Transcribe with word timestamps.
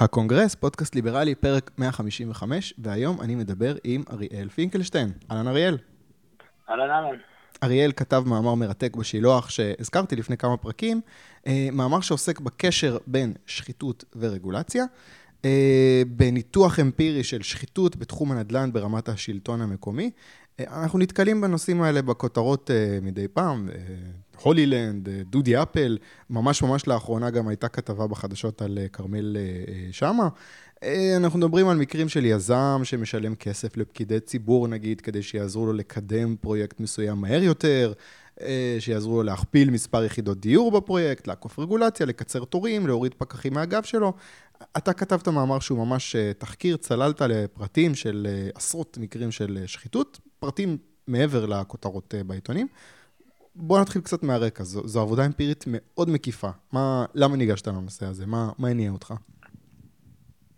הקונגרס, 0.00 0.54
פודקאסט 0.54 0.94
ליברלי, 0.94 1.34
פרק 1.34 1.70
155, 1.78 2.74
והיום 2.78 3.20
אני 3.20 3.34
מדבר 3.34 3.74
עם 3.84 4.02
אריאל 4.12 4.48
פינקלשטיין. 4.48 5.12
אהלן 5.30 5.48
אריאל. 5.48 5.78
אהלן 6.70 6.90
אהלן. 6.90 7.18
אריאל 7.62 7.92
כתב 7.92 8.22
מאמר 8.26 8.54
מרתק 8.54 8.96
בשילוח 8.96 9.50
שהזכרתי 9.50 10.16
לפני 10.16 10.36
כמה 10.36 10.56
פרקים, 10.56 11.00
אה, 11.46 11.68
מאמר 11.72 12.00
שעוסק 12.00 12.40
בקשר 12.40 12.98
בין 13.06 13.32
שחיתות 13.46 14.04
ורגולציה, 14.16 14.84
אה, 15.44 16.02
בניתוח 16.08 16.80
אמפירי 16.80 17.24
של 17.24 17.42
שחיתות 17.42 17.96
בתחום 17.96 18.32
הנדל"ן 18.32 18.72
ברמת 18.72 19.08
השלטון 19.08 19.60
המקומי. 19.60 20.10
אה, 20.60 20.82
אנחנו 20.82 20.98
נתקלים 20.98 21.40
בנושאים 21.40 21.82
האלה 21.82 22.02
בכותרות 22.02 22.70
מדי 23.02 23.28
פעם, 23.28 23.68
הולילנד, 24.42 25.08
דודי 25.08 25.62
אפל, 25.62 25.98
ממש 26.30 26.62
ממש 26.62 26.86
לאחרונה 26.86 27.30
גם 27.30 27.48
הייתה 27.48 27.68
כתבה 27.68 28.06
בחדשות 28.06 28.62
על 28.62 28.78
כרמל 28.92 29.36
שאמה. 29.92 30.28
אנחנו 31.16 31.38
מדברים 31.38 31.68
על 31.68 31.76
מקרים 31.76 32.08
של 32.08 32.24
יזם 32.24 32.80
שמשלם 32.84 33.34
כסף 33.34 33.76
לפקידי 33.76 34.20
ציבור 34.20 34.68
נגיד, 34.68 35.00
כדי 35.00 35.22
שיעזרו 35.22 35.66
לו 35.66 35.72
לקדם 35.72 36.36
פרויקט 36.36 36.80
מסוים 36.80 37.18
מהר 37.18 37.42
יותר, 37.42 37.92
שיעזרו 38.78 39.16
לו 39.16 39.22
להכפיל 39.22 39.70
מספר 39.70 40.04
יחידות 40.04 40.40
דיור 40.40 40.70
בפרויקט, 40.70 41.26
לעקוף 41.26 41.58
רגולציה, 41.58 42.06
לקצר 42.06 42.44
תורים, 42.44 42.86
להוריד 42.86 43.14
פקחים 43.18 43.54
מהגב 43.54 43.82
שלו. 43.82 44.12
אתה 44.76 44.92
כתבת 44.92 45.28
מאמר 45.28 45.58
שהוא 45.58 45.86
ממש 45.86 46.16
תחקיר, 46.38 46.76
צללת 46.76 47.20
לפרטים 47.20 47.94
של 47.94 48.26
עשרות 48.54 48.98
מקרים 49.00 49.30
של 49.30 49.62
שחיתות, 49.66 50.20
פרטים 50.40 50.78
מעבר 51.08 51.46
לכותרות 51.46 52.14
בעיתונים. 52.26 52.66
בוא 53.54 53.80
נתחיל 53.80 54.02
קצת 54.02 54.22
מהרקע, 54.22 54.62
זו, 54.62 54.88
זו 54.88 55.00
עבודה 55.00 55.26
אמפירית 55.26 55.64
מאוד 55.66 56.10
מקיפה. 56.10 56.48
מה, 56.72 57.04
למה 57.14 57.36
ניגשת 57.36 57.66
לנושא 57.66 58.06
הזה? 58.06 58.26
מה 58.58 58.68
הניע 58.68 58.90
אותך? 58.90 59.14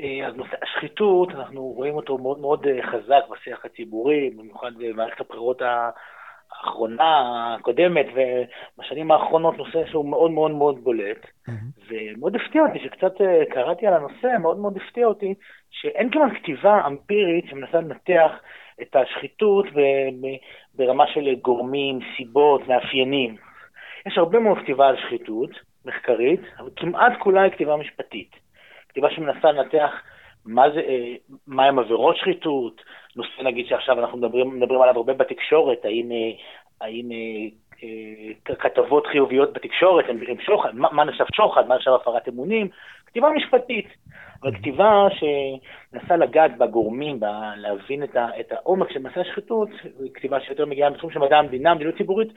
אה, 0.00 0.28
אז 0.28 0.34
נושא 0.36 0.56
השחיתות, 0.62 1.28
אנחנו 1.30 1.62
רואים 1.62 1.95
אותו 1.95 2.18
מאוד 2.18 2.38
מאוד 2.38 2.66
אה, 2.66 2.91
חזק 2.92 3.22
בשיח 3.30 3.64
הציבורי, 3.64 4.30
במיוחד 4.30 4.70
במערכת 4.78 5.20
הבחירות 5.20 5.62
האחרונה, 6.62 7.55
הקודמת, 7.55 8.06
ובשנים 8.14 9.10
האחרונות 9.10 9.58
נושא 9.58 9.86
שהוא 9.86 10.10
מאוד 10.10 10.30
מאוד 10.30 10.50
מאוד 10.50 10.84
בולט. 10.84 11.24
Mm-hmm. 11.24 11.52
ומאוד 11.88 12.36
הפתיע 12.36 12.62
אותי, 12.62 12.78
שקצת 12.78 13.20
אה, 13.20 13.42
קראתי 13.50 13.86
על 13.86 13.94
הנושא, 13.94 14.36
מאוד 14.41 14.58
מאוד 14.58 14.77
הפתיע 14.77 15.06
אותי, 15.06 15.34
שאין 15.70 16.10
כמעט 16.10 16.32
כתיבה 16.34 16.86
אמפירית 16.86 17.44
שמנסה 17.50 17.80
לנתח 17.80 18.30
את 18.82 18.96
השחיתות 18.96 19.66
ברמה 20.74 21.06
של 21.06 21.34
גורמים, 21.42 21.98
סיבות, 22.16 22.69
מאפיינים. 22.69 23.36
יש 24.06 24.19
הרבה 24.19 24.38
מאוד 24.38 24.58
כתיבה 24.58 24.88
על 24.88 24.97
שחיתות 24.97 25.50
מחקרית, 25.84 26.41
אבל 26.58 26.70
כמעט 26.76 27.12
כולה 27.19 27.42
היא 27.42 27.52
כתיבה 27.52 27.76
משפטית. 27.76 28.30
כתיבה 28.88 29.10
שמנסה 29.10 29.52
לנתח 29.52 29.91
מה 30.46 30.70
זה, 30.70 30.80
אה, 30.80 31.14
מה 31.46 31.64
הם 31.64 31.78
עבירות 31.78 32.16
שחיתות, 32.16 32.82
נושא 33.16 33.42
נגיד 33.42 33.66
שעכשיו 33.66 34.00
אנחנו 34.00 34.18
מדברים, 34.18 34.60
מדברים 34.60 34.82
עליו 34.82 34.96
הרבה 34.96 35.12
בתקשורת, 35.12 35.84
האם, 35.84 36.12
אה, 36.12 36.32
האם 36.80 37.10
אה, 37.12 38.54
כתבות 38.54 39.06
חיוביות 39.06 39.52
בתקשורת 39.52 40.04
הם, 40.08 40.18
הם 40.28 40.40
שוחד, 40.40 40.74
מה, 40.74 40.88
מה 40.92 41.04
נחשב 41.04 41.24
שוחד, 41.36 41.68
מה 41.68 41.76
נחשב 41.76 41.90
הפרת 41.90 42.28
אמונים, 42.28 42.68
כתיבה 43.06 43.28
משפטית. 43.30 43.86
אבל 44.42 44.54
כתיבה 44.54 45.06
שמנסה 45.10 46.16
לגעת 46.16 46.58
בגורמים, 46.58 47.20
ב- 47.20 47.52
להבין 47.56 48.02
את, 48.02 48.16
ה- 48.16 48.40
את 48.40 48.52
העומק 48.52 48.92
של 48.92 48.98
מעשה 48.98 49.20
השחיתות, 49.20 49.68
כתיבה 50.14 50.40
שיותר 50.40 50.66
מגיעה 50.66 50.90
מתחום 50.90 51.10
של 51.10 51.18
מדע 51.18 51.38
המדינה, 51.38 51.74
מדיניות 51.74 51.96
ציבורית, 51.96 52.28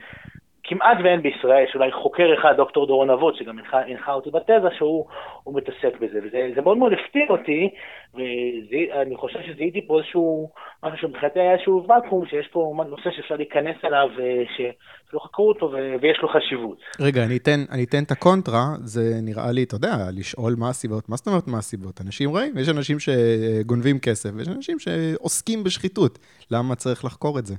כמעט 0.68 0.98
ואין 1.04 1.22
בישראל, 1.22 1.64
יש 1.64 1.74
אולי 1.74 1.92
חוקר 1.92 2.34
אחד, 2.40 2.54
דוקטור 2.56 2.86
דורון 2.86 3.10
אבות, 3.10 3.36
שגם 3.36 3.58
הנחה, 3.58 3.80
הנחה 3.80 4.12
אותי 4.12 4.30
בתזה, 4.30 4.68
שהוא 4.76 5.06
מתעסק 5.46 6.00
בזה. 6.00 6.18
וזה 6.24 6.60
מאוד 6.62 6.78
מאוד 6.78 6.92
הפתיע 6.92 7.26
אותי, 7.30 7.70
ואני 8.14 9.16
חושב 9.16 9.38
שזיהיתי 9.46 9.86
פה 9.86 9.98
איזשהו, 9.98 10.50
משהו 10.84 10.98
שמבחינתי 10.98 11.40
היה 11.40 11.52
איזשהו 11.52 11.86
ואקום, 11.88 12.26
שיש 12.26 12.48
פה 12.52 12.72
נושא 12.88 13.10
שאפשר 13.16 13.36
להיכנס 13.36 13.76
אליו, 13.84 14.08
שלא 14.56 15.20
חקרו 15.20 15.48
אותו 15.48 15.72
ויש 16.00 16.18
לו 16.22 16.28
חשיבות. 16.28 16.78
רגע, 17.00 17.24
אני 17.24 17.36
אתן, 17.36 17.60
אני 17.72 17.84
אתן 17.84 18.02
את 18.02 18.10
הקונטרה, 18.10 18.64
זה 18.78 19.00
נראה 19.22 19.52
לי, 19.52 19.62
אתה 19.62 19.74
יודע, 19.74 19.94
לשאול 20.18 20.54
מה 20.58 20.68
הסיבות, 20.68 21.08
מה 21.08 21.16
זאת 21.16 21.26
אומרת 21.26 21.48
מה 21.48 21.58
הסיבות? 21.58 22.00
אנשים 22.06 22.36
רעים, 22.36 22.58
יש 22.58 22.68
אנשים 22.68 22.96
שגונבים 22.98 23.98
כסף, 23.98 24.30
ויש 24.36 24.48
אנשים 24.48 24.78
שעוסקים 24.78 25.64
בשחיתות. 25.64 26.18
למה 26.50 26.74
צריך 26.74 27.04
לחקור 27.04 27.38
את 27.38 27.46
זה? 27.46 27.54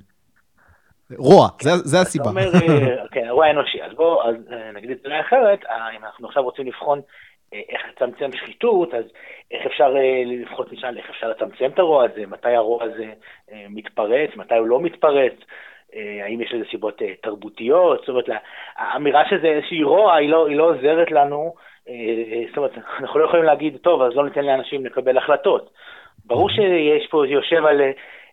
רוע, 1.15 1.47
כן. 1.49 1.63
זה, 1.63 1.71
זה 1.75 1.97
הסיבה. 2.01 2.29
אומר, 2.29 2.53
אה, 2.53 3.07
כן, 3.11 3.27
רוע 3.29 3.49
אנושי. 3.49 3.83
אז 3.83 3.93
בואו 3.93 4.21
אה, 4.21 4.71
נגיד 4.73 4.91
את 4.91 4.97
זה 5.03 5.19
אחרת, 5.19 5.65
אה, 5.65 5.89
אם 5.97 6.05
אנחנו 6.05 6.27
עכשיו 6.27 6.43
רוצים 6.43 6.67
לבחון 6.67 7.01
איך 7.51 7.81
לצמצם 7.89 8.31
שחיתות, 8.31 8.93
אז 8.93 9.03
איך 9.51 9.65
אפשר, 9.65 9.93
לפחות 10.25 10.73
נשאל, 10.73 10.97
איך 10.97 11.09
אפשר 11.09 11.29
לצמצם 11.29 11.65
את 11.73 11.79
הרוע 11.79 12.05
הזה, 12.05 12.23
מתי 12.27 12.55
הרוע 12.55 12.83
הזה 12.83 13.05
מתפרץ, 13.69 14.29
מתי 14.35 14.55
הוא 14.55 14.67
לא 14.67 14.79
מתפרץ, 14.79 15.33
האם 15.93 16.41
יש 16.41 16.53
לזה 16.53 16.65
סיבות 16.71 17.01
תרבותיות, 17.21 17.99
זאת 17.99 18.09
אומרת, 18.09 18.25
האמירה 18.77 19.23
שזה 19.29 19.47
איזושהי 19.47 19.83
רוע, 19.83 20.15
היא 20.15 20.29
לא, 20.29 20.47
היא 20.47 20.55
לא 20.55 20.63
עוזרת 20.63 21.11
לנו, 21.11 21.53
זאת 22.47 22.57
אומרת, 22.57 22.71
אנחנו 22.99 23.19
לא 23.19 23.25
יכולים 23.25 23.45
להגיד, 23.45 23.77
טוב, 23.77 24.01
אז 24.01 24.15
לא 24.15 24.25
ניתן 24.25 24.45
לאנשים 24.45 24.85
לקבל 24.85 25.17
החלטות. 25.17 25.69
ברור 26.25 26.49
שיש 26.49 27.07
פה, 27.09 27.27
יושב 27.27 27.65
על 27.65 27.81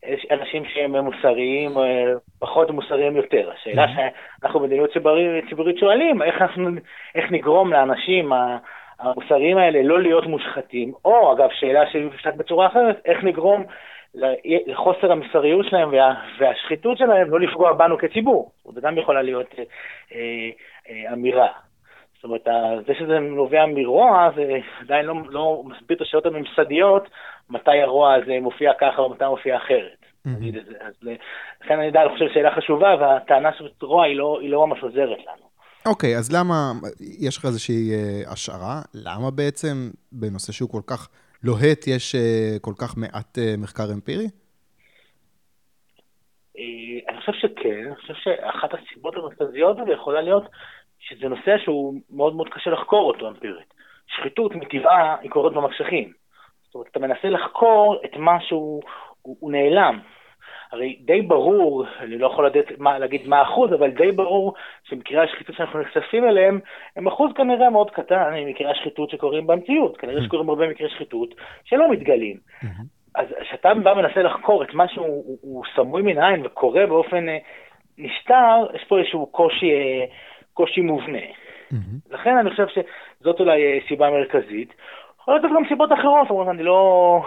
יש 0.06 0.26
אנשים 0.31 0.65
שהם 0.65 0.97
מוסריים, 0.97 1.78
אה, 1.78 2.12
פחות 2.38 2.70
מוסריים 2.70 3.16
יותר. 3.16 3.50
השאלה 3.50 3.87
שאנחנו 3.94 4.60
במדיניות 4.60 4.92
ציבורית, 4.92 5.48
ציבורית 5.48 5.78
שואלים, 5.78 6.22
איך, 6.22 6.42
אנחנו, 6.42 6.70
איך 7.15 7.31
נגרום 7.31 7.72
לאנשים 7.72 8.32
המוסריים 8.98 9.59
האלה 9.59 9.82
לא 9.82 10.03
להיות 10.03 10.26
מושחתים, 10.26 10.92
או 11.04 11.32
אגב, 11.32 11.48
שאלה 11.53 11.91
שמופשט 11.91 12.34
בצורה 12.34 12.66
אחרת, 12.66 13.00
איך 13.04 13.25
נגרום 13.25 13.65
לחוסר 14.66 15.12
המוסריות 15.12 15.66
שלהם 15.66 15.92
וה, 15.92 16.15
והשחיתות 16.38 16.98
שלהם 16.98 17.31
לא 17.31 17.41
לפגוע 17.41 17.72
בנו 17.72 17.98
כציבור. 17.98 18.50
זו 18.65 18.81
גם 18.81 18.98
יכולה 18.98 19.22
להיות 19.22 19.54
אה, 19.59 19.65
אה, 20.15 20.50
אה, 20.91 21.12
אמירה. 21.12 21.48
זאת 22.15 22.25
אומרת, 22.25 22.48
זה 22.86 22.94
שזה 22.94 23.19
נובע 23.19 23.66
מרוע, 23.66 24.31
זה 24.36 24.59
עדיין 24.81 25.06
לא, 25.06 25.15
לא 25.28 25.62
מסביר 25.65 25.97
את 25.97 26.03
השאלות 26.03 26.26
הממסדיות, 26.26 27.09
מתי 27.50 27.81
הרוע 27.82 28.15
הזה 28.15 28.38
מופיע 28.41 28.72
ככה 28.81 29.03
או 29.03 29.10
מתי 29.10 29.25
מופיע 29.25 29.56
אחרת. 29.56 30.05
נגיד 30.27 30.56
את 30.56 30.66
זה. 30.66 30.72
אז 30.81 30.94
לכן 31.60 31.78
אני 31.78 32.09
חושב 32.12 32.25
שאלה 32.34 32.55
חשובה, 32.56 32.97
והטענה 33.00 33.50
של 33.59 33.69
רוע 33.82 34.05
היא 34.05 34.16
לא, 34.16 34.38
היא 34.41 34.50
לא 34.50 34.66
ממש 34.66 34.82
עוזרת 34.82 35.19
לנו. 35.19 35.44
אוקיי, 35.87 36.15
okay, 36.15 36.19
אז 36.19 36.33
למה, 36.37 36.72
יש 37.21 37.38
לך 37.38 37.44
איזושהי 37.44 37.91
uh, 37.93 38.33
השערה? 38.33 38.83
למה 38.94 39.31
בעצם 39.31 39.91
בנושא 40.12 40.53
שהוא 40.53 40.71
כל 40.71 40.81
כך 40.87 41.09
לוהט 41.43 41.87
יש 41.87 42.15
uh, 42.15 42.60
כל 42.60 42.72
כך 42.78 42.97
מעט 42.97 43.38
uh, 43.38 43.60
מחקר 43.60 43.84
אמפירי? 43.94 44.27
אני 47.09 47.21
חושב 47.21 47.33
שכן, 47.33 47.87
אני 47.87 47.97
חושב 47.97 48.15
שאחת 48.15 48.71
הסיבות 48.75 49.15
המרכזיות 49.16 49.78
האלה 49.78 49.93
יכולה 49.93 50.21
להיות 50.21 50.44
שזה 50.99 51.28
נושא 51.28 51.59
שהוא 51.65 51.94
מאוד 52.10 52.34
מאוד 52.34 52.49
קשה 52.49 52.71
לחקור 52.71 53.12
אותו 53.12 53.28
אמפירית. 53.28 53.75
שחיתות 54.06 54.54
מטבעה 54.54 55.16
היא 55.21 55.31
קורית 55.31 55.54
במחשכים. 55.54 56.12
זאת 56.74 56.78
אומרת, 56.78 56.88
אתה 56.90 56.98
מנסה 56.98 57.28
לחקור 57.28 58.00
את 58.04 58.16
מה 58.16 58.40
שהוא 58.40 58.82
הוא, 59.22 59.36
הוא 59.40 59.52
נעלם. 59.52 59.98
הרי 60.72 60.96
די 61.00 61.22
ברור, 61.22 61.84
אני 62.00 62.18
לא 62.18 62.26
יכול 62.26 62.46
לדעת, 62.46 62.78
מה, 62.78 62.98
להגיד 62.98 63.28
מה 63.28 63.38
האחוז, 63.38 63.72
אבל 63.72 63.90
די 63.90 64.12
ברור 64.12 64.54
שמקרי 64.84 65.20
השחיתות 65.20 65.56
שאנחנו 65.56 65.80
נחשפים 65.80 66.24
אליהם, 66.28 66.60
הם 66.96 67.06
אחוז 67.06 67.32
כנראה 67.32 67.70
מאוד 67.70 67.90
קטן 67.90 68.34
ממקרי 68.34 68.70
השחיתות 68.70 69.10
שקורים 69.10 69.46
במציאות. 69.46 69.96
כנראה 69.96 70.20
mm-hmm. 70.20 70.24
שקורים 70.24 70.48
הרבה 70.48 70.68
מקרי 70.68 70.88
שחיתות 70.88 71.34
שלא 71.64 71.90
מתגלים. 71.90 72.36
Mm-hmm. 72.36 72.84
אז 73.14 73.26
כשאתה 73.41 73.74
בא 73.74 73.91
ומנסה 73.91 74.22
לחקור 74.22 74.62
את 74.62 74.74
מה 74.74 74.88
שהוא 74.88 75.06
הוא, 75.06 75.38
הוא 75.42 75.64
סמוי 75.76 76.02
מן 76.02 76.18
העין 76.18 76.46
וקורה 76.46 76.86
באופן 76.86 77.28
אה, 77.28 77.38
נסתר, 77.98 78.66
יש 78.74 78.84
פה 78.84 78.98
איזשהו 78.98 79.26
קושי, 79.26 79.70
אה, 79.70 80.04
קושי 80.54 80.80
מובנה. 80.80 81.18
Mm-hmm. 81.18 82.14
לכן 82.14 82.36
אני 82.36 82.50
חושב 82.50 82.66
שזאת 82.68 83.41
אולי 83.41 83.62
אה, 83.62 83.78
סיבה 83.88 84.10
מרכזית. 84.10 84.74
יכול 85.24 85.34
להיות 85.34 85.52
גם 85.52 85.68
סיבות 85.68 85.92
אחרות, 85.92 86.28
זאת 86.28 86.30
אומרת, 86.30 86.48
אני 86.48 86.62
לא, 86.62 87.21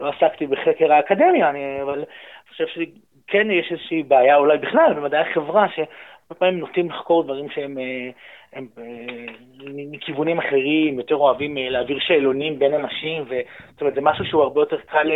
לא 0.00 0.08
עסקתי 0.08 0.46
בחקר 0.46 0.92
האקדמיה, 0.92 1.50
אני, 1.50 1.82
אבל 1.82 1.92
אני 1.92 2.04
חושב 2.48 2.66
שכן 2.66 3.50
יש 3.50 3.72
איזושהי 3.72 4.02
בעיה 4.02 4.36
אולי 4.36 4.58
בכלל 4.58 4.94
במדעי 4.96 5.20
החברה, 5.20 5.66
שהרבה 5.68 6.34
פעמים 6.38 6.58
נוטים 6.58 6.90
לחקור 6.90 7.22
דברים 7.22 7.50
שהם 7.50 7.78
אה, 7.78 8.10
הם, 8.52 8.66
הם, 8.76 8.84
אה, 8.84 9.84
מכיוונים 9.90 10.38
אחרים, 10.38 10.98
יותר 10.98 11.14
אוהבים 11.14 11.58
אה, 11.58 11.68
להעביר 11.70 11.98
שאלונים 12.00 12.58
בין 12.58 12.74
אנשים, 12.74 13.22
ו, 13.28 13.34
זאת 13.72 13.80
אומרת, 13.80 13.94
זה 13.94 14.00
משהו 14.00 14.24
שהוא 14.24 14.42
הרבה 14.42 14.60
יותר 14.60 14.80
קל, 14.80 15.10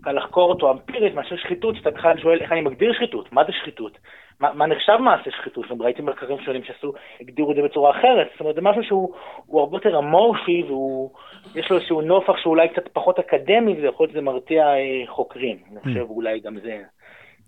קל 0.00 0.12
לחקור 0.12 0.50
אותו 0.50 0.70
אמפירית 0.70 1.14
מאשר 1.14 1.36
שחיתות, 1.36 1.76
שאתה 1.76 1.90
בכלל 1.90 2.18
שואל 2.18 2.40
איך 2.40 2.52
אני 2.52 2.60
מגדיר 2.60 2.92
שחיתות, 2.92 3.32
מה 3.32 3.44
זה 3.44 3.52
שחיתות? 3.52 3.98
מה, 4.40 4.54
מה 4.54 4.66
נחשב 4.66 4.96
מעשה 5.00 5.30
שחיתות? 5.30 5.64
גם 5.70 5.82
ראיתי 5.82 6.02
מחקרים 6.02 6.38
שונים 6.44 6.64
שעשו, 6.64 6.92
הגדירו 7.20 7.50
את 7.50 7.56
זה 7.56 7.62
בצורה 7.62 7.90
אחרת. 7.90 8.26
זאת 8.32 8.40
אומרת, 8.40 8.54
זה 8.54 8.60
משהו 8.60 8.82
שהוא 8.84 9.60
הרבה 9.60 9.76
יותר 9.76 9.98
אמורפי, 9.98 10.62
ויש 10.62 11.70
לו 11.70 11.76
איזשהו 11.76 12.00
נופח 12.00 12.32
שהוא 12.36 12.50
אולי 12.50 12.68
קצת 12.68 12.88
פחות 12.92 13.18
אקדמי, 13.18 13.72
ויכול 13.72 14.04
להיות 14.04 14.10
שזה 14.10 14.20
מרתיע 14.20 14.64
אה, 14.66 15.06
חוקרים. 15.08 15.56
אני 15.72 15.80
חושב 15.80 16.06
mm. 16.06 16.10
אולי 16.10 16.40
גם 16.40 16.56
זה. 16.62 16.78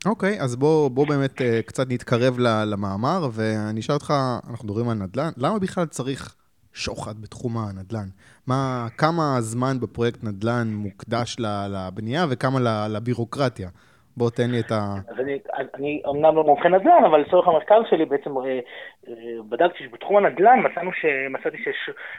אוקיי, 0.06 0.38
okay, 0.38 0.42
אז 0.42 0.56
בוא, 0.56 0.90
בוא 0.90 1.06
באמת 1.08 1.40
uh, 1.40 1.44
קצת 1.66 1.86
נתקרב 1.90 2.38
למאמר, 2.72 3.20
ואני 3.32 3.80
אשאל 3.80 3.94
אותך, 3.94 4.12
אנחנו 4.50 4.68
מדברים 4.68 4.88
על 4.88 4.96
נדל"ן, 4.96 5.30
למה 5.36 5.58
בכלל 5.58 5.86
צריך 5.86 6.34
שוחד 6.72 7.20
בתחום 7.20 7.58
הנדל"ן. 7.58 8.08
מה, 8.46 8.86
כמה 8.98 9.36
זמן 9.40 9.80
בפרויקט 9.80 10.24
נדל"ן 10.24 10.68
מוקדש 10.74 11.36
לבנייה 11.40 12.26
וכמה 12.30 12.88
לבירוקרטיה? 12.88 13.68
בוא 14.16 14.30
תן 14.30 14.50
לי 14.50 14.60
את 14.60 14.70
ה... 14.70 14.94
אז 15.08 15.20
אני, 15.20 15.38
אני 15.74 16.02
אמנם 16.08 16.36
לא 16.36 16.44
מומחה 16.44 16.68
נדל"ן, 16.68 17.04
אבל 17.04 17.20
לצורך 17.20 17.48
המחקר 17.48 17.80
שלי 17.90 18.04
בעצם 18.04 18.36
אה, 18.38 18.60
אה, 19.08 19.12
בדקתי 19.48 19.84
שבתחום 19.84 20.16
הנדל"ן 20.16 20.60
מצאנו 20.64 20.90
שמצאתי 20.92 21.56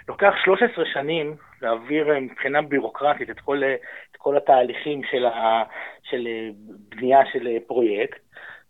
שלוקח 0.05 0.33
13 0.43 0.85
שנים 0.93 1.35
להעביר 1.61 2.11
אה, 2.11 2.19
מבחינה 2.19 2.61
בירוקרטית 2.61 3.29
את 3.29 3.39
כל, 3.39 3.61
את 4.11 4.17
כל 4.17 4.37
התהליכים 4.37 5.01
של, 5.11 5.25
ה, 5.25 5.63
של 6.03 6.27
בנייה 6.89 7.19
של 7.33 7.47
פרויקט, 7.67 8.19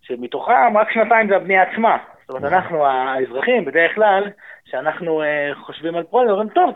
שמתוכם 0.02 0.78
רק 0.78 0.92
שנתיים 0.92 1.30
זה 1.30 1.36
הבנייה 1.36 1.64
עצמה. 1.64 1.98
זאת 2.28 2.30
אומרת, 2.30 2.54
אנחנו 2.54 2.86
האזרחים, 2.86 3.66
בדרך 3.66 3.96
כלל, 3.96 4.24
שאנחנו 4.66 5.22
חושבים 5.66 5.96
על 5.96 6.04
פרויקט, 6.04 6.32
אומרים, 6.32 6.50
טוב, 6.50 6.74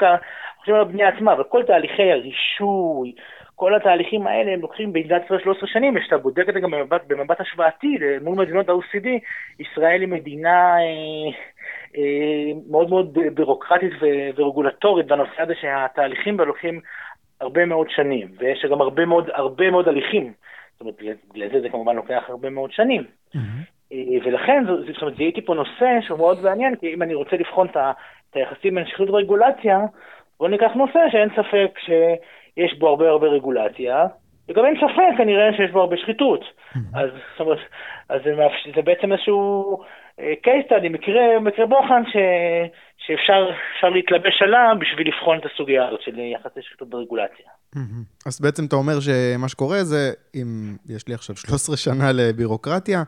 חושבים 0.58 0.76
על 0.76 0.82
הבנייה 0.82 1.08
עצמה, 1.08 1.42
וכל 1.42 1.64
תהליכי 1.64 2.12
הרישוי, 2.12 3.14
כל 3.62 3.76
התהליכים 3.76 4.28
האלה 4.28 4.52
הם 4.52 4.62
לוקחים 4.62 4.94
במדינת 4.94 5.26
ישראל 5.26 5.40
13 5.44 5.70
שנים, 5.70 5.96
וכשאתה 5.96 6.18
בודק 6.18 6.50
את 6.50 6.54
זה 6.54 6.60
גם 6.60 6.72
במבט, 6.72 7.02
במבט 7.08 7.42
השוואתי 7.42 7.98
מול 8.22 8.36
מדינות 8.36 8.70
ה-OCD, 8.70 9.08
ישראל 9.60 10.02
היא 10.02 10.10
מדינה 10.10 10.76
אה, 10.78 11.32
אה, 11.98 12.52
מאוד 12.70 12.90
מאוד 12.90 13.18
בירוקרטית 13.34 13.92
ורגולטורית 14.36 15.08
בנושא 15.08 15.42
הזה 15.42 15.54
שהתהליכים 15.62 16.38
בה 16.38 16.46
לוקחים 16.46 16.82
הרבה 17.42 17.66
מאוד 17.66 17.90
שנים, 17.90 18.28
ויש 18.38 18.66
גם 18.72 18.82
הרבה 18.82 19.06
מאוד, 19.06 19.30
הרבה 19.34 19.72
מאוד 19.72 19.88
הליכים. 19.88 20.34
זאת 20.72 20.82
אומרת, 20.82 20.96
בגלל 21.34 21.50
זה 21.52 21.62
זה 21.62 21.70
כמובן 21.70 21.96
לוקח 21.96 22.24
הרבה 22.28 22.50
מאוד 22.50 22.72
שנים. 22.72 23.04
Mm-hmm. 23.36 23.94
ולכן, 24.26 24.64
זאת 24.66 25.02
אומרת, 25.02 25.18
זיהיתי 25.18 25.42
פה 25.42 25.54
נושא 25.54 26.00
שהוא 26.02 26.18
מאוד 26.18 26.44
מעניין, 26.44 26.76
כי 26.76 26.94
אם 26.94 27.02
אני 27.02 27.14
רוצה 27.14 27.36
לבחון 27.36 27.68
את 27.68 27.78
היחסים 28.36 28.76
בין 28.76 28.86
שכיחות 28.86 29.10
ורגולציה, 29.10 29.80
בואו 30.40 30.50
ניקח 30.50 30.72
נושא 30.76 31.00
שאין 31.12 31.30
ספק 31.30 31.80
ש... 31.80 31.90
יש 32.58 32.80
בו 32.80 32.88
הרבה 32.88 33.10
הרבה 33.10 33.28
רגולציה, 33.28 34.06
וגם 34.50 34.66
אין 34.66 34.76
ספק 34.76 35.18
כנראה 35.18 35.54
שיש 35.58 35.72
בו 35.72 35.80
הרבה 35.80 35.98
שחיתות. 35.98 36.42
Mm-hmm. 36.42 36.80
אז, 36.94 37.10
זאת 37.32 37.40
אומרת, 37.40 37.58
אז 38.10 38.22
זה, 38.24 38.36
מאפשר, 38.36 38.70
זה 38.76 38.82
בעצם 38.82 39.12
איזשהו 39.12 39.78
אה, 40.20 40.34
case 40.46 40.72
study, 40.72 40.90
מקרה, 40.90 41.40
מקרה 41.40 41.66
בוחן 41.66 42.04
ש, 42.06 42.16
שאפשר 42.98 43.90
להתלבש 43.90 44.42
עליו 44.42 44.76
בשביל 44.80 45.08
לבחון 45.08 45.38
את 45.38 45.46
הסוגיה 45.54 45.88
הזאת 45.88 46.02
של 46.02 46.20
יחסי 46.20 46.62
שחיתות 46.62 46.90
ברגולציה. 46.90 47.46
Mm-hmm. 47.76 48.28
אז 48.28 48.42
בעצם 48.42 48.66
אתה 48.66 48.76
אומר 48.76 49.00
שמה 49.00 49.50
שקורה 49.50 49.84
זה, 49.84 50.12
אם 50.36 50.76
יש 50.90 51.08
לי 51.08 51.14
עכשיו 51.14 51.36
13 51.36 51.78
שנה 51.78 52.12
לבירוקרטיה, 52.14 53.04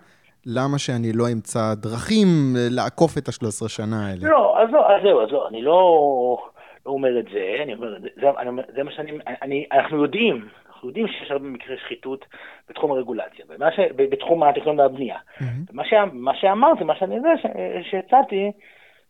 למה 0.46 0.78
שאני 0.80 1.14
לא 1.14 1.26
אמצא 1.34 1.74
דרכים 1.74 2.28
לעקוף 2.56 3.18
את 3.18 3.28
ה-13 3.28 3.68
שנה 3.68 4.08
האלה? 4.08 4.30
לא, 4.30 4.58
אז 4.60 4.70
לא, 4.72 4.96
אז 4.96 5.02
זהו, 5.04 5.22
אז 5.22 5.30
לא, 5.32 5.48
אני 5.48 5.62
לא... 5.62 6.50
לא 6.86 6.92
אומר 6.92 7.20
את 7.20 7.26
זה, 7.34 7.58
אני 7.64 7.74
אומר, 7.74 8.00
זה, 8.00 8.08
זה, 8.16 8.30
אני, 8.38 8.62
זה 8.76 8.84
מה 8.84 8.92
שאני, 8.92 9.12
אני, 9.42 9.66
אנחנו 9.72 10.04
יודעים, 10.04 10.48
אנחנו 10.68 10.88
יודעים 10.88 11.08
שיש 11.08 11.32
הרבה 11.32 11.46
מקרי 11.46 11.78
שחיתות 11.78 12.26
בתחום 12.70 12.92
הרגולציה, 12.92 13.46
ש, 13.72 13.80
בתחום 13.96 14.44
התכנון 14.44 14.80
והבנייה. 14.80 15.18
Mm-hmm. 15.18 15.44
ומה 15.72 15.86
ש, 15.86 15.94
מה 16.14 16.36
שאמרתי, 16.36 16.84
מה 16.84 16.96
שאני 16.96 17.16
יודע, 17.16 17.30
שהצעתי, 17.92 18.52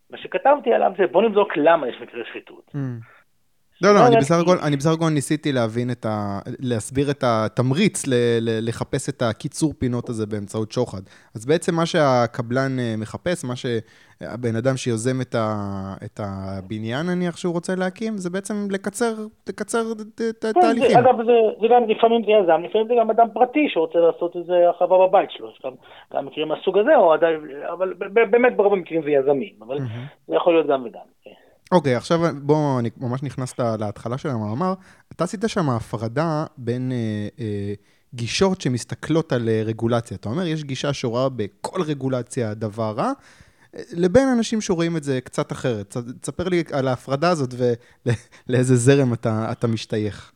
מה 0.10 0.18
שכתבתי 0.18 0.74
עליו 0.74 0.92
זה, 0.98 1.08
בוא 1.08 1.22
נבדוק 1.22 1.58
למה 1.58 1.88
יש 1.88 2.02
מקרי 2.02 2.24
שחיתות. 2.26 2.70
Mm-hmm. 2.70 3.23
לא, 3.82 3.94
לא, 3.94 4.08
אני 4.08 4.18
בסך 4.18 4.36
הכל, 4.42 4.58
אני 4.68 4.78
בסך 4.78 4.90
הכל 4.94 5.10
ניסיתי 5.10 5.52
להבין 5.52 5.92
את 5.92 6.06
ה... 6.06 6.40
להסביר 6.60 7.12
את 7.12 7.24
התמריץ 7.24 8.08
ל, 8.08 8.14
ל, 8.42 8.68
לחפש 8.68 9.10
את 9.10 9.22
הקיצור 9.22 9.74
פינות 9.80 10.10
הזה 10.10 10.26
באמצעות 10.26 10.72
שוחד. 10.72 11.02
אז 11.36 11.46
בעצם 11.46 11.76
מה 11.76 11.86
שהקבלן 11.86 12.80
אה, 12.80 12.96
מחפש, 12.98 13.46
מה 13.46 13.54
שהבן 13.56 14.56
אדם 14.56 14.78
שיוזם 14.78 15.22
את, 15.22 15.36
ה, 15.36 15.46
את 16.06 16.20
הבניין, 16.24 17.06
נניח 17.06 17.38
שהוא 17.38 17.54
רוצה 17.54 17.76
להקים, 17.76 18.18
זה 18.18 18.30
בעצם 18.30 18.54
לקצר, 18.72 19.14
לקצר 19.50 19.82
את 20.30 20.46
התהליכים. 20.46 20.98
אגב, 20.98 21.16
זה, 21.26 21.38
זה 21.62 21.68
גם 21.70 21.90
לפעמים 21.90 22.22
זה 22.26 22.32
יזם, 22.32 22.62
לפעמים 22.64 22.88
זה 22.88 22.94
גם 23.00 23.10
אדם 23.10 23.28
פרטי 23.34 23.66
שרוצה 23.70 24.00
לעשות 24.00 24.36
איזה 24.36 24.54
הרחבה 24.68 25.08
בבית 25.08 25.32
שלו. 25.32 25.50
יש 25.50 25.62
גם, 25.66 25.72
גם 26.14 26.26
מקרים 26.26 26.48
מהסוג 26.48 26.78
הזה, 26.78 26.96
או 26.96 27.14
עדיין, 27.14 27.40
אבל 27.74 27.94
באמת 28.30 28.56
ברוב 28.56 28.74
המקרים 28.74 29.04
זה 29.04 29.10
יזמים, 29.10 29.54
אבל. 29.62 29.78
זה 30.28 30.36
יכול 30.36 30.54
להיות 30.54 30.68
גם 30.68 30.86
וגם. 30.86 31.02
כן. 31.24 31.43
אוקיי, 31.72 31.94
okay, 31.94 31.98
עכשיו 31.98 32.20
בוא, 32.42 32.80
אני 32.80 32.90
ממש 32.98 33.24
נכנס 33.24 33.54
להתחלה 33.80 34.18
של 34.18 34.30
המאמר. 34.30 34.74
אתה 35.12 35.24
עשית 35.24 35.44
שם 35.48 35.70
הפרדה 35.70 36.46
בין 36.58 36.92
אה, 36.92 37.28
אה, 37.40 37.74
גישות 38.14 38.62
שמסתכלות 38.62 39.32
על 39.32 39.50
אה, 39.50 39.64
רגולציה. 39.66 40.18
אתה 40.18 40.30
אומר, 40.30 40.48
יש 40.48 40.64
גישה 40.64 40.94
שרואה 40.94 41.30
בכל 41.30 41.82
רגולציה 41.82 42.54
דבר 42.54 42.94
רע, 42.98 43.12
לבין 43.92 44.28
אנשים 44.28 44.62
שרואים 44.62 44.98
את 44.98 45.04
זה 45.04 45.22
קצת 45.22 45.52
אחרת. 45.52 45.98
תספר 46.22 46.50
לי 46.50 46.64
על 46.72 46.88
ההפרדה 46.88 47.30
הזאת 47.30 47.54
ולאיזה 48.48 48.76
זרם 48.86 49.14
אתה, 49.14 49.52
אתה 49.52 49.68
משתייך. 49.68 50.32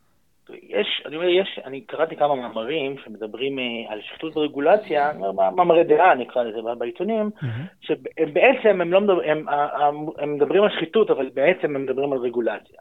אני 1.07 1.15
אומר, 1.15 1.27
יש, 1.27 1.59
אני 1.65 1.81
קראתי 1.81 2.15
כמה 2.15 2.35
מאמרים 2.35 2.95
שמדברים 3.03 3.59
uh, 3.59 3.91
על 3.91 4.01
שחיתות 4.01 4.33
ברגולציה, 4.33 5.11
מאמרי 5.55 5.83
דעה 5.83 6.15
נקרא 6.15 6.43
לזה 6.43 6.59
בעיתונים, 6.77 7.29
mm-hmm. 7.35 7.45
שבעצם 7.81 8.81
הם 8.81 8.93
לא 8.93 9.01
מדבר, 9.01 9.21
הם, 9.25 9.49
הם, 9.49 9.95
הם 10.17 10.35
מדברים 10.35 10.63
על 10.63 10.69
שחיתות, 10.69 11.09
אבל 11.09 11.29
בעצם 11.33 11.75
הם 11.75 11.83
מדברים 11.83 12.13
על 12.13 12.19
רגולציה. 12.19 12.79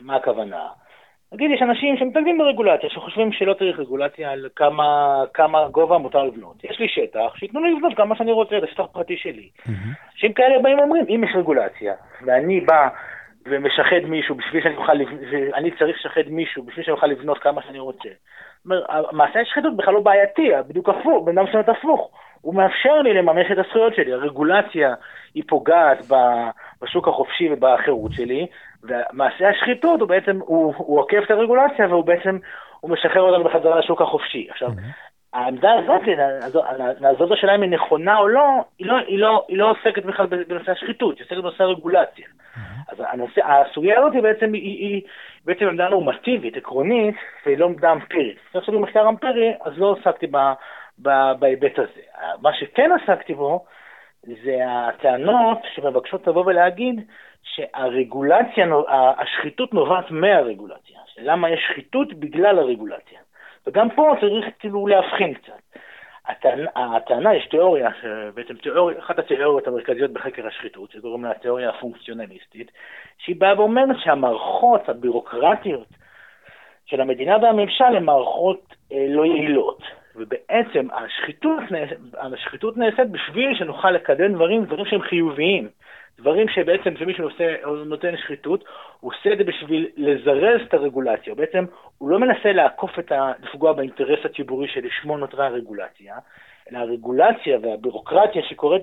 מה 0.00 0.16
הכוונה? 0.16 0.66
נגיד, 1.32 1.50
יש 1.50 1.62
אנשים 1.62 1.96
שמתנגדים 1.96 2.38
ברגולציה, 2.38 2.90
שחושבים 2.90 3.32
שלא 3.32 3.54
צריך 3.54 3.78
רגולציה 3.78 4.30
על 4.30 4.48
כמה, 4.56 5.22
כמה 5.34 5.68
גובה 5.68 5.98
מותר 5.98 6.22
לבנות. 6.24 6.64
יש 6.64 6.80
לי 6.80 6.88
שטח, 6.88 7.36
שייתנו 7.36 7.60
לי 7.64 7.72
לבנות 7.74 7.96
כמה 7.96 8.16
שאני 8.16 8.32
רוצה, 8.32 8.56
זה 8.60 8.66
שטח 8.66 8.84
פרטי 8.92 9.16
שלי. 9.16 9.48
אנשים. 9.68 10.32
כאלה 10.32 10.62
באים 10.62 10.78
ואומרים, 10.78 11.04
אם 11.08 11.24
יש 11.24 11.30
רגולציה, 11.36 11.94
ואני 12.26 12.60
בא 12.60 12.88
ומשחד 13.48 14.08
מישהו 14.08 14.34
בשביל 14.34 14.62
שאני 14.62 14.76
אוכל, 14.76 14.92
אני 15.54 15.70
צריך 15.78 15.98
לשחד 15.98 16.30
מישהו 16.30 16.62
בשביל 16.62 16.84
שאני 16.84 16.94
אוכל 16.94 17.06
לבנות 17.06 17.38
כמה 17.38 17.62
שאני 17.62 17.78
רוצה. 17.78 18.08
מעשה 19.12 19.40
השחיתות 19.40 19.76
בכלל 19.76 19.94
לא 19.94 20.00
בעייתי, 20.00 20.50
בדיוק 20.68 20.88
הפוך, 20.88 21.24
בן 21.24 21.38
אדם 21.38 21.46
שומע 21.46 21.62
הפוך. 21.66 22.10
הוא 22.40 22.54
מאפשר 22.54 23.02
לי 23.02 23.14
לממש 23.14 23.46
את 23.52 23.58
הזכויות 23.58 23.94
שלי. 23.94 24.12
הרגולציה 24.12 24.94
היא 25.34 25.42
פוגעת 25.48 25.98
בשוק 26.82 27.08
החופשי 27.08 27.48
ובחירות 27.52 28.12
שלי, 28.12 28.46
ומעשה 28.82 29.48
השחיתות 29.48 30.00
הוא 30.00 30.08
בעצם, 30.08 30.38
הוא, 30.40 30.74
הוא 30.76 30.98
עוקף 31.00 31.22
את 31.26 31.30
הרגולציה 31.30 31.86
והוא 31.88 32.04
בעצם, 32.04 32.38
הוא 32.80 32.90
משחרר 32.90 33.22
אותנו 33.22 33.44
בחזרה 33.44 33.78
לשוק 33.78 34.02
החופשי. 34.02 34.46
עכשיו, 34.50 34.68
העמדה 35.36 35.72
הזאת, 35.72 36.02
לעזוב 37.00 37.32
השאלה 37.32 37.54
אם 37.54 37.62
היא 37.62 37.70
נכונה 37.70 38.18
או 38.18 38.28
לא, 38.28 38.44
היא 38.78 38.86
לא, 38.86 38.96
היא 38.96 39.18
לא, 39.18 39.44
היא 39.48 39.58
לא 39.58 39.70
עוסקת 39.70 40.04
בכלל 40.04 40.26
בנושא 40.26 40.72
השחיתות, 40.72 41.18
היא 41.18 41.24
עוסקת 41.24 41.36
בנושא 41.36 41.64
הרגולציה. 41.64 42.26
אז 42.92 43.02
הנושא, 43.08 43.40
הסוגיה 43.44 43.98
הזאת 43.98 44.12
היא 44.12 44.22
בעצם, 44.22 44.52
היא, 44.52 44.62
היא 44.62 45.02
בעצם 45.44 45.66
עמדה 45.66 45.88
נורמטיבית, 45.88 46.56
עקרונית, 46.56 47.14
והיא 47.46 47.58
לא 47.58 47.66
עמדה 47.66 47.92
אמפירית. 47.92 48.36
כשאני 48.48 48.60
חושב 48.60 48.72
במחקר 48.72 49.08
אמפירי, 49.08 49.52
אז 49.60 49.72
לא 49.78 49.96
עסקתי 50.00 50.26
בהיבט 51.38 51.78
הזה. 51.78 52.00
מה 52.42 52.54
שכן 52.54 52.90
עסקתי 53.02 53.34
בו, 53.34 53.64
זה 54.22 54.56
הטענות 54.66 55.58
שמבקשות 55.74 56.26
לבוא 56.26 56.44
ולהגיד 56.46 57.00
שהרגולציה, 57.42 58.66
השחיתות 59.18 59.74
נובעת 59.74 60.10
מהרגולציה. 60.10 60.96
למה 61.18 61.50
יש 61.50 61.60
שחיתות? 61.68 62.14
בגלל 62.14 62.58
הרגולציה. 62.58 63.18
וגם 63.66 63.90
פה 63.90 64.14
צריך 64.20 64.46
כאילו 64.58 64.86
להבחין 64.86 65.34
קצת. 65.34 65.78
הטענה, 66.26 66.70
הטענה, 66.76 67.34
יש 67.34 67.46
תיאוריה, 67.46 67.90
בעצם 68.34 68.54
תיאוריה, 68.54 68.98
אחת 68.98 69.18
התיאוריות 69.18 69.66
המרכזיות 69.66 70.10
בחקר 70.10 70.46
השחיתות, 70.46 70.90
שקוראים 70.90 71.24
לה 71.24 71.30
התיאוריה 71.30 71.70
הפונקציונליסטית, 71.70 72.70
שהיא 73.18 73.36
באה 73.38 73.60
ואומרת 73.60 73.96
שהמערכות 74.04 74.88
הבירוקרטיות 74.88 75.88
של 76.86 77.00
המדינה 77.00 77.36
והממשל 77.42 77.84
הן 77.84 78.04
מערכות 78.04 78.74
אה, 78.92 79.06
לא 79.08 79.26
יעילות. 79.26 79.82
ובעצם 80.16 80.86
השחיתות, 80.92 81.60
השחיתות 82.18 82.76
נעשית 82.76 83.10
בשביל 83.10 83.54
שנוכל 83.58 83.90
לקדם 83.90 84.34
דברים, 84.34 84.64
דברים 84.64 84.86
שהם 84.86 85.02
חיוביים. 85.02 85.68
דברים 86.20 86.48
שבעצם 86.48 86.94
כשמישהו 86.94 87.24
עושה, 87.24 87.54
נותן 87.86 88.16
שחיתות, 88.16 88.64
הוא 89.00 89.12
עושה 89.12 89.32
את 89.32 89.38
זה 89.38 89.44
בשביל 89.44 89.88
לזרז 89.96 90.60
את 90.68 90.74
הרגולציה. 90.74 91.34
בעצם 91.34 91.64
הוא 91.98 92.10
לא 92.10 92.18
מנסה 92.18 92.52
לעקוף 92.52 92.98
את 92.98 93.12
ה... 93.12 93.32
לפגוע 93.42 93.72
באינטרס 93.72 94.18
הציבורי 94.24 94.68
שלשמו 94.68 95.18
נותרה 95.18 95.46
הרגולציה, 95.46 96.16
אלא 96.70 96.78
הרגולציה 96.78 97.58
והבירוקרטיה 97.62 98.42
שקורית 98.42 98.82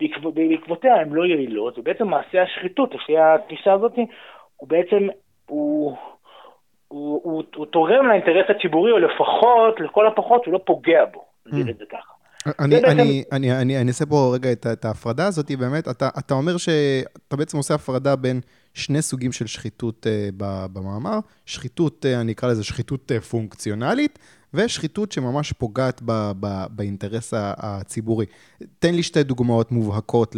בעקב, 0.00 0.28
בעקבותיה 0.28 0.94
הן 0.94 1.12
לא 1.12 1.26
יעילות, 1.26 1.78
ובעצם 1.78 2.08
מעשה 2.08 2.42
השחיתות, 2.42 2.94
לפי 2.94 3.18
התפיסה 3.18 3.72
הזאת, 3.72 3.92
הוא 4.56 4.68
בעצם, 4.68 5.08
הוא, 5.46 5.96
הוא, 6.88 7.20
הוא, 7.24 7.44
הוא 7.56 7.66
תורם 7.66 8.06
לאינטרס 8.06 8.50
הציבורי, 8.50 8.92
או 8.92 8.98
לפחות, 8.98 9.80
לכל 9.80 10.06
הפחות, 10.06 10.46
הוא 10.46 10.52
לא 10.52 10.60
פוגע 10.64 11.04
בו, 11.04 11.24
נגיד 11.46 11.68
את 11.68 11.76
זה 11.76 11.84
ככה. 11.86 12.15
אני, 12.58 12.84
אני, 12.84 13.24
אני, 13.32 13.52
אני, 13.52 13.80
אני 13.80 13.88
אעשה 13.88 14.06
פה 14.06 14.30
רגע 14.34 14.52
את, 14.52 14.66
את 14.66 14.84
ההפרדה 14.84 15.26
הזאת, 15.26 15.50
באמת, 15.50 15.88
אתה, 15.88 16.08
אתה 16.18 16.34
אומר 16.34 16.56
שאתה 16.56 17.36
בעצם 17.36 17.56
עושה 17.56 17.74
הפרדה 17.74 18.16
בין 18.16 18.40
שני 18.74 19.02
סוגים 19.02 19.32
של 19.32 19.46
שחיתות 19.46 20.06
uh, 20.06 20.34
במאמר, 20.72 21.18
שחיתות, 21.46 22.04
uh, 22.04 22.20
אני 22.20 22.32
אקרא 22.32 22.48
לזה 22.48 22.64
שחיתות 22.64 23.12
uh, 23.12 23.20
פונקציונלית, 23.24 24.18
ושחיתות 24.54 25.12
שממש 25.12 25.52
פוגעת 25.52 26.00
ב, 26.04 26.32
ב, 26.40 26.64
באינטרס 26.70 27.34
הציבורי. 27.36 28.26
תן 28.78 28.94
לי 28.94 29.02
שתי 29.02 29.22
דוגמאות 29.22 29.72
מובהקות 29.72 30.36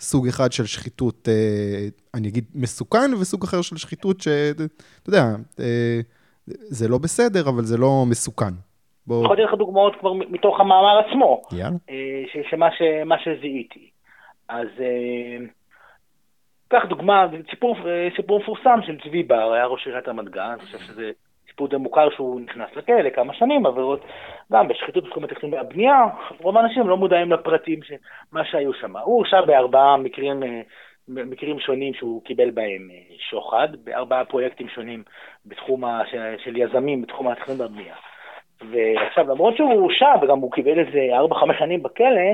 סוג 0.00 0.28
אחד 0.28 0.52
של 0.52 0.66
שחיתות, 0.66 1.28
אה, 1.28 1.88
אני 2.14 2.28
אגיד, 2.28 2.44
מסוכן, 2.54 3.14
וסוג 3.20 3.44
אחר 3.44 3.62
של 3.62 3.76
שחיתות 3.76 4.20
שאתה 4.20 4.64
יודע, 5.06 5.34
אה, 5.60 6.00
זה 6.46 6.88
לא 6.88 6.98
בסדר, 6.98 7.48
אבל 7.48 7.64
זה 7.64 7.76
לא 7.76 8.06
מסוכן. 8.06 8.54
בוא... 9.06 9.24
יכול 9.24 9.36
לתת 9.36 9.44
לך 9.44 9.54
דוגמאות 9.54 9.96
כבר 9.96 10.12
מתוך 10.12 10.60
המאמר 10.60 10.98
עצמו. 10.98 11.42
יאללה. 11.52 11.76
שמה 12.50 13.18
שזיהיתי. 13.18 13.90
אז 14.48 14.68
קח 16.68 16.84
דוגמה, 16.84 17.26
סיפור, 17.50 17.76
סיפור 18.16 18.40
מפורסם 18.40 18.78
של 18.86 18.98
צבי 19.00 19.22
בר, 19.22 19.52
היה 19.52 19.66
ראש 19.66 19.86
עיריית 19.86 20.08
רמת 20.08 20.28
גן, 20.28 20.42
אני 20.42 20.60
חושב 20.60 20.78
שזה 20.78 21.10
סיפור 21.48 21.68
די 21.68 21.76
מוכר 21.76 22.10
שהוא 22.10 22.40
נכנס 22.40 22.68
לכלא 22.76 23.10
כמה 23.10 23.34
שנים, 23.34 23.66
עבירות 23.66 24.04
גם 24.52 24.68
בשחיתות 24.68 25.04
בתחום 25.04 25.24
התכנון 25.24 25.54
והבנייה, 25.54 26.02
רוב 26.40 26.56
האנשים 26.56 26.88
לא 26.88 26.96
מודעים 26.96 27.32
לפרטים 27.32 27.82
של 27.82 27.94
מה 28.32 28.44
שהיו 28.44 28.74
שם. 28.74 28.96
הוא 28.96 29.14
הורשע 29.14 29.40
בארבעה 29.40 29.96
מקרים, 29.96 30.42
מקרים 31.08 31.60
שונים 31.60 31.94
שהוא 31.94 32.24
קיבל 32.24 32.50
בהם 32.50 32.88
שוחד, 33.30 33.68
בארבעה 33.84 34.24
פרויקטים 34.24 34.68
שונים 34.68 35.02
בתחום 35.46 35.84
ה, 35.84 36.02
של, 36.10 36.34
של 36.44 36.56
יזמים 36.56 37.02
בתחום 37.02 37.28
התכנון 37.28 37.60
והבנייה. 37.60 37.94
ועכשיו, 38.70 39.30
למרות 39.30 39.56
שהוא 39.56 39.72
הורשע 39.72 40.14
וגם 40.22 40.38
הוא 40.38 40.52
קיבל 40.52 40.78
איזה 40.78 41.16
ארבע, 41.16 41.34
חמש 41.34 41.58
שנים 41.58 41.82
בכלא, 41.82 42.30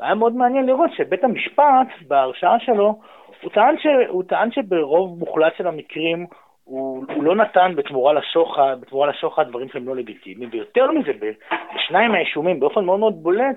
היה 0.00 0.14
מאוד 0.14 0.36
מעניין 0.36 0.66
לראות 0.66 0.90
שבית 0.96 1.24
המשפט, 1.24 1.88
בהרשעה 2.08 2.60
שלו, 2.60 3.00
הוא 3.42 3.50
טען, 3.50 3.78
ש... 3.78 3.86
הוא 4.08 4.24
טען 4.28 4.50
שברוב 4.52 5.18
מוחלט 5.18 5.52
של 5.56 5.66
המקרים 5.66 6.26
הוא, 6.68 7.04
הוא 7.14 7.24
לא 7.24 7.36
נתן 7.36 7.72
בתמורה 7.76 8.12
לשוחד, 8.12 8.76
בתמורה 8.80 9.06
לשוחד 9.06 9.48
דברים 9.48 9.68
שהם 9.68 9.88
לא 9.88 9.96
לגיטימיים, 9.96 10.50
ויותר 10.52 10.90
מזה, 10.90 11.12
בשניים 11.74 12.10
מהאישומים, 12.10 12.60
באופן 12.60 12.84
מאוד 12.84 13.00
מאוד 13.00 13.22
בולט, 13.22 13.56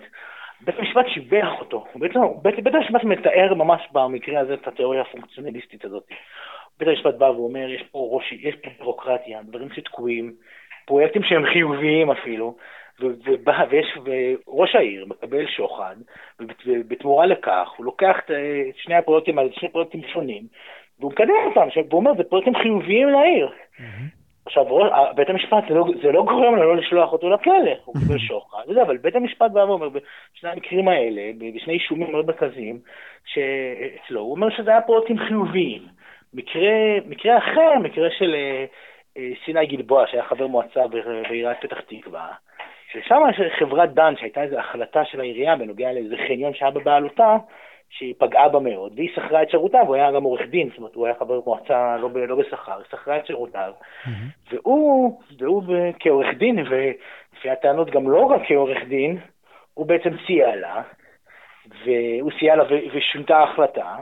בית 0.62 0.80
המשפט 0.80 1.06
שיבח 1.08 1.50
אותו. 1.60 1.86
בית, 1.96 2.12
בית, 2.64 2.76
המשפט 2.76 3.04
מתאר 3.04 3.54
ממש 3.54 3.82
במקרה 3.92 4.40
הזה 4.40 4.54
את 4.54 4.68
התיאוריה 4.68 5.02
הפונקציונליסטית 5.02 5.86
הזאת. 5.86 6.04
בית 6.80 6.88
המשפט 6.88 7.16
בא 7.16 7.26
ואומר, 7.26 7.70
יש 7.70 7.84
פה 7.92 8.10
ראש, 8.12 8.32
יש 8.32 8.56
פה 8.56 8.70
בירוקרטיה, 8.80 9.40
דברים 9.44 9.70
שתקועים, 9.76 10.34
פרויקטים 10.86 11.24
שהם 11.24 11.46
חיוביים 11.54 12.12
אפילו, 12.12 12.56
ובא, 13.00 13.66
ויש, 13.70 13.98
וראש 14.48 14.76
העיר 14.76 15.06
מקבל 15.06 15.48
שוחד, 15.48 15.96
ובתמורה 16.66 17.26
לכך 17.26 17.70
הוא 17.78 17.86
לוקח 17.86 18.18
את 18.26 18.32
שני 18.76 18.96
הפרויקטים 18.96 19.40
האלה, 19.40 19.50
שני 19.54 19.70
פרויקטים 19.70 20.02
שונים, 20.14 20.44
והוא 21.00 21.12
מקדם 21.12 21.34
אותם, 21.46 21.68
והוא 21.90 22.00
אומר, 22.00 22.12
זה 22.18 22.24
פרויקטים 22.24 22.56
חיוביים 22.56 23.10
לעיר. 23.10 23.50
עכשיו, 24.46 24.66
בית 25.16 25.30
המשפט, 25.30 25.64
זה 25.70 25.74
לא, 25.74 25.86
זה 26.04 26.12
לא 26.12 26.24
גורם 26.24 26.56
לו 26.56 26.64
לא 26.64 26.78
לשלוח 26.78 27.12
אותו 27.12 27.30
לכלא, 27.30 27.72
הוא 27.86 27.96
קיבל 28.00 28.20
שוחד, 28.20 28.64
אבל 28.82 28.98
בית 28.98 29.16
המשפט 29.16 29.52
בא 29.52 29.60
ואומר, 29.60 29.90
בשני 29.90 30.50
המקרים 30.50 30.88
האלה, 30.88 31.22
בשני 31.56 31.74
אישומים 31.74 32.12
מאוד 32.12 32.26
מרכזיים, 32.26 32.80
שאצלו, 33.26 34.22
הוא 34.22 34.32
אומר 34.32 34.50
שזה 34.50 34.72
היה 34.72 34.82
פרויקטים 34.82 35.18
חיוביים. 35.18 35.82
מקרה, 36.34 36.72
מקרה 37.06 37.38
אחר, 37.38 37.80
מקרה 37.84 38.10
של 38.18 38.36
אה, 38.36 38.66
סיני 39.46 39.66
גלבוע, 39.66 40.08
שהיה 40.08 40.24
חבר 40.24 40.48
מועצה 40.48 40.88
בעיריית 40.88 41.58
פתח 41.62 41.80
תקווה, 41.80 42.28
ששם 42.92 43.22
חברת 43.60 43.94
דן, 43.94 44.14
שהייתה 44.18 44.44
איזו 44.44 44.60
החלטה 44.60 45.06
של 45.06 45.20
העירייה 45.20 45.56
בנוגע 45.56 45.94
לאיזה 45.94 46.16
חניון 46.28 46.54
שהיה 46.54 46.72
בבעלותה, 46.72 47.38
שהיא 47.90 48.14
פגעה 48.18 48.50
בה 48.50 48.60
מאוד, 48.60 48.94
והיא 48.96 49.10
שכרה 49.16 49.44
את 49.44 49.50
שירותיו, 49.50 49.82
הוא 49.88 49.96
היה 49.96 50.12
גם 50.12 50.24
עורך 50.24 50.42
דין, 50.42 50.70
זאת 50.70 50.78
אומרת, 50.78 50.96
הוא 50.96 51.06
היה 51.06 51.16
חבר 51.16 51.40
מועצה 51.46 51.98
לא, 51.98 52.10
לא 52.28 52.36
בשכר, 52.36 52.78
היא 52.78 52.86
שכרה 52.92 53.18
את 53.18 53.26
שירותיו, 53.26 53.74
mm-hmm. 53.74 54.10
והוא, 54.52 55.22
והוא 55.40 55.64
כעורך 56.00 56.28
דין, 56.38 56.60
ולפי 56.60 57.50
הטענות 57.50 57.90
גם 57.90 58.10
לא 58.10 58.24
רק 58.24 58.42
כעורך 58.48 58.78
דין, 58.88 59.18
הוא 59.74 59.86
בעצם 59.86 60.10
סייע 60.26 60.56
לה, 60.56 60.82
והוא 61.86 62.32
סייע 62.40 62.56
לה 62.56 62.64
ושונתה 62.94 63.38
ההחלטה, 63.38 63.96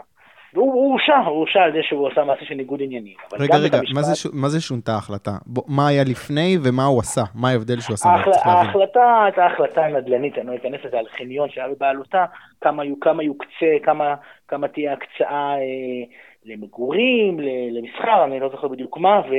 והוא 0.53 0.73
הורשע, 0.73 1.17
הוא 1.17 1.35
הורשע 1.37 1.61
על 1.61 1.71
זה 1.73 1.79
שהוא 1.81 2.07
עשה 2.07 2.23
מעשה 2.23 2.45
של 2.45 2.55
ניגוד 2.55 2.81
עניינים. 2.81 3.13
רגע, 3.39 3.57
רגע, 3.57 3.77
המשפט... 3.77 3.95
מה, 3.95 4.01
זה, 4.01 4.29
מה 4.33 4.47
זה 4.49 4.61
שונתה 4.61 4.91
ההחלטה? 4.91 5.31
בוא, 5.45 5.63
מה 5.67 5.87
היה 5.87 6.03
לפני 6.03 6.57
ומה 6.63 6.85
הוא 6.85 6.99
עשה? 6.99 7.21
מה 7.35 7.49
ההבדל 7.49 7.79
שהוא 7.79 7.93
עשה? 7.93 8.09
ההחל... 8.09 8.31
ההחלטה 8.45 9.23
הייתה 9.23 9.45
החלטה 9.45 9.87
נדל"נית, 9.87 10.37
אני 10.37 10.47
לא 10.47 10.55
אכנס 10.55 10.79
לזה, 10.85 10.99
על 10.99 11.05
חניון 11.17 11.49
שהיה 11.49 11.67
בבעלותה, 11.67 12.25
כמה, 12.61 12.83
כמה 13.01 13.23
יוקצה, 13.23 13.71
כמה, 13.83 14.15
כמה 14.47 14.67
תהיה 14.67 14.93
הקצאה 14.93 15.55
אה, 15.55 16.03
למגורים, 16.45 17.39
למסחר, 17.71 18.23
אני 18.23 18.39
לא 18.39 18.49
זוכר 18.49 18.67
בדיוק 18.67 18.97
מה, 18.97 19.21
ו, 19.29 19.33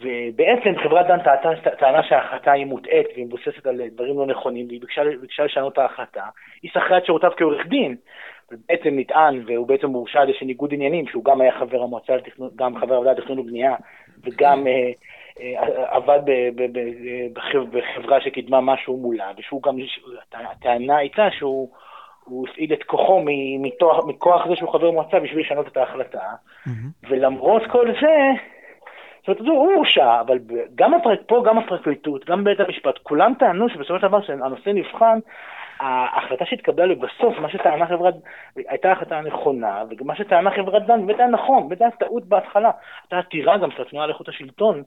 ובעצם 0.00 0.74
חברת 0.82 1.06
דן 1.06 1.18
טענה 1.78 2.02
שההחלטה 2.02 2.52
היא 2.52 2.66
מוטעית 2.66 3.06
והיא 3.14 3.26
מבוססת 3.26 3.66
על 3.66 3.80
דברים 3.94 4.18
לא 4.18 4.26
נכונים, 4.26 4.66
והיא 4.66 4.80
ביקשה, 4.80 5.02
ביקשה 5.20 5.44
לשנות 5.44 5.72
את 5.72 5.78
ההחלטה. 5.78 6.24
היא 6.62 6.70
שכרה 6.70 6.98
את 6.98 7.06
שירותיו 7.06 7.30
כעורך 7.36 7.66
דין. 7.66 7.96
בעצם 8.50 8.98
נטען, 8.98 9.42
והוא 9.46 9.66
בעצם 9.66 9.86
מורשע 9.86 10.20
על 10.20 10.28
איזה 10.28 10.38
ניגוד 10.42 10.74
עניינים, 10.74 11.06
שהוא 11.06 11.24
גם 11.24 11.40
היה 11.40 11.52
חבר 11.58 11.82
המועצה 11.82 12.16
לתכנון, 12.16 12.50
גם 12.56 12.78
חבר 12.78 12.94
עבודה 12.94 13.12
לתכנון 13.12 13.38
ובנייה, 13.38 13.74
וגם 14.24 14.66
אה, 14.66 14.90
אה, 15.40 15.96
עבד 15.96 16.18
ב, 16.24 16.30
ב, 16.30 16.78
ב, 16.78 16.80
בחבר, 17.32 17.64
בחברה 17.64 18.20
שקידמה 18.20 18.60
משהו 18.60 18.96
מולה, 18.96 19.30
ושהוא 19.38 19.62
גם, 19.62 19.76
הטענה 20.32 20.96
הייתה 20.96 21.30
שהוא 21.30 21.68
הפעיל 22.26 22.72
את 22.72 22.82
כוחו 22.82 23.24
מכוח 24.06 24.48
זה 24.48 24.56
שהוא 24.56 24.72
חבר 24.72 24.90
מועצה 24.90 25.20
בשביל 25.20 25.40
לשנות 25.40 25.68
את 25.68 25.76
ההחלטה, 25.76 26.20
mm-hmm. 26.20 26.70
ולמרות 27.08 27.62
כל 27.70 27.86
זה, 28.00 28.30
זאת 29.18 29.40
אומרת, 29.40 29.40
הוא 29.40 29.74
הורשע, 29.74 30.20
אבל 30.20 30.38
גם 30.74 30.94
הפרק, 30.94 31.20
פה 31.26 31.42
גם 31.46 31.58
הפרקליטות, 31.58 32.24
גם 32.24 32.44
בית 32.44 32.60
המשפט, 32.60 32.98
כולם 33.02 33.32
טענו 33.38 33.68
שבסופו 33.68 33.98
של 33.98 34.08
דבר 34.08 34.22
שהנושא 34.22 34.70
נבחן 34.70 35.18
ההחלטה 35.80 36.44
שהתקבלה 36.44 36.86
לבסוף, 36.86 37.38
מה 37.38 37.48
שטענה 37.48 37.86
חברת, 37.86 38.14
הייתה 38.56 38.92
החלטה 38.92 39.20
נכונה, 39.20 39.84
ומה 39.98 40.16
שטענה 40.16 40.50
חברת 40.50 40.86
דן 40.86 41.06
באמת 41.06 41.18
היה 41.18 41.28
נכון, 41.28 41.68
באמת 41.68 41.80
היה 41.80 41.90
טעות 41.90 42.24
בהתחלה. 42.24 42.70
הייתה 43.02 43.18
עתירה 43.18 43.58
גם 43.58 43.70
של 43.70 43.82
התנועה 43.82 44.06
לאיכות 44.06 44.28
השלטון, 44.28 44.82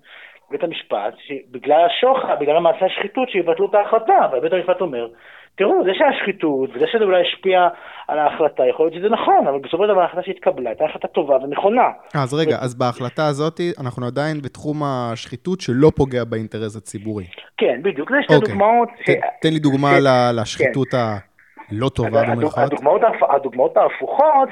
בית 0.49 0.63
המשפט, 0.63 1.13
שבגלל 1.17 1.85
השוחד, 1.85 2.39
בגלל 2.39 2.57
המעשה 2.57 2.85
השחיתות, 2.85 3.29
שיבטלו 3.29 3.69
את 3.69 3.75
ההחלטה, 3.75 4.29
ובית 4.31 4.53
המשפט 4.53 4.81
אומר, 4.81 5.07
תראו, 5.55 5.83
זה 5.83 5.91
שהיה 5.93 6.11
שחיתות, 6.19 6.69
וזה 6.73 6.85
שזה 6.91 7.03
אולי 7.03 7.21
השפיע 7.21 7.67
על 8.07 8.19
ההחלטה, 8.19 8.63
יכול 8.67 8.85
להיות 8.85 8.95
שזה 8.95 9.09
נכון, 9.09 9.47
אבל 9.47 9.59
בסופו 9.59 9.83
של 9.83 9.89
דבר 9.93 10.01
ההחלטה 10.01 10.25
שהתקבלה 10.25 10.69
הייתה 10.69 10.85
החלטה 10.85 11.07
טובה 11.07 11.35
ונכונה. 11.35 11.87
אז 12.15 12.33
רגע, 12.33 12.55
ו... 12.55 12.63
אז 12.63 12.75
בהחלטה 12.75 13.27
הזאת 13.27 13.59
אנחנו 13.79 14.07
עדיין 14.07 14.41
בתחום 14.41 14.83
השחיתות 14.83 15.61
שלא 15.61 15.91
פוגע 15.95 16.23
באינטרס 16.23 16.75
הציבורי. 16.77 17.25
כן, 17.57 17.79
בדיוק, 17.83 18.11
זה 18.11 18.17
שתי 18.23 18.35
אוקיי. 18.35 18.49
דוגמאות. 18.49 18.89
ש... 19.05 19.09
תן 19.41 19.49
לי 19.53 19.59
דוגמה 19.59 19.91
ש... 19.91 20.03
לשחיתות 20.39 20.87
כן. 20.87 20.97
הלא 20.97 21.89
טובה 21.89 22.23
במיוחד. 22.31 22.63
הדוגמאות, 22.63 23.01
הדוגמאות 23.29 23.77
ההפוכות, 23.77 24.49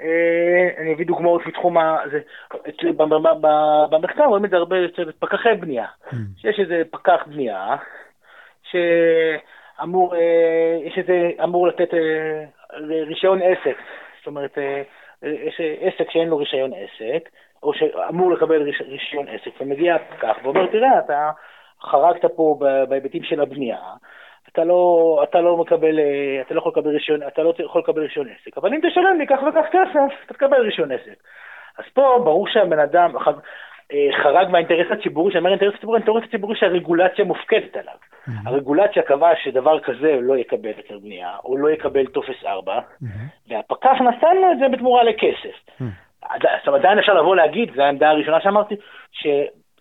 אה, 0.00 0.82
אני 0.82 0.94
אביא 0.94 1.06
דוגמאות 1.06 1.46
מתחום 1.46 1.78
ה... 1.78 1.96
זה, 2.10 2.20
במחקר 3.90 4.24
רואים 4.24 4.44
את 4.44 4.50
זה 4.50 4.56
הרבה 4.56 4.76
אצל 4.84 5.12
פקחי 5.18 5.54
בנייה. 5.60 5.86
Mm. 6.10 6.14
שיש 6.40 6.60
איזה 6.60 6.82
פקח 6.90 7.20
בנייה, 7.26 7.76
ש... 8.62 8.76
אמור, 9.82 10.14
אה, 10.14 10.78
יש 10.82 10.98
איזה, 10.98 11.30
אמור 11.44 11.68
לתת 11.68 11.94
אה, 11.94 12.44
רישיון 13.06 13.42
עסק, 13.42 13.76
זאת 14.18 14.26
אומרת, 14.26 14.58
אה, 14.58 14.82
יש 15.22 15.60
עסק 15.80 16.10
שאין 16.10 16.28
לו 16.28 16.36
רישיון 16.36 16.70
עסק, 16.72 17.28
או 17.62 17.74
שאמור 17.74 18.32
לקבל 18.32 18.62
רישיון 18.62 19.28
עסק, 19.28 19.50
ומגיע 19.60 19.94
הפקח 19.94 20.36
ואומר, 20.42 20.66
תראה, 20.66 20.98
אתה 20.98 21.30
חרגת 21.82 22.24
פה 22.36 22.58
בהיבטים 22.88 23.22
של 23.22 23.40
הבנייה, 23.40 23.78
אתה 24.52 24.64
לא, 24.64 25.20
אתה 25.28 25.40
לא 25.40 25.56
מקבל, 25.56 25.98
אתה 26.40 26.54
לא 26.54 26.58
יכול 26.58 26.72
לקבל 26.72 26.90
רישיון, 26.90 27.22
אתה 27.22 27.42
לא 27.42 27.52
יכול 27.64 27.80
לקבל 27.80 28.02
רישיון 28.02 28.28
עסק, 28.28 28.58
אבל 28.58 28.74
אם 28.74 28.80
תשלם 28.88 29.18
לי 29.18 29.26
כך 29.26 29.38
וכך 29.48 29.66
כסף, 29.70 30.24
אתה 30.26 30.34
תקבל 30.34 30.60
רישיון 30.60 30.92
עסק. 30.92 31.22
אז 31.78 31.84
פה 31.94 32.20
ברור 32.24 32.48
שהבן 32.48 32.78
אדם, 32.78 33.12
חרג 34.22 34.48
מהאינטרס 34.48 34.86
הציבורי, 34.90 35.32
שאני 35.32 35.38
אומר 35.38 35.50
אינטרס 35.50 35.80
ציבורי, 35.80 35.98
האינטרס 35.98 36.24
הציבורי 36.28 36.56
שהרגולציה 36.56 37.24
מופקדת 37.24 37.76
עליו. 37.76 37.94
Mm-hmm. 37.94 38.30
הרגולציה 38.46 39.02
קבעה 39.02 39.36
שדבר 39.36 39.80
כזה 39.80 40.18
לא 40.20 40.36
יקבל 40.36 40.68
היתר 40.76 40.98
בנייה, 40.98 41.30
או 41.44 41.56
לא 41.56 41.70
יקבל 41.70 42.06
טופס 42.06 42.44
4, 42.46 42.78
mm-hmm. 42.78 43.06
והפקח 43.48 44.00
נתן 44.00 44.36
לו 44.36 44.52
את 44.52 44.58
זה 44.58 44.68
בתמורה 44.68 45.04
לכסף. 45.04 45.80
Mm-hmm. 45.80 45.84
עכשיו 46.60 46.74
עדיין 46.74 46.98
אפשר 46.98 47.14
לבוא 47.14 47.36
להגיד, 47.36 47.70
זו 47.74 47.82
העמדה 47.82 48.10
הראשונה 48.10 48.40
שאמרתי, 48.40 48.74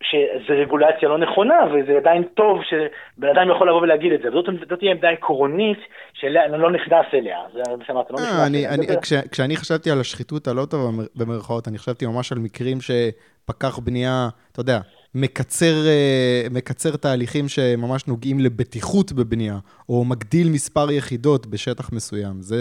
ש... 0.03 0.15
שזו 0.45 0.53
רגולציה 0.61 1.09
לא 1.09 1.17
נכונה, 1.17 1.55
וזה 1.73 1.97
עדיין 1.97 2.23
טוב 2.23 2.59
שבן 2.63 3.27
אדם 3.27 3.49
יכול 3.55 3.69
לבוא 3.69 3.81
ולהגיד 3.81 4.11
את 4.11 4.21
זה. 4.21 4.29
וזאת 4.29 4.79
תהיה 4.79 4.91
עמדה 4.91 5.09
עקרונית 5.09 5.79
שאני 6.13 6.57
לא 6.57 6.71
נכנס 6.71 7.05
אליה. 7.13 7.37
זה 7.53 7.61
מה 7.77 7.85
שאמרת, 7.85 8.11
לא 8.11 8.17
נכנס 8.19 8.49
אליה. 8.49 9.21
כשאני 9.31 9.57
חשבתי 9.57 9.91
על 9.91 9.99
השחיתות 9.99 10.47
הלא 10.47 10.65
טובה 10.65 11.03
במרכאות, 11.15 11.67
אני 11.67 11.77
חשבתי 11.77 12.05
ממש 12.05 12.31
על 12.31 12.39
מקרים 12.39 12.77
שפקח 12.81 13.79
בנייה, 13.79 14.27
אתה 14.51 14.59
יודע, 14.59 14.79
מקצר, 15.15 15.87
אה, 15.87 16.47
מקצר 16.51 16.95
תהליכים 16.95 17.47
שממש 17.47 18.07
נוגעים 18.07 18.39
לבטיחות 18.39 19.11
בבנייה, 19.11 19.57
או 19.89 20.05
מגדיל 20.05 20.47
מספר 20.49 20.91
יחידות 20.91 21.47
בשטח 21.47 21.93
מסוים. 21.93 22.41
זה... 22.41 22.55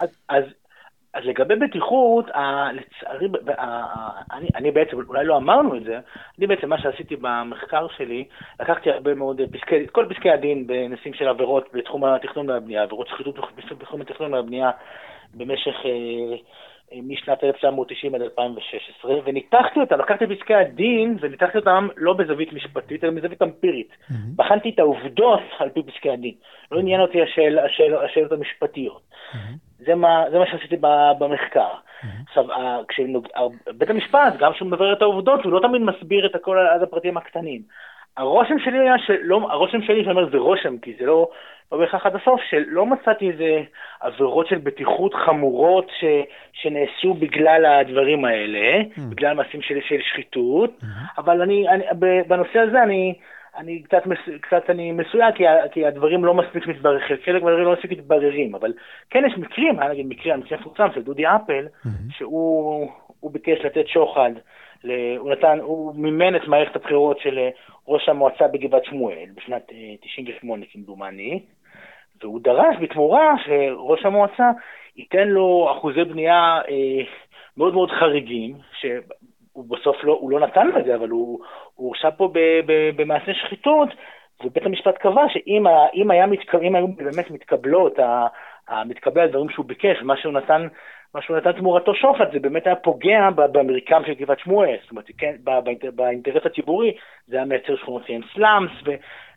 אז, 0.00 0.08
אז 0.28 0.44
אז 1.14 1.24
לגבי 1.24 1.56
בטיחות, 1.56 2.24
לצערי, 2.72 3.28
אני, 4.32 4.48
אני 4.54 4.70
בעצם, 4.70 4.96
אולי 5.08 5.24
לא 5.24 5.36
אמרנו 5.36 5.76
את 5.76 5.84
זה, 5.84 5.98
אני 6.38 6.46
בעצם, 6.46 6.68
מה 6.68 6.78
שעשיתי 6.78 7.16
במחקר 7.16 7.86
שלי, 7.96 8.24
לקחתי 8.60 8.90
הרבה 8.90 9.14
מאוד 9.14 9.40
פסקי, 9.50 9.86
כל 9.92 10.06
פסקי 10.10 10.30
הדין 10.30 10.66
בנושאים 10.66 11.14
של 11.14 11.28
עבירות 11.28 11.68
בתחום 11.72 12.04
התכנון 12.04 12.50
והבנייה, 12.50 12.82
עבירות 12.82 13.08
שחיתות 13.08 13.36
בתחום 13.78 14.00
התכנון 14.00 14.34
והבנייה 14.34 14.70
במשך 15.34 15.74
משנת 17.02 17.44
1990 17.44 18.14
עד 18.14 18.22
2016, 18.22 19.14
וניתחתי 19.24 19.80
אותם, 19.80 19.98
לקחתי 19.98 20.26
פסקי 20.26 20.54
הדין 20.54 21.16
וניתחתי 21.20 21.58
אותם 21.58 21.88
לא 21.96 22.12
בזווית 22.12 22.52
משפטית, 22.52 23.04
אלא 23.04 23.12
בזווית 23.12 23.42
אמפירית. 23.42 23.88
Mm-hmm. 23.90 24.14
בחנתי 24.36 24.70
את 24.70 24.78
העובדות 24.78 25.40
על 25.58 25.68
פי 25.68 25.82
פסקי 25.82 26.10
הדין. 26.10 26.34
לא 26.70 26.80
עניין 26.80 27.00
אותי 27.00 27.22
השאל, 27.22 27.58
השאל, 27.58 27.94
השאלות 28.04 28.32
המשפטיות. 28.32 29.02
Mm-hmm. 29.10 29.36
זה, 29.86 29.94
מה, 29.94 30.24
זה 30.30 30.38
מה 30.38 30.46
שעשיתי 30.46 30.76
במחקר. 31.18 31.68
Mm-hmm. 31.70 32.06
עכשיו, 32.28 32.44
כשנוג... 32.88 33.28
בית 33.78 33.90
המשפט, 33.90 34.36
גם 34.38 34.52
כשהוא 34.52 34.68
מברר 34.68 34.92
את 34.92 35.02
העובדות, 35.02 35.44
הוא 35.44 35.52
לא 35.52 35.60
תמיד 35.60 35.82
מסביר 35.82 36.26
את 36.26 36.34
הכל 36.34 36.58
עד 36.74 36.82
הפרטים 36.82 37.16
הקטנים. 37.16 37.62
הרושם 38.16 38.58
שלי 38.58 38.78
היה 38.78 38.98
שלא, 38.98 39.48
הרושם 39.50 39.82
שלי, 39.82 40.04
שאני 40.04 40.10
אומר, 40.10 40.30
זה 40.30 40.38
רושם, 40.38 40.78
כי 40.78 40.94
זה 40.98 41.06
לא, 41.06 41.28
לא 41.72 41.78
בהכרח 41.78 42.06
עד 42.06 42.16
הסוף, 42.16 42.40
שלא 42.50 42.86
מצאתי 42.86 43.30
איזה 43.30 43.62
עבירות 44.00 44.46
של 44.46 44.58
בטיחות 44.58 45.14
חמורות 45.14 45.90
ש, 46.00 46.04
שנעשו 46.52 47.14
בגלל 47.14 47.66
הדברים 47.66 48.24
האלה, 48.24 48.80
mm. 48.80 49.00
בגלל 49.10 49.34
מעשים 49.34 49.62
של, 49.62 49.78
של 49.88 50.00
שחיתות, 50.00 50.70
mm-hmm. 50.80 51.18
אבל 51.18 51.42
אני, 51.42 51.68
אני, 51.68 51.84
בנושא 52.28 52.58
הזה 52.58 52.82
אני, 52.82 53.14
אני 53.56 53.82
קצת, 53.82 54.02
קצת 54.40 54.70
אני 54.70 54.92
מסויג, 54.92 55.34
כי, 55.34 55.44
כי 55.72 55.86
הדברים 55.86 56.24
לא 56.24 56.34
מספיק 56.34 56.66
מתבררים, 56.66 57.00
חלק 57.24 57.42
מהדברים 57.42 57.64
לא 57.64 57.72
מספיק 57.72 57.90
מתבררים, 57.90 58.54
אבל 58.54 58.72
כן 59.10 59.22
יש 59.26 59.38
מקרים, 59.38 59.80
היה 59.80 59.90
נגיד 59.90 60.06
מקרה, 60.06 60.34
המקרה 60.34 60.58
המפורסם 60.58 60.88
של 60.94 61.02
דודי 61.02 61.26
אפל, 61.26 61.66
mm-hmm. 61.66 62.12
שהוא 62.18 63.30
ביקש 63.32 63.64
לתת 63.64 63.88
שוחד. 63.88 64.30
הוא 65.18 65.32
נתן, 65.32 65.58
הוא 65.62 65.94
מימן 65.94 66.36
את 66.36 66.48
מערכת 66.48 66.76
הבחירות 66.76 67.20
של 67.20 67.38
אה, 67.38 67.48
ראש 67.88 68.08
המועצה 68.08 68.48
בגבעת 68.48 68.84
שמואל 68.84 69.26
בשנת 69.34 69.72
98 70.00 70.64
אה, 70.64 70.70
כמדומני, 70.72 71.40
והוא 72.22 72.40
דרש 72.40 72.76
בתמורה 72.80 73.34
שראש 73.44 74.04
המועצה 74.04 74.50
ייתן 74.96 75.28
לו 75.28 75.68
אחוזי 75.72 76.04
בנייה 76.04 76.60
אה, 76.68 77.04
מאוד 77.56 77.74
מאוד 77.74 77.90
חריגים, 77.90 78.54
שהוא 78.72 79.64
בסוף 79.68 79.96
לא, 80.04 80.12
הוא 80.20 80.30
לא 80.30 80.40
נתן 80.40 80.66
לו 80.66 80.78
את 80.78 80.84
זה, 80.84 80.94
אבל 80.94 81.08
הוא 81.08 81.40
הורשע 81.74 82.10
פה 82.10 82.32
במעשה 82.96 83.34
שחיתות, 83.34 83.88
ובית 84.44 84.66
המשפט 84.66 84.98
קבע 84.98 85.22
שאם 85.28 86.10
היה 86.10 86.26
מתק... 86.26 86.54
היו 86.54 86.88
באמת 86.88 87.30
מתקבלות, 87.30 87.98
מתקבל 88.86 89.20
הדברים 89.20 89.50
שהוא 89.50 89.66
ביקש, 89.66 90.02
מה 90.02 90.16
שהוא 90.16 90.32
נתן 90.32 90.66
מה 91.14 91.22
שהוא 91.22 91.36
נתן 91.36 91.52
תמורתו 91.52 91.94
שוחד, 91.94 92.32
זה 92.32 92.40
באמת 92.40 92.66
היה 92.66 92.76
פוגע 92.76 93.30
במרקם 93.36 94.02
של 94.06 94.14
גבעת 94.14 94.38
שמואל, 94.38 94.76
זאת 94.82 94.90
אומרת, 94.90 95.04
כן, 95.18 95.36
באינטרס 95.94 96.46
הציבורי, 96.46 96.92
זה 97.26 97.36
היה 97.36 97.44
מייצר 97.44 97.76
שכונות 97.76 98.02
סלאמס, 98.34 98.70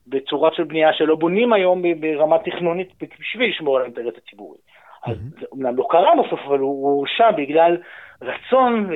ובצורה 0.07 0.49
של 0.53 0.63
בנייה 0.63 0.93
שלא 0.93 1.15
בונים 1.15 1.53
היום 1.53 1.81
ברמה 1.99 2.37
תכנונית 2.45 2.89
בשביל 3.19 3.49
לשמור 3.49 3.75
על 3.75 3.81
האינטרס 3.81 4.13
הציבורי. 4.17 4.57
אז 5.05 5.17
זה 5.39 5.45
אומנם 5.51 5.75
לא 5.75 5.87
קרה 5.89 6.11
בסוף, 6.23 6.39
אבל 6.47 6.59
הוא 6.59 6.89
הורשע 6.89 7.31
בגלל 7.31 7.77
רצון 8.21 8.89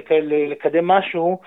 לקדם 0.49 0.87
משהו 0.87 1.39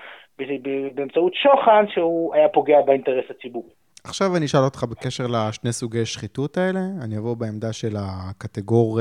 באמצעות 0.95 1.33
שוחד 1.33 1.83
שהוא 1.93 2.35
היה 2.35 2.49
פוגע 2.49 2.81
באינטרס 2.81 3.25
הציבורי. 3.29 3.69
עכשיו 4.03 4.27
אני 4.37 4.45
אשאל 4.45 4.59
אותך 4.59 4.83
בקשר 4.83 5.23
לשני 5.27 5.71
סוגי 5.71 6.05
שחיתות 6.05 6.57
האלה, 6.57 6.79
אני 7.03 7.17
אבוא 7.17 7.37
בעמדה 7.37 7.73
של 7.73 7.95
הקטגור... 7.99 8.99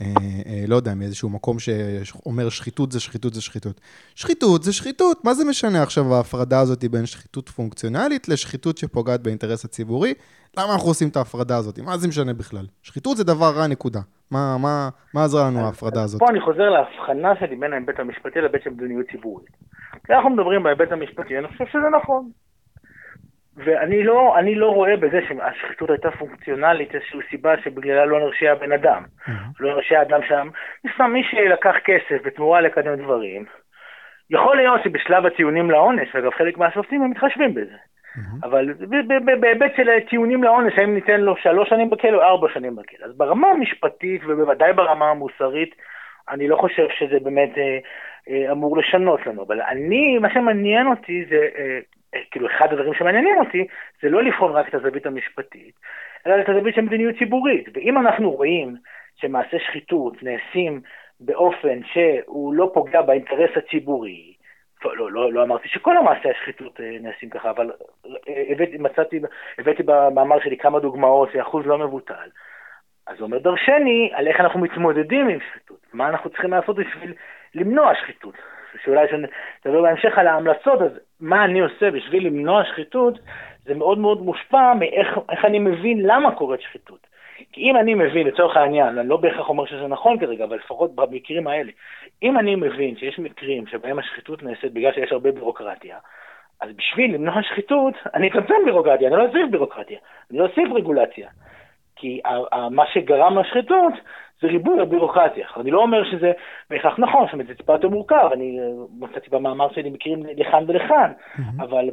אה, 0.00 0.06
אה, 0.46 0.64
לא 0.68 0.76
יודע, 0.76 0.94
מאיזשהו 0.94 1.28
מקום 1.28 1.56
שאומר 1.58 2.48
שחיתות 2.48 2.92
זה 2.92 3.00
שחיתות 3.00 3.34
זה 3.34 3.42
שחיתות. 3.42 3.80
שחיתות 4.14 4.62
זה 4.62 4.72
שחיתות, 4.72 5.24
מה 5.24 5.34
זה 5.34 5.44
משנה 5.44 5.82
עכשיו 5.82 6.14
ההפרדה 6.14 6.60
הזאת 6.60 6.84
בין 6.90 7.06
שחיתות 7.06 7.48
פונקציונלית 7.48 8.28
לשחיתות 8.28 8.78
שפוגעת 8.78 9.22
באינטרס 9.22 9.64
הציבורי? 9.64 10.14
למה 10.58 10.72
אנחנו 10.74 10.88
עושים 10.88 11.08
את 11.08 11.16
ההפרדה 11.16 11.56
הזאת? 11.56 11.78
מה 11.78 11.96
זה 11.96 12.08
משנה 12.08 12.32
בכלל? 12.32 12.66
שחיתות 12.82 13.16
זה 13.16 13.24
דבר 13.24 13.50
רע, 13.56 13.66
נקודה. 13.66 14.00
מה, 14.30 14.56
מה, 14.58 14.88
מה 15.14 15.24
עזרה 15.24 15.46
לנו 15.46 15.60
ההפרדה 15.60 16.02
הזאת? 16.02 16.20
פה 16.20 16.28
אני 16.30 16.40
חוזר 16.40 16.70
להבחנה 16.70 17.32
שלי 17.40 17.56
בין 17.56 17.72
ההיבט 17.72 18.00
המשפטי 18.00 18.40
להיבט 18.40 18.62
של 18.64 18.70
מדיניות 18.70 19.06
ציבורית. 19.10 19.50
כשאנחנו 20.04 20.30
מדברים 20.30 20.62
בהיבט 20.62 20.92
המשפטי, 20.92 21.38
אני 21.38 21.48
חושב 21.48 21.64
שזה 21.66 21.88
נכון. 22.02 22.30
ואני 23.56 24.02
לא, 24.02 24.36
לא 24.56 24.66
רואה 24.66 24.96
בזה 24.96 25.20
שהשחיתות 25.28 25.90
הייתה 25.90 26.10
פונקציונלית 26.10 26.94
איזושהי 26.94 27.20
סיבה 27.30 27.54
שבגללה 27.64 28.04
לא 28.04 28.20
נרשיע 28.20 28.54
בן 28.54 28.72
אדם. 28.72 29.02
Mm-hmm. 29.04 29.32
לא 29.60 29.74
נרשיע 29.74 30.02
אדם 30.02 30.20
שם. 30.28 30.48
סתם 30.94 31.10
מי 31.12 31.22
שלקח 31.24 31.74
כסף 31.84 32.26
בתמורה 32.26 32.60
לקדם 32.60 32.96
דברים, 32.96 33.44
יכול 34.30 34.56
להיות 34.56 34.80
שבשלב 34.84 35.26
הטיעונים 35.26 35.70
לעונש, 35.70 36.16
אגב 36.16 36.30
חלק 36.30 36.58
מהשופטים 36.58 37.02
הם 37.02 37.10
מתחשבים 37.10 37.54
בזה. 37.54 37.74
Mm-hmm. 37.74 38.46
אבל 38.46 38.74
בהיבט 39.40 39.72
של 39.76 39.88
טיעונים 40.08 40.42
לעונש, 40.42 40.72
האם 40.78 40.94
ניתן 40.94 41.20
לו 41.20 41.36
שלוש 41.36 41.68
שנים 41.68 41.90
בכלא 41.90 42.16
או 42.16 42.22
ארבע 42.22 42.48
שנים 42.54 42.76
בכלא. 42.76 43.06
אז 43.06 43.16
ברמה 43.16 43.48
המשפטית 43.48 44.22
ובוודאי 44.26 44.72
ברמה 44.72 45.10
המוסרית, 45.10 45.74
אני 46.28 46.48
לא 46.48 46.56
חושב 46.56 46.86
שזה 46.98 47.20
באמת 47.22 47.58
אה, 47.58 47.78
אה, 48.28 48.52
אמור 48.52 48.78
לשנות 48.78 49.26
לנו. 49.26 49.42
אבל 49.42 49.60
אני, 49.62 50.18
מה 50.18 50.30
שמעניין 50.34 50.86
אותי 50.86 51.24
זה 51.30 51.48
אה, 51.58 51.78
כאילו 52.30 52.46
אחד 52.46 52.72
הדברים 52.72 52.94
שמעניינים 52.94 53.36
אותי 53.36 53.66
זה 54.02 54.08
לא 54.08 54.22
לבחון 54.22 54.52
רק 54.52 54.68
את 54.68 54.74
הזווית 54.74 55.06
המשפטית, 55.06 55.74
אלא 56.26 56.40
את 56.40 56.48
הזווית 56.48 56.74
של 56.74 56.80
מדיניות 56.80 57.14
ציבורית. 57.18 57.68
ואם 57.74 57.98
אנחנו 57.98 58.30
רואים 58.30 58.76
שמעשי 59.16 59.58
שחיתות 59.58 60.22
נעשים 60.22 60.80
באופן 61.20 61.80
שהוא 61.92 62.54
לא 62.54 62.70
פוגע 62.74 63.02
באינטרס 63.02 63.50
הציבורי, 63.56 64.34
לא, 64.84 65.12
לא, 65.12 65.32
לא, 65.32 65.42
אמרתי 65.42 65.68
שכל 65.68 65.96
המעשי 65.96 66.30
השחיתות 66.30 66.80
אה, 66.80 66.96
נעשים 67.00 67.30
ככה, 67.30 67.50
אבל 67.50 67.70
אה, 68.28 68.44
הבאתי, 68.48 68.78
מצאתי, 68.78 69.20
הבאתי 69.58 69.82
במאמר 69.82 70.40
שלי 70.40 70.56
כמה 70.56 70.80
דוגמאות 70.80 71.34
לאחוז 71.34 71.66
לא 71.66 71.78
מבוטל. 71.78 72.28
אז 73.06 73.18
זה 73.18 73.24
אומר 73.24 73.38
דרשני 73.38 74.10
על 74.14 74.28
איך 74.28 74.40
אנחנו 74.40 74.60
מתמודדים 74.60 75.28
עם 75.28 75.38
שחיתות, 75.40 75.86
מה 75.92 76.08
אנחנו 76.08 76.30
צריכים 76.30 76.50
לעשות 76.50 76.76
בשביל 76.76 77.14
למנוע 77.54 77.94
שחיתות. 77.94 78.34
שאולי 78.84 79.06
נדבר 79.66 79.82
בהמשך 79.82 80.18
על 80.18 80.26
ההמלצות, 80.26 80.82
אז 80.82 80.90
מה 81.20 81.44
אני 81.44 81.60
עושה 81.60 81.90
בשביל 81.90 82.26
למנוע 82.26 82.64
שחיתות, 82.64 83.18
זה 83.64 83.74
מאוד 83.74 83.98
מאוד 83.98 84.22
מושפע 84.22 84.74
מאיך 84.74 85.18
אני 85.44 85.58
מבין 85.58 86.00
למה 86.02 86.34
קורית 86.34 86.60
שחיתות. 86.60 87.06
כי 87.52 87.60
אם 87.60 87.76
אני 87.76 87.94
מבין, 87.94 88.26
לצורך 88.26 88.56
העניין, 88.56 88.98
אני 88.98 89.08
לא 89.08 89.16
בהכרח 89.16 89.48
אומר 89.48 89.66
שזה 89.66 89.86
נכון 89.86 90.18
כרגע, 90.18 90.44
אבל 90.44 90.56
לפחות 90.56 90.94
במקרים 90.94 91.46
האלה, 91.46 91.72
אם 92.22 92.38
אני 92.38 92.56
מבין 92.56 92.96
שיש 92.96 93.18
מקרים 93.18 93.66
שבהם 93.66 93.98
השחיתות 93.98 94.42
נעשית 94.42 94.72
בגלל 94.72 94.92
שיש 94.92 95.12
הרבה 95.12 95.32
בירוקרטיה, 95.32 95.98
אז 96.60 96.70
בשביל 96.76 97.14
למנוע 97.14 97.42
שחיתות, 97.42 97.94
אני 98.14 98.28
אצמצם 98.28 98.54
בירוקרטיה, 98.64 99.08
אני 99.08 99.16
לא 99.16 99.26
אוסיף 99.26 99.50
בירוקרטיה, 99.50 99.98
אני 100.30 100.38
לא 100.38 100.44
אוסיף 100.44 100.72
רגולציה. 100.74 101.28
כי 101.96 102.20
מה 102.70 102.86
שגרם 102.92 103.38
לשחיתות 103.38 103.92
זה 104.40 104.48
ריבוי 104.48 104.80
הבירוקרטיה. 104.80 105.46
אני 105.56 105.70
לא 105.70 105.82
אומר 105.82 106.10
שזה 106.10 106.32
בהכרח 106.70 106.98
נכון, 106.98 107.24
זאת 107.24 107.32
אומרת, 107.32 107.46
זה 107.46 107.54
טיפה 107.54 107.72
יותר 107.72 107.88
מורכב, 107.88 108.28
אני 108.32 108.58
אה, 108.60 108.64
מצאתי 108.98 109.30
במאמר 109.30 109.72
שלי 109.72 109.90
מקרים 109.90 110.22
לכאן 110.36 110.64
ולכאן, 110.68 111.12
mm-hmm. 111.12 111.62
אבל 111.62 111.90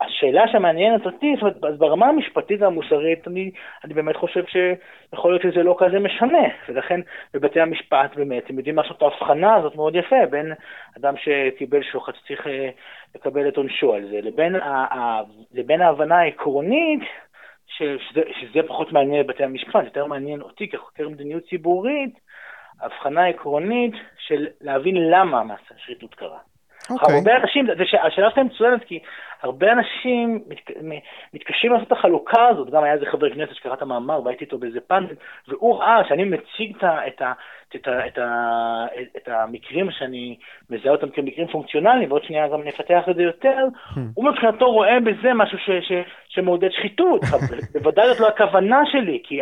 השאלה 0.00 0.48
שמעניינת 0.48 1.06
אותי, 1.06 1.34
זאת 1.34 1.42
אומרת, 1.42 1.64
אז 1.64 1.78
ברמה 1.78 2.06
המשפטית 2.06 2.62
והמוסרית, 2.62 3.28
אני, 3.28 3.50
אני 3.84 3.94
באמת 3.94 4.16
חושב 4.16 4.44
שיכול 4.46 5.30
להיות 5.30 5.42
שזה 5.42 5.62
לא 5.62 5.76
כזה 5.78 5.98
משנה, 5.98 6.48
ולכן 6.68 7.00
בבתי 7.34 7.60
המשפט 7.60 8.16
באמת, 8.16 8.50
הם 8.50 8.58
יודעים 8.58 8.76
לעשות 8.76 8.96
את 8.96 9.02
ההבחנה 9.02 9.54
הזאת 9.54 9.76
מאוד 9.76 9.96
יפה, 9.96 10.26
בין 10.30 10.52
אדם 10.98 11.14
שקיבל 11.16 11.82
שוחד 11.82 12.12
שצריך 12.14 12.46
אה, 12.46 12.68
לקבל 13.14 13.48
את 13.48 13.56
עונשו 13.56 13.94
על 13.94 14.06
זה, 14.10 14.20
לבין, 14.22 14.56
לבין 15.54 15.80
ההבנה 15.80 16.18
העקרונית, 16.18 17.00
שזה, 17.66 18.20
שזה 18.40 18.60
פחות 18.68 18.92
מעניין 18.92 19.20
את 19.20 19.26
בתי 19.26 19.44
המשפט, 19.44 19.84
יותר 19.84 20.06
מעניין 20.06 20.40
אותי 20.40 20.68
כחוקר 20.68 21.08
מדיניות 21.08 21.42
ציבורית, 21.48 22.20
הבחנה 22.80 23.26
עקרונית 23.26 23.94
של 24.18 24.46
להבין 24.60 25.10
למה 25.10 25.44
מעשה 25.44 25.74
השחיתות 25.74 26.14
קרה. 26.14 26.38
אוקיי. 26.90 27.08
Okay. 27.08 27.12
הרבה 27.12 27.36
אנשים, 27.36 27.66
השאלה 28.02 28.30
שלהם 28.30 28.46
מצוינת 28.46 28.84
כי 28.84 28.98
הרבה 29.42 29.72
אנשים 29.72 30.44
מת, 30.48 30.70
מתקשים 31.34 31.72
לעשות 31.72 31.86
את 31.86 31.92
החלוקה 31.92 32.46
הזאת, 32.48 32.70
גם 32.70 32.84
היה 32.84 32.94
איזה 32.94 33.06
חבר 33.06 33.34
כנסת 33.34 33.54
שקרא 33.54 33.74
את 33.74 33.82
המאמר 33.82 34.22
והייתי 34.24 34.44
איתו 34.44 34.58
באיזה 34.58 34.80
פאנל, 34.80 35.06
והוא 35.48 35.78
ראה 35.80 36.02
שאני 36.08 36.24
מציג 36.24 36.76
את, 36.76 36.84
את, 37.06 37.22
את, 37.74 37.88
את, 38.06 38.18
את 39.16 39.28
המקרים 39.28 39.90
שאני 39.90 40.36
מזהה 40.70 40.92
אותם 40.92 41.10
כמקרים 41.10 41.46
פונקציונליים, 41.46 42.10
ועוד 42.10 42.24
שנייה 42.24 42.48
גם 42.48 42.62
נפתח 42.64 43.02
את 43.10 43.16
זה 43.16 43.22
יותר, 43.22 43.56
hmm. 43.74 44.00
הוא 44.14 44.24
מבחינתו 44.24 44.72
רואה 44.72 45.00
בזה 45.00 45.34
משהו 45.34 45.58
ש, 45.58 45.70
ש, 45.88 45.92
שמעודד 46.28 46.70
שחיתות. 46.70 47.20
בוודאי 47.74 48.08
זאת 48.08 48.20
לא 48.20 48.28
הכוונה 48.28 48.82
שלי, 48.92 49.20
כי 49.24 49.40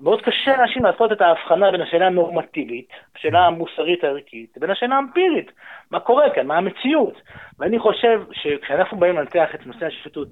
מאוד 0.00 0.22
קשה 0.22 0.56
לאנשים 0.56 0.84
לעשות 0.84 1.12
את 1.12 1.20
ההבחנה 1.20 1.70
בין 1.70 1.80
השאלה 1.80 2.06
הנורמטיבית, 2.06 2.88
השאלה 3.16 3.46
המוסרית 3.46 4.04
הערכית, 4.04 4.52
לבין 4.56 4.70
השאלה 4.70 4.96
האמפירית. 4.96 5.50
מה 5.90 6.00
קורה 6.00 6.30
כאן, 6.30 6.46
מה 6.46 6.56
המציאות. 6.56 7.14
ואני 7.58 7.78
חושב 7.78 8.22
שכשאנחנו 8.32 8.96
באים 8.96 9.16
לנתח 9.16 9.54
את 9.54 9.66
נושא 9.66 9.86
השחיתות 9.86 10.28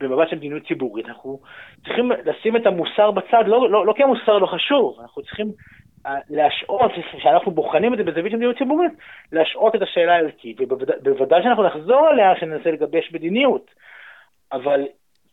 במבט 0.00 0.28
של 0.28 0.36
מדיניות 0.36 0.66
ציבורית, 0.66 1.08
אנחנו 1.08 1.40
צריכים 1.84 2.12
לשים 2.24 2.56
את 2.56 2.66
המוסר 2.66 3.10
בצד, 3.10 3.44
לא, 3.46 3.70
לא, 3.70 3.86
לא 3.86 3.92
כי 3.92 4.02
המוסר 4.02 4.38
לא 4.38 4.46
חשוב, 4.46 4.98
אנחנו 5.02 5.22
צריכים 5.22 5.52
להשעות, 6.30 6.92
כשאנחנו 7.16 7.50
בוחנים 7.52 7.92
את 7.92 7.98
זה 7.98 8.04
בזווית 8.04 8.30
של 8.30 8.36
מדיניות 8.36 8.58
ציבורית, 8.58 8.92
להשעות 9.32 9.74
את 9.74 9.82
השאלה 9.82 10.14
הערכית, 10.14 10.60
ובוודאי 10.60 11.42
שאנחנו 11.42 11.62
נחזור 11.62 12.06
עליה 12.06 12.34
כשננסה 12.34 12.70
לגבש 12.70 13.12
מדיניות. 13.12 13.70
אבל 14.52 14.80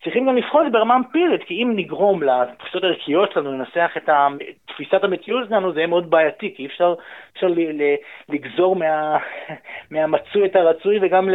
צריכים 0.04 0.28
גם 0.28 0.38
לבחון 0.38 0.66
את 0.66 0.72
זה 0.72 0.78
ברמה 0.78 0.96
אמפירית, 0.96 1.44
כי 1.44 1.54
אם 1.54 1.74
נגרום 1.76 2.24
לתפיסות 2.24 2.84
הערכיות 2.84 3.32
שלנו 3.32 3.52
לנסח 3.52 3.92
את 3.98 4.10
תפיסת 4.66 5.04
המציאות 5.04 5.48
שלנו, 5.50 5.74
זה 5.74 5.80
יהיה 5.80 5.88
מאוד 5.88 6.10
בעייתי, 6.10 6.54
כי 6.56 6.64
אי 6.64 6.68
אפשר, 6.68 6.94
אפשר 7.34 7.48
ל, 7.48 7.60
ל, 7.60 7.96
לגזור 8.30 8.76
מה, 8.76 9.18
מהמצוי 9.92 10.46
את 10.46 10.56
הרצוי 10.56 11.00
וגם, 11.02 11.30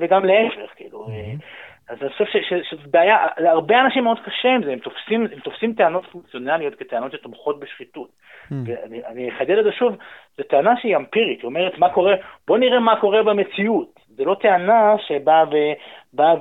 וגם 0.00 0.24
להפך, 0.24 0.70
כאילו. 0.76 1.06
Mm-hmm. 1.06 1.67
אז 1.88 1.96
אני 2.02 2.10
חושב 2.10 2.24
שזו 2.62 2.82
בעיה, 2.90 3.26
להרבה 3.38 3.80
אנשים 3.80 4.04
מאוד 4.04 4.18
קשה 4.24 4.48
עם 4.48 4.64
זה, 4.64 4.72
הם 4.72 4.78
תופסים, 4.78 5.22
הם 5.32 5.40
תופסים 5.40 5.72
טענות 5.72 6.06
פונקציונליות 6.06 6.74
כטענות 6.74 7.12
שתומכות 7.12 7.60
בשחיתות. 7.60 8.08
Mm. 8.08 8.54
ואני 8.66 9.28
אחדד 9.28 9.58
את 9.58 9.64
זה 9.64 9.72
שוב, 9.72 9.96
זו 10.36 10.42
טענה 10.42 10.74
שהיא 10.80 10.96
אמפירית, 10.96 11.40
היא 11.40 11.46
אומרת 11.46 11.78
מה 11.78 11.88
קורה, 11.88 12.14
בוא 12.46 12.58
נראה 12.58 12.80
מה 12.80 13.00
קורה 13.00 13.22
במציאות. 13.22 14.00
זו 14.16 14.24
לא 14.24 14.36
טענה 14.40 14.94
שבאה 15.06 15.44
ו, 15.50 15.56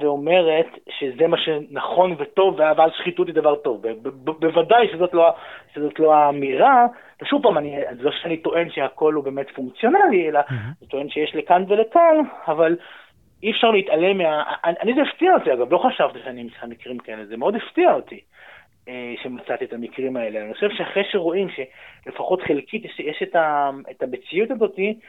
ואומרת 0.01 0.67
שזה 0.89 1.27
מה 1.27 1.37
שנכון 1.37 2.15
וטוב, 2.17 2.59
ואז 2.59 2.91
שחיתות 2.97 3.27
היא 3.27 3.35
דבר 3.35 3.55
טוב. 3.55 3.81
בוודאי 4.13 4.87
שזאת 4.91 5.13
לא, 5.13 5.29
שזאת 5.73 5.99
לא 5.99 6.15
האמירה, 6.15 6.85
ושוב 7.21 7.43
פעם, 7.43 7.57
אני, 7.57 7.79
זה 7.97 8.03
לא 8.03 8.11
שאני 8.11 8.37
טוען 8.37 8.69
שהכל 8.69 9.13
הוא 9.13 9.23
באמת 9.23 9.47
פונקציונלי, 9.55 10.29
אלא 10.29 10.39
mm-hmm. 10.39 10.53
אני 10.53 10.87
טוען 10.89 11.09
שיש 11.09 11.35
לכאן 11.35 11.63
ולכאן, 11.67 12.17
אבל 12.47 12.75
אי 13.43 13.51
אפשר 13.51 13.71
להתעלם 13.71 14.17
מה... 14.17 14.43
אני, 14.65 14.75
אני 14.81 14.93
זה 14.93 15.01
הפתיע 15.01 15.33
אותי, 15.33 15.53
אגב, 15.53 15.73
לא 15.73 15.77
חשבתי 15.77 16.19
שאני 16.23 16.41
אמצא 16.41 16.65
מקרים 16.67 16.97
כאלה, 16.97 17.25
זה 17.25 17.37
מאוד 17.37 17.55
הפתיע 17.55 17.93
אותי 17.93 18.19
אה, 18.87 19.13
שמצאתי 19.23 19.65
את 19.65 19.73
המקרים 19.73 20.17
האלה. 20.17 20.41
אני 20.41 20.53
חושב 20.53 20.67
שאחרי 20.77 21.03
שרואים 21.11 21.47
שלפחות 21.49 22.41
חלקית 22.41 22.85
יש, 22.85 22.99
יש 22.99 23.23
את, 23.23 23.35
ה, 23.35 23.69
את 23.91 24.03
המציאות 24.03 24.51
הזאתי, 24.51 24.99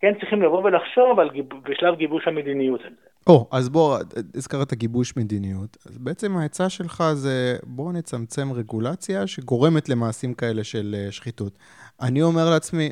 כן 0.00 0.12
צריכים 0.20 0.42
לבוא 0.42 0.62
ולחשוב 0.64 1.20
על 1.20 1.30
גיב, 1.30 1.44
בשלב 1.62 1.94
גיבוש 1.96 2.28
המדיניות 2.28 2.80
על 2.80 2.90
זה. 2.90 3.06
או, 3.26 3.48
oh, 3.52 3.56
אז 3.56 3.68
בוא, 3.68 3.98
הזכרת 4.34 4.74
גיבוש 4.74 5.16
מדיניות. 5.16 5.76
אז 5.86 5.98
בעצם 5.98 6.36
העצה 6.36 6.68
שלך 6.68 7.04
זה 7.12 7.56
בוא 7.62 7.92
נצמצם 7.92 8.52
רגולציה 8.52 9.26
שגורמת 9.26 9.88
למעשים 9.88 10.34
כאלה 10.34 10.64
של 10.64 10.94
אה, 10.98 11.12
שחיתות. 11.12 11.58
אני 12.02 12.22
אומר 12.22 12.50
לעצמי, 12.50 12.90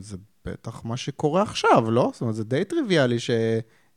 זה 0.00 0.16
בטח 0.46 0.84
מה 0.84 0.96
שקורה 0.96 1.42
עכשיו, 1.42 1.90
לא? 1.90 2.10
זאת 2.12 2.20
אומרת, 2.20 2.34
זה 2.34 2.44
די 2.44 2.64
טריוויאלי 2.64 3.18
ש... 3.18 3.30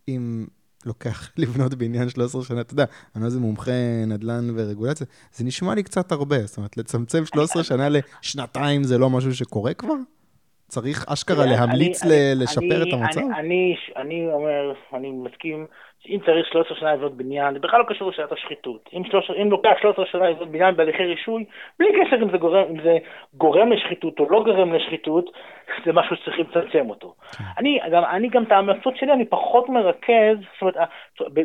אם 0.07 0.45
לוקח 0.85 1.31
לבנות 1.37 1.73
בניין 1.73 2.09
13 2.09 2.43
שנה, 2.43 2.61
אתה 2.61 2.73
יודע, 2.73 2.85
אני 3.15 3.21
לא 3.21 3.25
איזה 3.25 3.39
מומחה 3.39 3.71
נדל"ן 4.07 4.47
ורגולציה, 4.55 5.07
זה 5.33 5.45
נשמע 5.45 5.75
לי 5.75 5.83
קצת 5.83 6.11
הרבה, 6.11 6.45
זאת 6.45 6.57
אומרת, 6.57 6.77
לצמצם 6.77 7.25
13 7.25 7.63
שנה 7.63 7.87
לשנתיים 7.89 8.83
זה 8.83 8.97
לא 8.97 9.09
משהו 9.09 9.35
שקורה 9.35 9.73
כבר? 9.73 9.93
צריך 10.67 11.05
אשכרה 11.07 11.45
להמליץ 11.45 12.01
לשפר 12.35 12.83
את 12.83 12.93
המצב? 12.93 13.21
אני 13.95 14.27
אומר, 14.33 14.73
אני 14.93 15.11
מסכים 15.11 15.65
אם 16.09 16.19
צריך 16.25 16.47
13 16.47 16.77
שנה 16.77 16.93
לבנות 16.93 17.17
בניין, 17.17 17.53
זה 17.53 17.59
בכלל 17.59 17.79
לא 17.79 17.85
קשור 17.85 18.09
לשאלת 18.09 18.31
השחיתות. 18.31 18.89
אם, 18.93 19.03
13, 19.03 19.35
אם 19.35 19.51
לוקח 19.51 19.71
13 19.81 20.05
שנה 20.05 20.29
לבנות 20.29 20.49
בניין 20.49 20.75
בהליכי 20.75 21.03
רישוי, 21.03 21.45
בלי 21.79 21.87
קשר 21.91 22.15
אם 22.15 22.31
זה, 22.31 22.37
גורם, 22.37 22.63
אם 22.69 22.81
זה 22.81 22.97
גורם 23.33 23.71
לשחיתות 23.71 24.19
או 24.19 24.29
לא 24.29 24.43
גורם 24.43 24.73
לשחיתות, 24.73 25.25
זה 25.85 25.93
משהו 25.93 26.15
שצריכים 26.15 26.45
לצמצם 26.49 26.89
אותו. 26.89 27.13
כן. 27.37 27.43
אני, 27.57 27.79
גם, 27.91 28.03
אני 28.03 28.27
גם 28.27 28.43
את 28.43 28.51
ההמלצות 28.51 28.97
שלי, 28.97 29.13
אני 29.13 29.25
פחות 29.25 29.69
מרכז, 29.69 30.37
זאת 30.37 30.61
אומרת, 30.61 30.75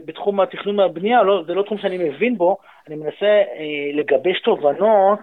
בתחום 0.07 0.41
התכנון 0.41 0.79
והבנייה, 0.79 1.23
לא, 1.23 1.43
זה 1.47 1.55
לא 1.55 1.63
תחום 1.63 1.79
שאני 1.79 1.99
מבין 1.99 2.39
בו, 2.39 2.57
אני 2.89 2.97
מנסה 2.97 3.27
אה, 3.27 3.91
לגבש 3.95 4.41
תובנות 4.41 5.21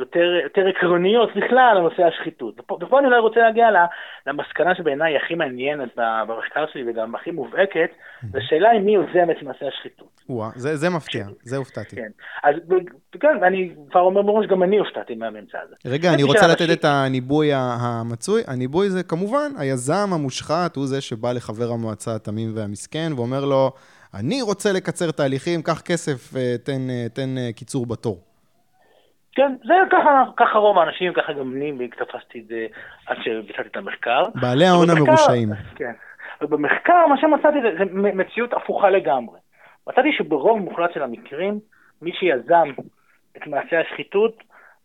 יותר, 0.00 0.40
יותר 0.44 0.66
עקרוניות 0.68 1.28
בכלל 1.36 1.74
לנושא 1.76 2.02
השחיתות. 2.02 2.60
ופה, 2.60 2.78
ופה 2.80 2.98
אני 2.98 3.06
אולי 3.06 3.18
רוצה 3.18 3.40
להגיע 3.40 3.66
למסקנה 4.26 4.74
שבעיניי 4.74 5.16
הכי 5.16 5.34
מעניינת 5.34 5.88
במחקר 5.96 6.64
שלי 6.72 6.90
וגם 6.90 7.14
הכי 7.14 7.30
מובהקת, 7.30 7.90
זו 8.32 8.38
שאלה 8.48 8.72
אם 8.76 8.84
מי 8.84 8.94
יוזם 8.94 9.30
את 9.30 9.42
מעשה 9.42 9.66
השחיתות. 9.68 10.20
וואה, 10.28 10.50
זה, 10.54 10.76
זה 10.76 10.90
מפתיע, 10.90 11.26
זה 11.42 11.56
הופתעתי. 11.56 11.96
כן, 11.96 12.10
אז 12.42 12.54
כן, 13.20 13.44
אני 13.44 13.74
כבר 13.90 14.00
אומר 14.00 14.22
מראש, 14.22 14.46
גם 14.46 14.62
אני 14.62 14.78
הופתעתי 14.78 15.14
מהממצא 15.14 15.58
הזה. 15.64 15.74
רגע, 15.86 16.14
אני 16.14 16.22
רוצה 16.22 16.46
לתת 16.46 16.70
את 16.72 16.84
הניבוי 16.84 17.50
המצוי. 17.54 18.42
הניבוי 18.46 18.90
זה 18.90 19.02
כמובן, 19.02 19.50
היזם 19.58 20.08
המושחת 20.12 20.76
הוא 20.76 20.86
זה 20.86 21.00
שבא 21.00 21.32
לחבר 21.32 21.70
המועצה 21.70 22.14
התמים 22.14 22.48
והמסכן 22.54 23.12
ואומר 23.16 23.44
לו, 23.44 23.70
אני 24.14 24.42
רוצה 24.42 24.72
לקצר 24.72 25.10
תהליכים, 25.10 25.62
קח 25.62 25.80
כסף, 25.80 26.36
אה, 26.36 26.54
תן, 26.64 26.90
אה, 26.90 27.06
תן 27.12 27.38
אה, 27.38 27.50
קיצור 27.52 27.86
בתור. 27.86 28.29
כן, 29.34 29.52
זה 29.64 29.74
ככה, 29.90 30.24
ככה 30.36 30.58
רוב 30.58 30.78
האנשים, 30.78 31.12
ככה 31.12 31.32
גם 31.32 31.52
אני 31.56 31.88
תפסתי 31.88 32.38
את 32.40 32.46
זה 32.46 32.66
עד 33.06 33.16
שביצעתי 33.22 33.68
את 33.68 33.76
המחקר. 33.76 34.22
בעלי 34.34 34.66
ההון 34.66 34.90
המרושעים. 34.90 35.48
כן. 35.74 35.92
ובמחקר 36.42 37.06
מה 37.06 37.20
שמצאתי 37.20 37.58
זה, 37.62 37.68
זה 37.78 37.84
מציאות 37.94 38.52
הפוכה 38.52 38.90
לגמרי. 38.90 39.38
מצאתי 39.88 40.12
שברוב 40.12 40.58
מוחלט 40.58 40.92
של 40.94 41.02
המקרים, 41.02 41.60
מי 42.02 42.12
שיזם 42.12 42.68
את 43.36 43.46
מעשה 43.46 43.80
השחיתות, 43.80 44.42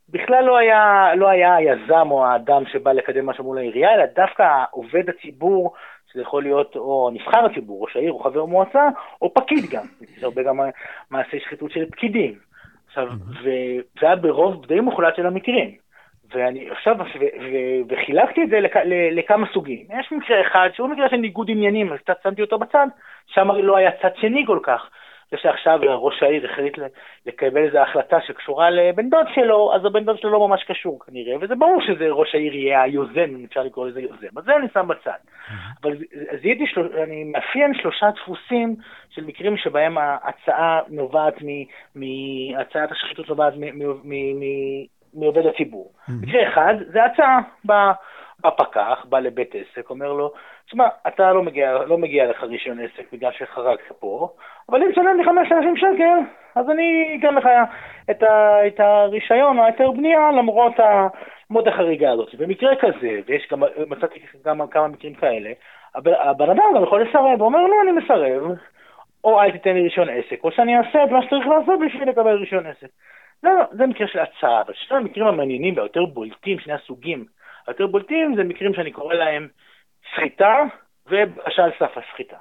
בכלל 0.10 0.44
לא 0.44 0.58
היה, 0.58 1.12
לא 1.16 1.28
היה 1.28 1.56
היזם 1.56 2.12
או 2.12 2.26
האדם 2.26 2.64
שבא 2.72 2.92
לקדם 2.92 3.26
משהו 3.26 3.44
מול 3.44 3.58
העירייה, 3.58 3.94
אלא 3.94 4.06
דווקא 4.16 4.64
עובד 4.72 5.10
הציבור, 5.10 5.74
שזה 6.12 6.22
יכול 6.22 6.44
להיות 6.44 6.76
או 6.76 7.10
נבחר 7.14 7.46
הציבור, 7.46 7.84
ראש 7.84 7.96
העיר 7.96 8.12
או 8.12 8.20
חבר 8.20 8.46
מועצה, 8.46 8.88
או 9.22 9.34
פקיד 9.34 9.64
גם. 9.72 9.86
יש 10.18 10.24
הרבה 10.24 10.44
גם 10.44 10.60
מעשי 11.12 11.40
שחיתות 11.40 11.72
של 11.72 11.86
פקידים. 11.86 12.34
עכשיו, 12.98 13.08
וזה 13.42 14.08
היה 14.08 14.16
ברוב 14.16 14.66
די 14.66 14.80
מוחלט 14.80 15.16
של 15.16 15.26
המקרים. 15.26 15.72
ואני 16.34 16.70
עכשיו, 16.70 16.96
וחילקתי 17.90 18.44
את 18.44 18.50
זה 18.50 18.60
לכ, 18.60 18.76
לכמה 19.12 19.48
סוגים. 19.54 19.86
יש 20.00 20.12
מקרה 20.12 20.42
אחד 20.42 20.70
שהוא 20.74 20.90
מקרה 20.90 21.10
של 21.10 21.16
ניגוד 21.16 21.50
עניינים, 21.50 21.94
אז 21.94 22.00
קצת 22.00 22.18
שמתי 22.24 22.42
אותו 22.42 22.60
בצד, 22.60 22.88
שם 23.26 23.52
לא 23.52 23.78
היה 23.78 23.92
צד 24.02 24.16
שני 24.16 24.44
כל 24.48 24.60
כך. 24.64 24.90
זה 25.32 25.38
שעכשיו 25.38 25.80
ראש 25.82 26.24
העיר 26.24 26.52
החליט 26.52 26.78
לקבל 27.26 27.66
איזו 27.66 27.80
החלטה 27.80 28.18
שקשורה 28.28 28.70
לבן 28.70 29.10
דוד 29.10 29.28
שלו, 29.36 29.76
אז 29.76 29.86
הבן 29.86 30.06
דוד 30.06 30.20
שלו 30.20 30.32
לא 30.32 30.48
ממש 30.48 30.64
קשור 30.64 31.00
כנראה, 31.06 31.36
וזה 31.42 31.56
ברור 31.56 31.82
שזה 31.82 32.08
ראש 32.10 32.36
העיר 32.36 32.56
יהיה 32.56 32.82
היוזם, 32.82 33.36
אם 33.36 33.46
אפשר 33.50 33.64
לקרוא 33.64 33.88
לזה 33.88 34.02
יוזם. 34.02 34.38
אז 34.38 34.44
זה 34.44 34.56
אני 34.56 34.68
שם 34.74 34.88
בצד. 34.88 35.20
אבל 35.82 35.98
זיהיתי, 36.42 36.68
של... 36.68 36.98
אני 37.04 37.24
מאפיין 37.24 37.74
שלושה 37.74 38.06
דפוסים 38.12 38.76
של 39.10 39.24
מקרים 39.24 39.58
שבהם 39.58 39.98
ההצעה 39.98 40.80
נובעת 40.90 41.36
מהצעת 41.96 42.92
השחיתות 42.92 43.30
נובעת 43.30 43.54
מעובד 45.14 45.46
הציבור. 45.46 45.92
מקרה 46.22 46.48
אחד, 46.48 46.76
זה 46.88 47.00
הצעה. 47.04 47.40
הפקח 48.48 49.06
בא 49.10 49.20
לבית 49.20 49.56
עסק, 49.56 49.90
אומר 49.90 50.14
לו, 50.14 50.32
תשמע, 50.66 50.88
אתה 51.08 51.34
לא 51.34 51.44
מגיע, 51.44 51.74
לא 51.88 51.98
מגיע 51.98 52.30
לך 52.30 52.44
רישיון 52.44 52.80
עסק 52.80 53.14
בגלל 53.14 53.32
שחרגת 53.32 53.92
פה, 54.00 54.30
אבל 54.70 54.84
אם 54.84 54.92
תשלם 54.92 55.18
לי 55.18 55.24
5,000 55.24 55.76
שקל, 55.76 56.20
אז 56.56 56.70
אני 56.70 57.18
אתן 57.20 57.36
לך 57.36 57.50
את, 58.12 58.24
ה, 58.24 58.68
את 58.68 58.80
הרישיון 58.80 59.60
או 59.60 59.64
היתר 59.64 59.92
בנייה 59.92 60.32
למרות 60.32 60.74
המוד 60.80 61.68
החריגה 61.68 62.12
הזאת. 62.12 62.36
במקרה 62.36 62.76
כזה, 62.76 63.20
ויש 63.26 63.48
גם, 63.52 63.64
מצאתי 63.88 64.20
גם 64.46 64.68
כמה 64.68 64.88
מקרים 64.88 65.14
כאלה, 65.14 65.52
הבן 65.96 66.50
אדם 66.50 66.64
גם 66.76 66.84
יכול 66.84 67.02
לסרב, 67.02 67.40
הוא 67.40 67.46
אומר, 67.46 67.62
לא, 67.62 67.76
אני 67.84 67.92
מסרב, 67.92 68.58
או 69.24 69.42
אל 69.42 69.52
תיתן 69.52 69.74
לי 69.74 69.82
רישיון 69.82 70.10
עסק, 70.10 70.44
או 70.44 70.52
שאני 70.52 70.78
אעשה 70.78 71.04
את 71.04 71.10
מה 71.10 71.22
שצריך 71.22 71.48
לעשות 71.48 71.80
בשביל 71.86 72.10
לקבל 72.10 72.36
רישיון 72.36 72.66
עסק. 72.66 72.88
זה, 73.42 73.50
זה 73.72 73.88
מקרה 73.88 74.08
של 74.08 74.20
הצעה, 74.20 74.62
אבל 74.62 74.74
שני 74.74 74.98
המקרים 74.98 75.28
המעניינים 75.28 75.78
והיותר 75.78 76.06
בולטים, 76.06 76.60
שני 76.60 76.74
הסוגים 76.74 77.26
היותר 77.68 77.88
בולטים 77.88 78.36
זה 78.36 78.44
מקרים 78.44 78.74
שאני 78.74 78.92
קורא 78.92 79.14
להם 79.14 79.48
סחיטה 80.16 80.64
ובקשה 81.08 81.64
על 81.64 81.72
סף 81.80 81.98
הסחיטה. 81.98 82.38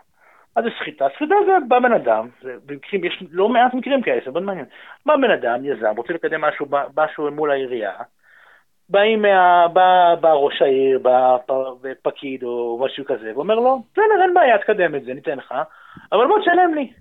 מה 0.56 0.62
זה 0.62 0.68
סחיטה? 0.78 1.06
סחיטה 1.14 1.34
זה 1.46 1.52
בא 1.68 1.78
בן 1.78 1.92
אדם, 1.92 2.28
זה, 2.42 2.54
במקרים, 2.66 3.04
יש 3.04 3.22
לא 3.30 3.48
מעט 3.48 3.74
מקרים 3.74 4.02
כאלה, 4.02 4.20
זה 4.24 4.30
מאוד 4.30 4.42
מעניין. 4.42 4.66
בא 5.06 5.16
בן 5.16 5.30
אדם, 5.30 5.64
יזם, 5.64 5.94
רוצה 5.96 6.12
לקדם 6.12 6.40
משהו, 6.40 6.66
משהו 6.96 7.30
מול 7.30 7.50
העירייה, 7.50 7.92
באים 8.88 9.22
מה... 9.22 9.68
בא, 9.68 10.14
בא 10.20 10.32
ראש 10.32 10.62
העיר, 10.62 10.98
בא 10.98 11.36
פקיד 12.02 12.42
או 12.42 12.80
משהו 12.84 13.04
כזה, 13.04 13.32
ואומר 13.34 13.54
לו, 13.54 13.82
בסדר, 13.92 14.22
אין 14.22 14.34
בעיה, 14.34 14.58
תקדם 14.58 14.94
את 14.94 15.04
זה, 15.04 15.14
ניתן 15.14 15.38
לך, 15.38 15.54
אבל 16.12 16.26
בוא 16.26 16.40
תשלם 16.40 16.74
לי. 16.74 16.92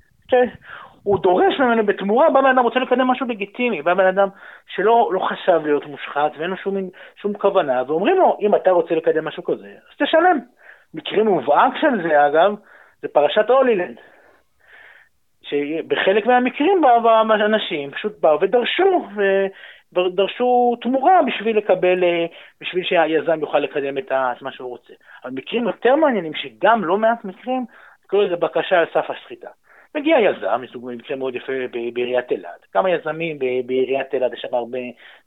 הוא 1.04 1.20
דורש 1.20 1.60
ממנו 1.60 1.86
בתמורה, 1.86 2.30
בא 2.30 2.42
בן 2.42 2.48
אדם 2.48 2.64
רוצה 2.64 2.80
לקדם 2.80 3.08
משהו 3.08 3.28
לגיטימי, 3.28 3.82
בא 3.82 3.94
בן 3.94 4.06
אדם 4.06 4.28
שלא 4.68 5.10
לא 5.14 5.20
חשב 5.20 5.62
להיות 5.64 5.86
מושחת 5.86 6.32
ואין 6.38 6.50
לו 6.50 6.58
שום, 6.58 6.78
שום 7.16 7.34
כוונה, 7.34 7.84
ואומרים 7.88 8.18
לו, 8.18 8.38
אם 8.42 8.56
אתה 8.56 8.72
רוצה 8.72 8.96
לקדם 8.96 9.26
משהו 9.26 9.44
כזה, 9.44 9.68
אז 9.68 10.08
תשלם. 10.08 10.40
מקרים 10.94 11.26
מובהק 11.26 11.74
של 11.82 12.08
זה, 12.08 12.28
אגב, 12.28 12.56
זה 13.02 13.08
פרשת 13.08 13.50
הולילנד. 13.50 13.98
שבחלק 15.42 16.26
מהמקרים 16.26 16.82
אנשים 17.32 17.92
פשוט 17.92 18.20
באו 18.20 18.42
ודרשו, 18.42 19.08
ודרשו 19.94 20.78
תמורה 20.82 21.20
בשביל 21.28 21.58
לקבל, 21.58 22.04
בשביל 22.62 22.84
שהיזם 22.84 23.40
יוכל 23.40 23.60
לקדם 23.60 23.98
את 23.98 24.12
מה 24.42 24.52
שהוא 24.52 24.70
רוצה. 24.70 24.94
אבל 25.24 25.32
מקרים 25.34 25.64
יותר 25.64 25.96
מעניינים, 25.96 26.34
שגם 26.34 26.84
לא 26.84 26.98
מעט 26.98 27.26
מקרים, 27.26 27.66
קוראים 28.08 28.28
לזה 28.28 28.36
בקשה 28.36 28.80
על 28.80 28.86
סף 28.94 29.10
השחיטה. 29.10 29.50
מגיע 29.96 30.20
יזם, 30.20 30.62
מסוג 30.62 30.92
מקרה 30.98 31.18
מאוד 31.18 31.36
יפה 31.36 31.54
בעיריית 31.72 32.32
אילת, 32.32 32.66
כמה 32.72 32.90
יזמים 32.90 33.40
בעיריית 33.40 34.14
אילת, 34.14 34.34
יש 34.34 34.40
שם 34.40 34.56
הרבה 34.56 34.80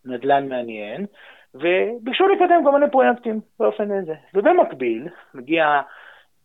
נדל"ן 0.05 0.49
מעניין, 0.49 1.07
וביקשו 1.55 2.29
לקדם 2.29 2.65
כל 2.65 2.73
מיני 2.73 2.91
פרויקטים 2.91 3.41
באופן 3.59 3.91
הזה. 3.91 4.15
ובמקביל, 4.35 5.09
מגיע 5.35 5.81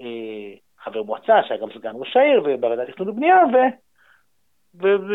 אה, 0.02 0.54
חבר 0.80 1.04
מועצה, 1.04 1.44
שהיה 1.44 1.62
גם 1.62 1.68
סגן 1.74 1.92
ראש 1.96 2.18
העיר, 2.18 2.42
ובוועדת 2.46 2.90
תכנון 2.90 3.10
ובנייה, 3.10 3.38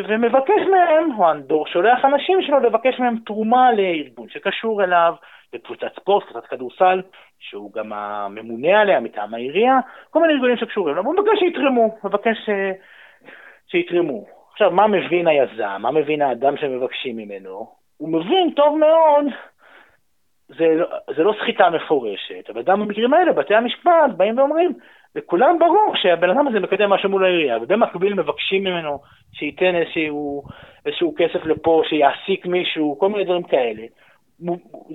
ומבקש 0.09 0.62
מהם, 0.71 1.19
או 1.19 1.31
הדור 1.31 1.66
שולח 1.66 2.05
אנשים 2.05 2.42
שלו 2.42 2.61
לבקש 2.61 3.01
מהם 3.01 3.16
תרומה 3.27 3.73
לארגון 3.73 4.29
שקשור 4.29 4.85
אליו, 4.85 5.14
לקבוצת 5.53 5.95
ספורט, 6.01 6.25
קבוצת 6.25 6.47
כדורסל, 6.47 7.03
שהוא 7.38 7.73
גם 7.73 7.92
הממונה 7.92 8.81
עליה 8.81 9.01
מטעם 9.01 9.35
העירייה, 9.35 9.79
כל 10.11 10.21
מיני 10.21 10.33
ארגונים 10.33 10.57
שקשורים 10.57 10.95
אליו, 10.95 11.07
הוא 11.07 11.14
מבקש 11.14 11.38
שיתרמו, 11.38 11.99
מבקש 12.05 12.49
אה, 12.49 12.73
שיתרמו. 13.77 14.25
עכשיו, 14.53 14.71
מה 14.71 14.87
מבין 14.87 15.27
היזם? 15.29 15.77
מה 15.79 15.91
מבין 15.91 16.23
האדם 16.23 16.57
שמבקשים 16.57 17.17
ממנו? 17.17 17.67
הוא 17.97 18.09
מבין 18.09 18.51
טוב 18.57 18.79
מאוד, 18.79 19.25
זה, 20.49 20.67
לא, 20.75 20.87
זה 21.17 21.23
לא 21.23 21.35
סחיטה 21.41 21.71
מפורשת, 21.71 22.51
אבל 22.51 22.62
גם 22.62 22.81
במקרים 22.81 23.15
האלה 23.15 23.33
בתי 23.33 23.55
המשפט 23.55 24.11
באים 24.17 24.39
ואומרים, 24.39 24.73
לכולם 25.15 25.59
ברור 25.59 25.93
שהבן 25.97 26.31
אדם 26.31 26.49
הזה 26.49 26.61
מקדם 26.61 26.91
משהו 26.91 27.11
מול 27.11 27.25
העירייה, 27.25 27.59
ובמקביל 27.62 28.15
מבקשים 28.15 28.65
ממנו 28.65 28.99
שייתן 29.33 29.75
איזשהו, 29.75 30.43
איזשהו 30.87 31.15
כסף 31.17 31.47
לפה, 31.47 31.83
שיעסיק 31.89 32.47
מישהו, 32.47 32.97
כל 32.99 33.09
מיני 33.09 33.25
דברים 33.25 33.43
כאלה. 33.43 33.83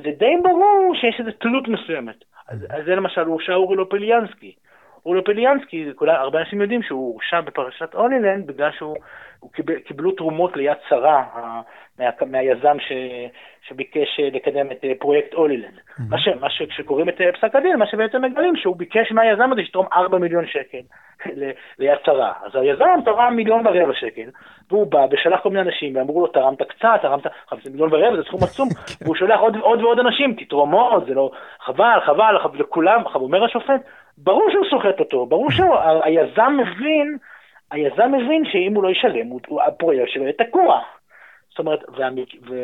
זה 0.04 0.12
די 0.18 0.36
ברור 0.44 0.94
שיש 0.96 1.20
איזו 1.20 1.32
תלות 1.32 1.68
מסוימת. 1.68 2.24
אז, 2.50 2.66
אז 2.70 2.86
זה 2.86 2.96
למשל 2.96 3.22
הורשע 3.22 3.54
אורי 3.54 3.76
לופליאנסקי. 3.76 4.56
אורי 5.06 5.18
לופליאנסקי, 5.18 5.92
הרבה 6.08 6.40
אנשים 6.40 6.62
יודעים 6.62 6.84
שהוא 6.84 7.14
הורשע 7.14 7.42
בפרשת 7.42 7.94
הולילנד 7.94 8.48
בגלל 8.48 8.72
שהוא 8.72 8.98
קיבל, 9.54 9.80
קיבלו 9.80 10.12
תרומות 10.12 10.58
ליד 10.58 10.78
שרה 10.90 11.24
מה, 12.00 12.10
מהיזם 12.26 12.78
ש, 12.80 12.92
שביקש 13.68 14.20
אה, 14.20 14.30
לקדם 14.34 14.72
את 14.72 14.86
אה, 14.86 14.92
פרויקט 15.00 15.34
הולילנד. 15.34 15.78
Mm-hmm. 15.78 16.04
מה, 16.10 16.18
ש, 16.20 16.28
מה 16.28 16.50
שכשקוראים 16.50 17.10
את 17.10 17.22
אה, 17.22 17.32
פסק 17.32 17.56
הדין, 17.56 17.76
מה 17.76 17.88
שבעצם 17.88 18.22
מגלים 18.22 18.56
שהוא 18.56 18.78
ביקש 18.78 19.12
מהיזם 19.12 19.52
הזה 19.52 19.62
שתרום 19.66 19.88
4 19.94 20.18
מיליון 20.18 20.48
שקל 20.48 20.82
ליד 21.80 21.98
שרה. 22.06 22.34
אז 22.46 22.56
היזם 22.56 23.00
תרם 23.06 23.36
מיליון 23.36 23.68
ורבע 23.68 23.94
שקל, 23.94 24.30
והוא 24.72 24.92
בא 24.92 25.06
ושלח 25.12 25.40
כל 25.40 25.50
מיני 25.50 25.62
אנשים 25.62 25.96
ואמרו 25.96 26.22
לו 26.22 26.28
תרמת 26.28 26.62
קצת, 26.62 27.00
תרמת 27.02 27.24
5 27.48 27.66
מיליון 27.66 27.94
ורבע, 27.94 28.16
זה 28.16 28.24
סכום 28.24 28.44
עצום, 28.44 28.68
והוא 29.02 29.16
שולח 29.16 29.40
עוד, 29.40 29.56
עוד 29.56 29.82
ועוד 29.82 30.00
אנשים, 30.00 30.34
תתרומות, 30.34 31.06
זה 31.06 31.14
לא, 31.14 31.32
חבל, 31.60 32.00
חבל, 32.06 32.36
לכולם, 32.54 33.02
אומר 33.16 33.44
השופט, 33.44 33.82
ברור 34.18 34.50
שהוא 34.52 34.66
סוחט 34.70 35.00
אותו, 35.00 35.26
ברור 35.26 35.52
שהיזם 35.52 36.58
מבין 36.58 37.18
היזם 37.72 38.12
מבין 38.12 38.44
שאם 38.46 38.74
הוא 38.76 38.84
לא 38.84 38.90
ישלם, 38.90 39.28
הוא, 39.28 39.62
הפרויקט 39.62 40.10
שלו 40.10 40.24
יהיה 40.24 40.34
תקוע. 40.34 40.82
זאת 41.50 41.60
אומרת, 41.60 41.80
והמק... 41.90 42.30
ו... 42.50 42.56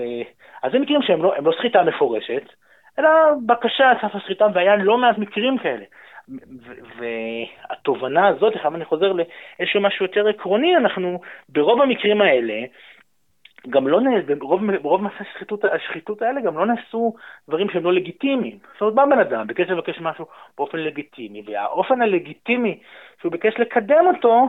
אז 0.63 0.71
זה 0.71 0.79
מקרים 0.79 1.01
שהם 1.01 1.23
לא, 1.23 1.33
לא 1.43 1.51
סחיטה 1.57 1.83
מפורשת, 1.83 2.43
אלא 2.99 3.09
בקשה 3.45 3.89
על 3.89 3.97
סף 4.01 4.15
הסחיטה, 4.15 4.47
והיה 4.53 4.75
לא 4.75 4.97
מעט 4.97 5.17
מקרים 5.17 5.57
כאלה. 5.57 5.85
והתובנה 6.97 8.27
הזאת, 8.27 8.55
עכשיו 8.55 8.75
אני 8.75 8.85
חוזר 8.85 9.13
לאיזשהו 9.13 9.81
משהו 9.81 10.05
יותר 10.05 10.27
עקרוני, 10.27 10.77
אנחנו 10.77 11.19
ברוב 11.49 11.81
המקרים 11.81 12.21
האלה, 12.21 12.53
גם 13.69 13.87
לא, 13.87 13.99
ברוב, 14.37 14.61
ברוב 14.81 15.01
מעשי 15.01 15.15
השחיתות, 15.19 15.65
השחיתות 15.65 16.21
האלה 16.21 16.41
גם 16.41 16.57
לא 16.57 16.65
נעשו 16.65 17.13
דברים 17.47 17.69
שהם 17.69 17.83
לא 17.83 17.93
לגיטימיים. 17.93 18.57
זאת 18.73 18.81
אומרת, 18.81 18.95
בא 18.95 19.05
בן 19.05 19.19
אדם, 19.19 19.47
ביקש 19.47 19.69
לבקש 19.69 19.99
משהו 20.01 20.25
באופן 20.57 20.77
לגיטימי, 20.77 21.43
והאופן 21.45 22.01
הלגיטימי 22.01 22.79
שהוא 23.21 23.31
ביקש 23.31 23.53
לקדם 23.59 24.05
אותו, 24.07 24.47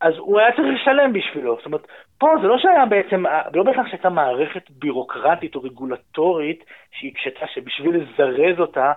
אז 0.00 0.14
הוא 0.18 0.40
היה 0.40 0.52
צריך 0.52 0.68
לשלם 0.74 1.12
בשבילו. 1.12 1.56
זאת 1.56 1.66
אומרת, 1.66 1.86
פה 2.18 2.34
זה 2.42 2.48
לא 2.48 2.58
שהיה 2.58 2.86
בעצם, 2.86 3.24
לא 3.54 3.62
בהכרח 3.62 3.86
שהייתה 3.86 4.10
מערכת 4.10 4.70
בירוקרטית 4.70 5.54
או 5.54 5.62
רגולטורית 5.62 6.64
שהיא 6.92 7.14
קשתה, 7.14 7.46
שבשביל 7.46 7.96
לזרז 7.96 8.60
אותה 8.60 8.92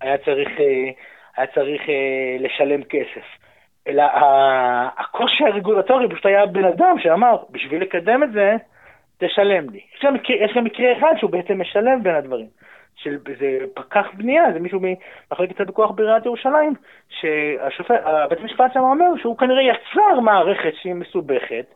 היה 0.00 0.18
צריך, 0.18 0.48
אה, 0.60 0.90
היה 1.36 1.46
צריך 1.46 1.88
אה, 1.88 2.36
לשלם 2.40 2.82
כסף. 2.82 3.43
אלא 3.88 4.02
הקושי 4.98 5.44
הרגולטורי 5.44 6.08
פשוט 6.08 6.26
היה 6.26 6.46
בן 6.46 6.64
אדם 6.64 6.96
שאמר, 6.98 7.36
בשביל 7.50 7.82
לקדם 7.82 8.22
את 8.22 8.32
זה, 8.32 8.56
תשלם 9.18 9.70
לי. 9.70 9.80
יש 9.96 10.04
גם, 10.04 10.14
מקרה, 10.14 10.36
יש 10.36 10.52
גם 10.56 10.64
מקרה 10.64 10.98
אחד 10.98 11.14
שהוא 11.18 11.30
בעצם 11.30 11.60
משלם 11.60 12.02
בין 12.02 12.14
הדברים. 12.14 12.46
של 12.96 13.18
איזה 13.28 13.58
פקח 13.74 14.06
בנייה, 14.14 14.52
זה 14.52 14.60
מישהו 14.60 14.80
ממחלקת 14.80 15.60
הפיקוח 15.60 15.90
בעיריית 15.90 16.26
ירושלים, 16.26 16.74
שהשופט, 17.08 18.00
בית 18.30 18.40
המשפט 18.40 18.72
שם 18.72 18.80
אומר 18.80 19.06
שהוא 19.22 19.38
כנראה 19.38 19.62
יצר 19.62 20.20
מערכת 20.20 20.72
שהיא 20.82 20.94
מסובכת, 20.94 21.66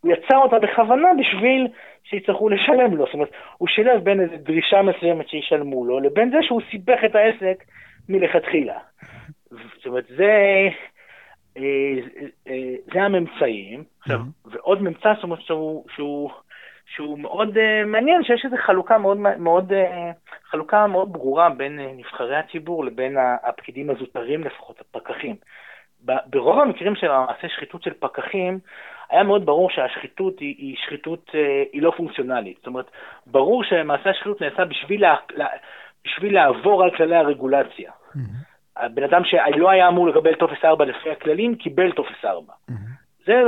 הוא 0.00 0.12
יצר 0.12 0.36
אותה 0.36 0.58
בכוונה 0.58 1.08
בשביל 1.18 1.68
שיצטרכו 2.04 2.48
לשלם 2.48 2.96
לו, 2.96 3.04
זאת 3.04 3.14
אומרת, 3.14 3.30
הוא 3.58 3.68
שילב 3.68 4.04
בין 4.04 4.20
איזו 4.20 4.36
דרישה 4.36 4.82
מסוימת 4.82 5.28
שישלמו 5.28 5.84
לו, 5.84 6.00
לבין 6.00 6.30
זה 6.30 6.38
שהוא 6.42 6.60
סיבך 6.70 7.04
את 7.04 7.14
העסק 7.14 7.64
מלכתחילה. 8.08 8.78
זאת 9.50 9.86
אומרת, 9.86 10.04
זה... 10.08 10.32
אה, 11.56 11.62
אה, 12.48 12.74
זה 12.92 13.02
הממצאים, 13.02 13.84
עכשיו, 14.00 14.20
ועוד 14.44 14.82
ממצא, 14.82 15.14
זאת 15.14 15.22
אומרת, 15.22 15.40
שהוא, 15.40 15.84
שהוא 15.94 16.30
שהוא 16.94 17.18
מאוד 17.18 17.56
מעניין, 17.86 18.24
שיש 18.24 18.44
איזו 18.44 18.56
חלוקה 18.66 18.98
מאוד, 18.98 19.16
מאוד, 19.16 19.72
חלוקה 20.44 20.86
מאוד 20.86 21.12
ברורה 21.12 21.50
בין 21.50 21.80
נבחרי 21.96 22.36
הציבור 22.36 22.84
לבין 22.84 23.16
הפקידים 23.42 23.90
הזוטרים 23.90 24.44
לפחות, 24.44 24.80
הפקחים. 24.80 25.36
ברוב 26.26 26.58
המקרים 26.58 26.94
של 26.94 27.10
המעשה 27.10 27.48
שחיתות 27.48 27.82
של 27.82 27.92
פקחים, 27.98 28.58
היה 29.10 29.22
מאוד 29.22 29.46
ברור 29.46 29.70
שהשחיתות 29.70 30.38
היא, 30.38 30.54
היא 30.58 30.76
שחיתות, 30.76 31.30
היא 31.72 31.82
לא 31.82 31.92
פונקציונלית. 31.96 32.56
זאת 32.56 32.66
אומרת, 32.66 32.90
ברור 33.26 33.64
שמעשה 33.64 34.10
השחיתות 34.10 34.42
נעשה 34.42 34.64
בשביל, 34.64 35.00
לה, 35.00 35.46
בשביל 36.04 36.34
לעבור 36.34 36.82
על 36.84 36.96
כללי 36.96 37.16
הרגולציה. 37.16 37.90
Mm-hmm. 37.90 38.39
הבן 38.80 39.02
אדם 39.02 39.22
שלא 39.24 39.70
היה 39.70 39.88
אמור 39.88 40.08
לקבל 40.08 40.34
טופס 40.34 40.64
4 40.64 40.84
לפי 40.84 41.10
הכללים, 41.10 41.54
קיבל 41.54 41.92
טופס 41.92 42.24
4. 42.24 42.52
Mm-hmm. 42.52 42.74
זה, 43.26 43.42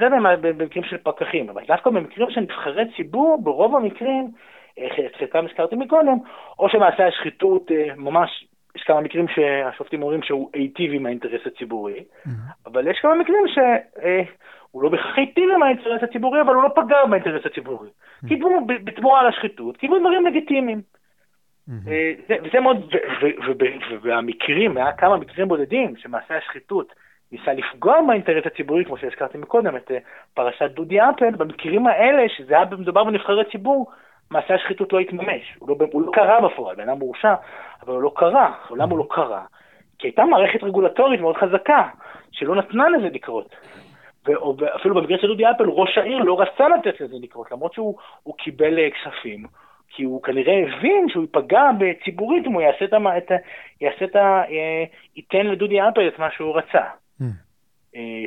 זה 0.00 0.06
במקרים 0.40 0.84
של 0.84 0.96
פקחים, 1.02 1.48
אבל 1.48 1.62
דווקא 1.66 1.90
במקרים 1.90 2.30
של 2.30 2.40
נבחרי 2.40 2.84
ציבור, 2.96 3.38
ברוב 3.42 3.76
המקרים, 3.76 4.30
אה, 4.78 5.06
את 5.06 5.16
חלקם 5.16 5.44
הזכרתי 5.46 5.76
מקודם, 5.76 6.18
או 6.58 6.68
שמעשה 6.68 7.06
השחיתות 7.06 7.70
אה, 7.70 7.94
ממש, 7.96 8.46
יש 8.76 8.82
כמה 8.82 9.00
מקרים 9.00 9.26
שהשופטים 9.28 10.02
אומרים 10.02 10.22
שהוא 10.22 10.50
היטיב 10.54 10.92
עם 10.94 11.06
האינטרס 11.06 11.46
הציבורי, 11.46 11.98
mm-hmm. 11.98 12.30
אבל 12.66 12.86
יש 12.90 12.98
כמה 13.02 13.14
מקרים 13.14 13.44
שהוא 13.46 14.02
אה, 14.04 14.22
לא 14.82 14.88
בהכרח 14.88 15.18
היטיב 15.18 15.50
עם 15.54 15.62
האינטרס 15.62 16.02
הציבורי, 16.02 16.40
אבל 16.40 16.54
הוא 16.54 16.62
לא 16.62 16.68
פגע 16.74 17.04
באינטרס 17.10 17.46
הציבורי. 17.46 17.88
Mm-hmm. 17.88 18.34
בתמורה 18.84 19.20
על 19.20 19.26
השחיתות, 19.26 19.76
קיבלו 19.76 19.98
דברים 19.98 20.26
לגיטימיים. 20.26 20.80
Mm-hmm. 21.68 22.32
וזה 22.44 22.60
מאוד, 22.60 22.94
והמקרים, 24.02 24.76
היה 24.76 24.92
כמה 24.92 25.16
מקרים 25.16 25.48
בודדים 25.48 25.96
שמעשה 25.96 26.36
השחיתות 26.36 26.92
ניסה 27.32 27.52
לפגוע 27.52 28.00
באינטרס 28.08 28.46
הציבורי, 28.46 28.84
כמו 28.84 28.96
שהזכרתי 28.96 29.38
מקודם, 29.38 29.76
את 29.76 29.90
אה, 29.90 29.98
פרשת 30.34 30.70
דודי 30.70 31.00
אפל, 31.00 31.30
במקרים 31.30 31.86
האלה, 31.86 32.28
שזה 32.28 32.56
היה 32.56 32.64
מדובר 32.78 33.04
בנבחרי 33.04 33.44
ציבור, 33.52 33.90
מעשה 34.30 34.54
השחיתות 34.54 34.92
לא 34.92 34.98
התממש. 34.98 35.56
הוא 35.58 35.68
לא, 35.68 35.86
הוא 35.92 36.02
לא 36.02 36.10
קרה 36.12 36.40
בפועל, 36.48 36.76
בן 36.76 36.88
אדם 36.88 36.98
מורשע, 36.98 37.34
אבל 37.82 37.92
הוא 37.92 38.02
לא 38.02 38.12
קרה. 38.16 38.52
למה 38.70 38.90
הוא 38.90 38.98
לא 38.98 39.06
קרה? 39.10 39.42
כי 39.98 40.06
הייתה 40.06 40.24
מערכת 40.24 40.62
רגולטורית 40.62 41.20
מאוד 41.20 41.36
חזקה, 41.36 41.88
שלא 42.32 42.54
נתנה 42.54 42.88
לזה 42.88 43.08
לקרות. 43.12 43.56
ואפילו 44.58 44.94
במקרה 44.94 45.18
של 45.18 45.26
דודי 45.26 45.50
אפל, 45.50 45.64
ראש 45.64 45.98
העיר 45.98 46.18
לא 46.18 46.40
רצה 46.40 46.68
לתת 46.68 47.00
לזה 47.00 47.16
לקרות, 47.20 47.52
למרות 47.52 47.72
שהוא 47.72 47.96
קיבל 48.38 48.78
אה, 48.78 48.88
כספים. 48.90 49.46
כי 49.94 50.02
הוא 50.02 50.22
כנראה 50.22 50.62
הבין 50.62 51.08
שהוא 51.08 51.22
ייפגע 51.22 51.70
בציבורית 51.78 52.46
אם 52.46 52.52
הוא 52.52 52.62
יעשה 52.62 52.84
את 52.84 52.92
ה... 52.92 52.98
יעשה 53.80 54.04
את 54.04 54.16
ה... 54.16 54.42
אה, 54.50 54.84
ייתן 55.16 55.46
לדודי 55.46 55.88
אפל 55.88 56.08
את 56.08 56.18
מה 56.18 56.28
שהוא 56.30 56.56
רצה. 56.56 56.84
Mm. 57.20 57.24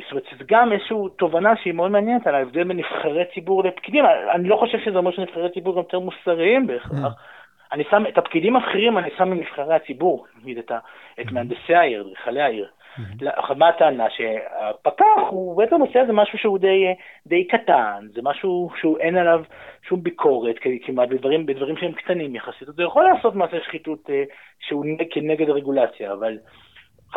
זאת 0.02 0.10
אומרת, 0.10 0.24
זה 0.38 0.44
גם 0.48 0.72
איזושהי 0.72 0.96
תובנה 1.18 1.56
שהיא 1.56 1.74
מאוד 1.74 1.90
מעניינת 1.90 2.26
על 2.26 2.34
ההבדל 2.34 2.64
בין 2.64 2.76
נבחרי 2.76 3.24
ציבור 3.34 3.64
לפקידים. 3.64 4.04
אני 4.34 4.48
לא 4.48 4.56
חושב 4.56 4.78
שזה 4.84 4.98
אומר 4.98 5.10
שנבחרי 5.10 5.50
ציבור 5.54 5.72
הם 5.72 5.78
יותר 5.78 5.98
מוסריים 5.98 6.66
בהכרח. 6.66 7.12
Mm. 7.12 7.72
אני 7.72 7.84
שם 7.90 8.04
את 8.08 8.18
הפקידים 8.18 8.56
הבכירים, 8.56 8.98
אני 8.98 9.10
שם 9.18 9.30
מנבחרי 9.30 9.74
הציבור, 9.74 10.26
נגיד 10.42 10.58
את, 10.58 10.72
את 11.20 11.26
mm-hmm. 11.26 11.32
מהנדסי 11.32 11.74
העיר, 11.74 12.02
אדריכלי 12.02 12.42
העיר. 12.42 12.68
עכשיו, 12.96 13.56
mm-hmm. 13.56 13.58
מה 13.58 13.68
הטענה? 13.68 14.10
שהפקח 14.10 15.04
הוא 15.30 15.56
בעצם 15.56 15.80
עושה 15.80 16.00
איזה 16.00 16.12
משהו 16.12 16.38
שהוא 16.38 16.58
די, 16.58 16.84
די 17.26 17.44
קטן, 17.44 18.06
זה 18.14 18.20
משהו 18.24 18.70
שהוא 18.80 18.98
אין 18.98 19.16
עליו 19.16 19.42
שום 19.82 20.02
ביקורת 20.02 20.56
כמעט 20.86 21.08
בדברים, 21.08 21.46
בדברים 21.46 21.76
שהם 21.76 21.92
קטנים 21.92 22.34
יחסית. 22.34 22.68
הוא 22.68 22.86
יכול 22.86 23.04
לעשות 23.04 23.34
מעשה 23.34 23.56
שחיתות 23.60 24.10
אה, 24.10 24.24
שהוא 24.60 24.84
כנגד 25.10 25.48
הרגולציה, 25.48 26.12
אבל 26.12 26.38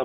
אה, 0.00 0.04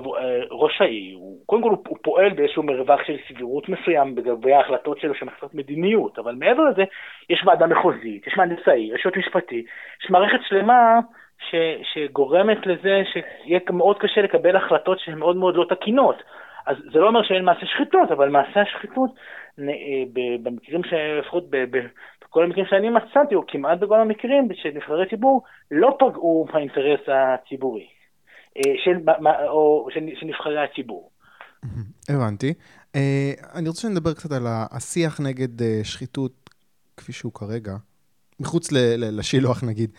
ראש 0.50 0.80
העיר, 0.80 1.16
הוא, 1.16 1.38
קודם 1.46 1.62
כל 1.62 1.70
הוא, 1.70 1.78
הוא 1.88 1.98
פועל 2.02 2.30
באיזשהו 2.30 2.62
מרווח 2.62 3.00
של 3.06 3.16
סבירות 3.28 3.68
מסוים 3.68 4.18
לגבי 4.18 4.52
ההחלטות 4.52 5.00
שלו 5.00 5.14
שמחלטות 5.14 5.54
מדיניות, 5.54 6.18
אבל 6.18 6.34
מעבר 6.34 6.64
לזה 6.64 6.84
יש 7.30 7.42
ועדה 7.46 7.66
מחוזית, 7.66 8.26
יש 8.26 8.36
מהנדס 8.36 8.68
העיר, 8.68 8.94
יש 8.94 9.06
עוד 9.06 9.14
משפטי, 9.18 9.64
יש 10.04 10.10
מערכת 10.10 10.38
שלמה 10.48 11.00
ש, 11.38 11.54
שגורמת 11.92 12.66
לזה 12.66 13.02
שיהיה 13.12 13.60
מאוד 13.70 13.96
קשה 13.98 14.20
לקבל 14.20 14.56
החלטות 14.56 14.98
שהן 15.00 15.18
מאוד 15.18 15.36
מאוד 15.36 15.54
לא 15.56 15.66
תקינות. 15.68 16.16
אז 16.66 16.76
זה 16.92 16.98
לא 16.98 17.08
אומר 17.08 17.22
שאין 17.22 17.44
מעשה 17.44 17.66
שחיתות, 17.66 18.10
אבל 18.10 18.28
מעשה 18.28 18.60
השחיתות, 18.60 19.10
אה, 19.58 19.64
במקרים 20.42 20.80
שלפחות 20.84 21.44
בכל 21.50 22.44
המקרים 22.44 22.66
שאני 22.66 22.90
מצאתי, 22.90 23.34
או 23.34 23.46
כמעט 23.48 23.78
בכל 23.78 24.00
המקרים 24.00 24.48
של 24.54 24.68
נבחרי 24.74 25.08
ציבור, 25.10 25.42
לא 25.70 25.96
פגעו 25.98 26.46
באינטרס 26.52 27.00
הציבורי. 27.08 27.86
אה, 28.56 28.72
של, 28.84 28.98
או 29.48 29.88
של, 29.94 30.00
של 30.20 30.26
נבחרי 30.26 30.64
הציבור. 30.64 31.10
הבנתי. 32.10 32.54
אני 33.54 33.68
רוצה 33.68 33.80
שנדבר 33.80 34.12
קצת 34.12 34.32
על 34.32 34.46
השיח 34.76 35.20
נגד 35.20 35.82
שחיתות 35.82 36.50
כפי 36.96 37.12
שהוא 37.12 37.32
כרגע, 37.32 37.72
מחוץ 38.40 38.68
לשילוח 38.72 39.64
נגיד. 39.64 39.90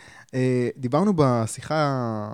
דיברנו 0.76 1.12
בשיחה 1.16 2.32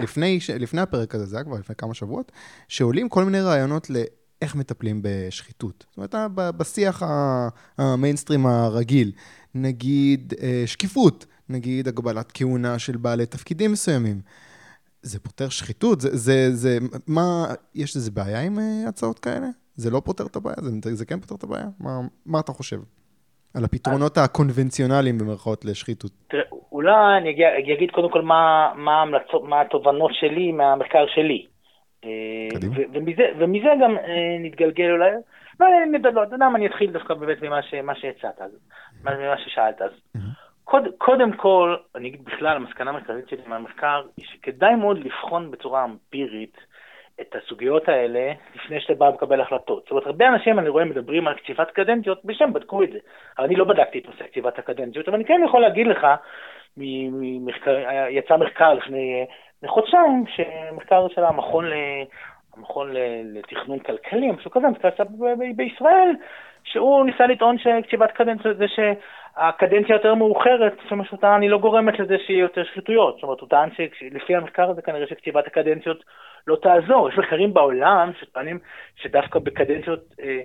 לפני, 0.00 0.38
לפני 0.58 0.80
הפרק 0.80 1.14
הזה, 1.14 1.26
זה 1.26 1.36
היה 1.36 1.44
כבר 1.44 1.58
לפני 1.58 1.76
כמה 1.76 1.94
שבועות, 1.94 2.32
שעולים 2.68 3.08
כל 3.08 3.24
מיני 3.24 3.40
רעיונות 3.40 3.90
לאיך 3.90 4.54
מטפלים 4.54 5.00
בשחיתות. 5.02 5.86
זאת 5.90 6.14
אומרת, 6.14 6.14
בשיח 6.56 7.02
המיינסטרים 7.78 8.46
הרגיל, 8.46 9.12
נגיד 9.54 10.34
שקיפות, 10.66 11.26
נגיד 11.48 11.88
הגבלת 11.88 12.30
כהונה 12.34 12.78
של 12.78 12.96
בעלי 12.96 13.26
תפקידים 13.26 13.72
מסוימים. 13.72 14.20
זה 15.02 15.18
פותר 15.18 15.48
שחיתות? 15.48 16.00
זה, 16.00 16.16
זה, 16.16 16.50
זה, 16.56 16.78
מה, 17.06 17.54
יש 17.74 17.96
איזה 17.96 18.10
בעיה 18.10 18.40
עם 18.40 18.58
הצעות 18.88 19.18
כאלה? 19.18 19.48
זה 19.76 19.90
לא 19.90 20.02
פותר 20.04 20.26
את 20.26 20.36
הבעיה? 20.36 20.56
זה, 20.84 20.94
זה 20.94 21.04
כן 21.04 21.20
פותר 21.20 21.34
את 21.34 21.42
הבעיה? 21.44 21.68
מה, 21.80 22.00
מה 22.26 22.40
אתה 22.40 22.52
חושב? 22.52 22.80
על 23.58 23.64
הפתרונות 23.64 24.18
הקונבנציונליים 24.18 25.18
במרכאות 25.18 25.64
לשחיתות. 25.64 26.10
תראה, 26.28 26.42
אולי 26.72 27.18
אני 27.18 27.74
אגיד 27.74 27.90
קודם 27.90 28.10
כל 28.10 28.22
מה, 28.22 28.72
מה, 28.76 29.02
המלצות, 29.02 29.42
מה 29.44 29.60
התובנות 29.60 30.10
שלי 30.14 30.52
מהמחקר 30.52 31.04
שלי. 31.14 31.46
אה, 32.04 32.48
ומזה, 32.92 33.22
ומזה 33.38 33.68
גם 33.82 33.96
אה, 33.98 34.36
נתגלגל 34.40 34.90
אולי, 34.90 35.10
לא, 35.60 35.66
לא, 36.12 36.22
אתה 36.22 36.34
יודע 36.34 36.48
מה, 36.48 36.58
אני 36.58 36.66
אתחיל 36.66 36.92
דווקא 36.92 37.14
באמת 37.14 37.42
ממה 37.42 37.94
שהצעת, 37.94 38.40
ממה 39.02 39.38
ששאלת. 39.44 39.82
אז 39.82 39.90
קוד, 40.64 40.82
קודם 40.98 41.32
כל, 41.32 41.76
אני 41.94 42.08
אגיד 42.08 42.24
בכלל, 42.24 42.56
המסקנה 42.56 42.90
המרכזית 42.90 43.28
שלי 43.28 43.42
מהמחקר, 43.46 44.02
היא 44.16 44.26
שכדאי 44.26 44.74
מאוד 44.74 44.98
לבחון 44.98 45.50
בצורה 45.50 45.84
אמפירית 45.84 46.56
את 47.20 47.36
הסוגיות 47.36 47.88
האלה 47.88 48.32
לפני 48.54 48.80
שאתה 48.80 48.94
בא 48.94 49.08
לקבל 49.08 49.40
החלטות. 49.40 49.82
זאת 49.82 49.90
אומרת, 49.90 50.06
הרבה 50.06 50.28
אנשים 50.28 50.58
אני 50.58 50.68
רואה 50.68 50.84
מדברים 50.84 51.28
על 51.28 51.34
קציבת 51.34 51.70
קדנציות, 51.70 52.24
בשם 52.24 52.52
בדקו 52.52 52.82
את 52.82 52.92
זה. 52.92 52.98
אבל 53.38 53.46
אני 53.46 53.56
לא 53.56 53.64
בדקתי 53.64 53.98
את 53.98 54.06
נושא 54.06 54.24
קציבת 54.24 54.58
הקדנציות, 54.58 55.08
אבל 55.08 55.16
אני 55.16 55.24
כן 55.24 55.40
יכול 55.44 55.60
להגיד 55.60 55.86
לך, 55.86 56.06
ממחקר, 56.76 57.76
יצא 58.08 58.36
מחקר 58.36 58.74
לפני, 58.74 59.26
חודשיים, 59.66 60.24
שמחקר 60.26 61.08
של 61.08 61.24
המכון, 61.24 61.64
ל, 61.66 61.72
המכון 62.56 62.90
לתכנון 63.24 63.78
כלכלי, 63.78 64.30
משהו 64.30 64.50
כזה, 64.50 64.68
מחקר 64.68 65.04
בישראל, 65.56 66.10
שהוא 66.64 67.04
ניסה 67.06 67.26
לטעון 67.26 67.56
שקציבת 67.58 68.10
קדנציות 68.10 68.56
זה 68.56 68.64
שהקדנציה 68.68 69.94
יותר 69.94 70.14
מאוחרת, 70.14 70.72
שמשמעותה 70.88 71.36
אני 71.36 71.48
לא 71.48 71.58
גורמת 71.58 71.98
לזה 71.98 72.16
שיהיה 72.26 72.40
יותר 72.40 72.64
שחיתויות. 72.64 73.14
זאת 73.14 73.22
אומרת, 73.22 73.40
הוא 73.40 73.48
טען 73.48 73.68
שלפי 73.98 74.36
המחקר 74.36 74.70
הזה 74.70 74.82
כנראה 74.82 75.06
שקציבת 75.06 75.46
הקדנציות 75.46 76.04
לא 76.46 76.56
תעזור. 76.56 77.08
יש 77.08 77.18
מחקרים 77.18 77.54
בעולם 77.54 78.10
שטוענים 78.20 78.58
שדווקא 78.96 79.38
בקדנציות, 79.38 80.00
אה, 80.22 80.40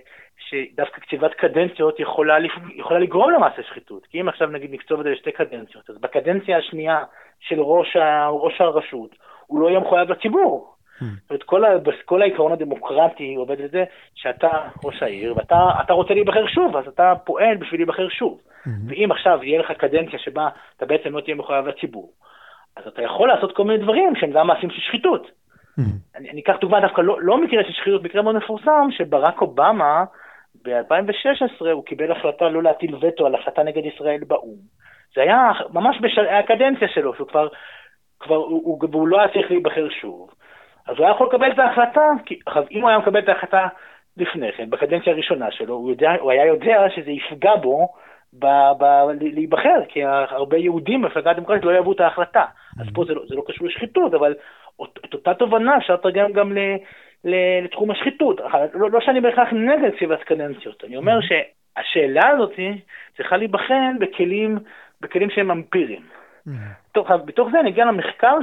שדווקא 0.49 0.99
קציבת 1.01 1.33
קדנציות 1.33 1.99
יכולה, 1.99 2.35
יכולה 2.75 2.99
לגרום 2.99 3.31
למעשה 3.31 3.63
שחיתות. 3.63 4.05
כי 4.05 4.21
אם 4.21 4.29
עכשיו 4.29 4.47
נגיד 4.47 4.71
נקצוב 4.73 4.99
את 4.99 5.05
זה 5.05 5.11
לשתי 5.11 5.31
קדנציות, 5.31 5.89
אז 5.89 5.97
בקדנציה 5.97 6.57
השנייה 6.57 7.03
של 7.39 7.59
ראש, 7.59 7.95
ה, 7.95 8.27
ראש 8.29 8.61
הרשות, 8.61 9.15
הוא 9.47 9.59
לא 9.59 9.69
יהיה 9.69 9.79
מחויב 9.79 10.11
לציבור. 10.11 10.73
Hmm. 10.99 11.05
זאת 11.21 11.29
אומרת, 11.29 11.43
כל, 11.43 11.65
ה, 11.65 11.69
כל 12.05 12.21
העיקרון 12.21 12.51
הדמוקרטי 12.51 13.35
עובד 13.35 13.61
לזה 13.61 13.83
שאתה 14.15 14.49
ראש 14.83 15.03
העיר 15.03 15.33
ואתה 15.37 15.93
רוצה 15.93 16.13
להיבחר 16.13 16.47
שוב, 16.47 16.77
אז 16.77 16.87
אתה 16.87 17.13
פועל 17.25 17.57
בשביל 17.57 17.79
להיבחר 17.79 18.09
שוב. 18.09 18.41
Hmm. 18.41 18.69
ואם 18.87 19.11
עכשיו 19.11 19.39
יהיה 19.43 19.59
לך 19.59 19.71
קדנציה 19.71 20.19
שבה 20.19 20.49
אתה 20.77 20.85
בעצם 20.85 21.15
לא 21.15 21.21
תהיה 21.21 21.35
מחויב 21.35 21.67
לציבור, 21.67 22.11
אז 22.75 22.87
אתה 22.87 23.01
יכול 23.01 23.27
לעשות 23.27 23.55
כל 23.55 23.63
מיני 23.63 23.83
דברים 23.83 24.15
שהם 24.15 24.31
גם 24.31 24.47
מעשים 24.47 24.69
של 24.69 24.81
שחיתות. 24.81 25.31
Mm-hmm. 25.79 26.17
אני, 26.17 26.29
אני 26.29 26.41
אקח 26.41 26.55
דוגמה 26.61 26.79
דווקא 26.79 27.01
לא, 27.01 27.21
לא 27.21 27.37
מקרה 27.41 27.63
של 27.63 27.73
שחיתות, 27.73 28.03
מקרה 28.03 28.21
מאוד 28.21 28.35
מפורסם, 28.35 28.87
שברק 28.91 29.41
אובמה 29.41 30.03
ב-2016 30.63 31.65
הוא 31.71 31.85
קיבל 31.85 32.11
החלטה 32.11 32.49
לא 32.49 32.63
להטיל 32.63 32.95
וטו 33.01 33.25
על 33.25 33.35
החלטה 33.35 33.63
נגד 33.63 33.85
ישראל 33.85 34.23
באו"ם. 34.27 34.57
זה 35.15 35.21
היה 35.21 35.51
ממש 35.73 35.97
בקדנציה 36.01 36.87
שלו, 36.87 37.15
שהוא 37.15 37.27
כבר, 37.27 37.47
כבר 38.19 38.35
הוא, 38.35 38.61
הוא, 38.65 38.89
הוא 38.93 39.07
לא 39.07 39.19
היה 39.19 39.33
צריך 39.33 39.51
להיבחר 39.51 39.89
שוב. 40.01 40.29
אז 40.87 40.97
הוא 40.97 41.05
היה 41.05 41.15
יכול 41.15 41.27
לקבל 41.27 41.51
את 41.51 41.59
ההחלטה, 41.59 42.11
כי 42.25 42.39
אם 42.71 42.81
הוא 42.81 42.89
היה 42.89 42.97
מקבל 42.97 43.19
את 43.19 43.29
ההחלטה 43.29 43.67
לפני 44.17 44.51
כן, 44.51 44.69
בקדנציה 44.69 45.13
הראשונה 45.13 45.51
שלו, 45.51 45.73
הוא, 45.73 45.89
יודע, 45.89 46.11
הוא 46.19 46.31
היה 46.31 46.45
יודע 46.45 46.85
שזה 46.95 47.11
יפגע 47.11 47.55
בו 47.55 47.87
ב, 48.39 48.45
ב, 48.79 48.83
להיבחר, 49.21 49.81
כי 49.89 50.03
הרבה 50.29 50.57
יהודים 50.57 51.01
במפלגה 51.01 51.31
הדמוקרטית 51.31 51.65
לא 51.65 51.71
יאהבו 51.71 51.91
את 51.91 51.99
ההחלטה. 51.99 52.45
אז 52.79 52.87
פה 52.93 53.03
זה 53.07 53.13
לא, 53.13 53.21
זה 53.27 53.35
לא 53.35 53.43
קשור 53.47 53.67
לשחיתות, 53.67 54.13
אבל 54.13 54.33
את 54.81 55.13
אותה 55.13 55.33
תובנה 55.33 55.77
אפשר 55.77 55.93
לתרגם 55.93 56.31
גם 56.31 56.53
ל, 56.53 56.59
ל, 57.23 57.35
לתחום 57.63 57.91
השחיתות. 57.91 58.41
לא, 58.73 58.91
לא 58.91 58.99
שאני 59.01 59.21
בהכרח 59.21 59.47
נגד 59.53 59.95
קציבת 59.95 60.23
קדנציות, 60.23 60.83
אני 60.83 60.97
אומר 60.97 61.19
שהשאלה 61.21 62.29
הזאת 62.29 62.53
צריכה 63.17 63.37
להיבחן 63.37 63.99
בכלים, 63.99 64.57
בכלים 65.01 65.29
שהם 65.29 65.51
אמפיריים. 65.51 66.01
בתוך, 66.89 67.11
בתוך 67.25 67.49
זה 67.51 67.59
אני 67.59 67.69
אגיע 67.69 67.85
למחקר, 67.85 68.35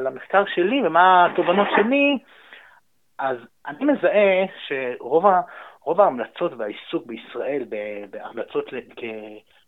למחקר 0.00 0.44
שלי 0.54 0.86
ומה 0.86 1.26
התובנות 1.26 1.68
שלי, 1.76 2.18
אז 3.18 3.36
אני 3.66 3.84
מזהה 3.84 4.44
שרוב 4.66 5.26
ה, 5.26 5.40
רוב 5.84 6.00
ההמלצות 6.00 6.52
והעיסוק 6.56 7.06
בישראל 7.06 7.64
בהמלצות 8.10 8.64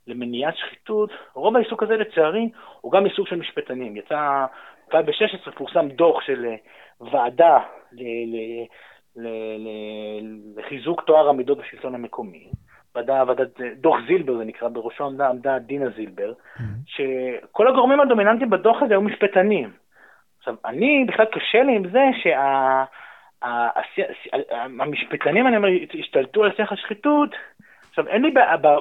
למניעת 0.06 0.56
שחיתות, 0.56 1.10
רוב 1.34 1.56
העיסוק 1.56 1.82
הזה 1.82 1.96
לצערי 1.96 2.48
הוא 2.80 2.92
גם 2.92 3.04
עיסוק 3.04 3.28
של 3.28 3.36
משפטנים. 3.36 3.96
יצא, 3.96 4.46
ב-2016 4.94 5.50
פורסם 5.50 5.88
דוח 5.88 6.22
של 6.22 6.46
אה, 6.46 6.56
ועדה 7.10 7.58
ל, 7.92 8.02
ל, 8.02 8.36
ל, 9.16 9.28
ל, 9.58 9.68
לחיזוק 10.56 11.02
טוהר 11.02 11.28
המידות 11.28 11.58
בשלטון 11.58 11.94
המקומי. 11.94 12.48
ועדה, 12.94 13.24
ועדת, 13.26 13.60
דוח 13.76 13.96
זילבר 14.06 14.38
זה 14.38 14.44
נקרא, 14.44 14.68
בראשו 14.68 15.04
עמדה, 15.04 15.28
עמדה 15.28 15.58
דינה 15.58 15.90
זילבר, 15.96 16.32
mm-hmm. 16.32 16.62
שכל 16.86 17.68
הגורמים 17.68 18.00
הדומיננטיים 18.00 18.50
בדוח 18.50 18.82
הזה 18.82 18.94
היו 18.94 19.02
משפטנים. 19.02 19.70
עכשיו, 20.38 20.54
אני, 20.64 21.04
בכלל 21.08 21.26
קשה 21.26 21.62
לי 21.62 21.76
עם 21.76 21.90
זה 21.90 22.04
שה... 22.22 22.84
המשפטנים, 24.80 25.46
אני 25.46 25.56
אומר, 25.56 25.68
השתלטו 25.98 26.44
על 26.44 26.52
שיח 26.56 26.72
השחיתות, 26.72 27.30
עכשיו, 27.88 28.08
אין 28.08 28.22
לי 28.22 28.34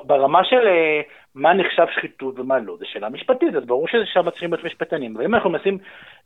ברמה 0.04 0.44
של 0.44 0.68
אה, 0.68 1.02
מה 1.38 1.54
נחשב 1.54 1.86
שחיתות 1.92 2.40
ומה 2.40 2.60
לא, 2.60 2.78
זו 2.80 2.86
שאלה 2.86 3.10
משפטית, 3.10 3.56
אז 3.56 3.66
ברור 3.66 3.88
שזה 3.88 4.06
שם 4.06 4.30
צריכים 4.30 4.54
להיות 4.54 4.66
משפטנים. 4.66 5.16
אבל 5.16 5.26
אם 5.26 5.36
אנחנו 5.36 5.50
מנסים 5.50 5.78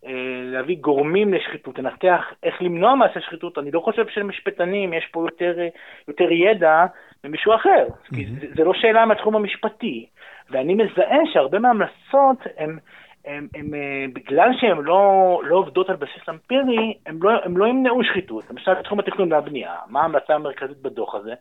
אה, 0.06 0.12
להביא 0.44 0.78
גורמים 0.82 1.34
לשחיתות, 1.34 1.80
לנתח 1.80 2.34
איך 2.44 2.62
למנוע 2.62 2.96
מעשה 2.96 3.22
שחיתות, 3.22 3.58
אני 3.58 3.72
לא 3.72 3.80
חושב 3.80 4.08
שלמשפטנים 4.08 4.94
יש 4.94 5.06
פה 5.12 5.26
יותר, 5.28 5.60
אה, 5.60 5.68
יותר 6.08 6.32
ידע 6.32 6.86
ממישהו 7.24 7.56
אחר. 7.56 7.88
Mm-hmm. 7.88 8.16
כי 8.16 8.26
זה, 8.26 8.48
זה 8.56 8.64
לא 8.64 8.74
שאלה 8.74 9.06
מהתחום 9.06 9.36
המשפטי. 9.36 10.06
ואני 10.50 10.74
מזהה 10.74 11.20
שהרבה 11.34 11.60
מההמלצות 11.60 12.38
הן... 12.58 12.78
הם, 13.26 13.48
הם, 13.56 13.74
הם, 13.74 14.14
בגלל 14.14 14.50
שהן 14.60 14.78
לא, 14.78 15.42
לא 15.44 15.56
עובדות 15.56 15.90
על 15.90 15.96
בסיס 15.96 16.30
אמפירי, 16.30 16.94
הם 17.06 17.20
לא, 17.22 17.32
הם 17.44 17.58
לא 17.58 17.68
ימנעו 17.68 18.04
שחיתות. 18.04 18.44
למשל, 18.50 18.74
בתחום 18.74 19.00
התכנון 19.00 19.34
והבנייה, 19.34 19.76
מה 19.88 20.02
ההמלצה 20.02 20.36
המרכזית 20.36 20.78
בדוח 20.82 21.16
הזה? 21.16 21.34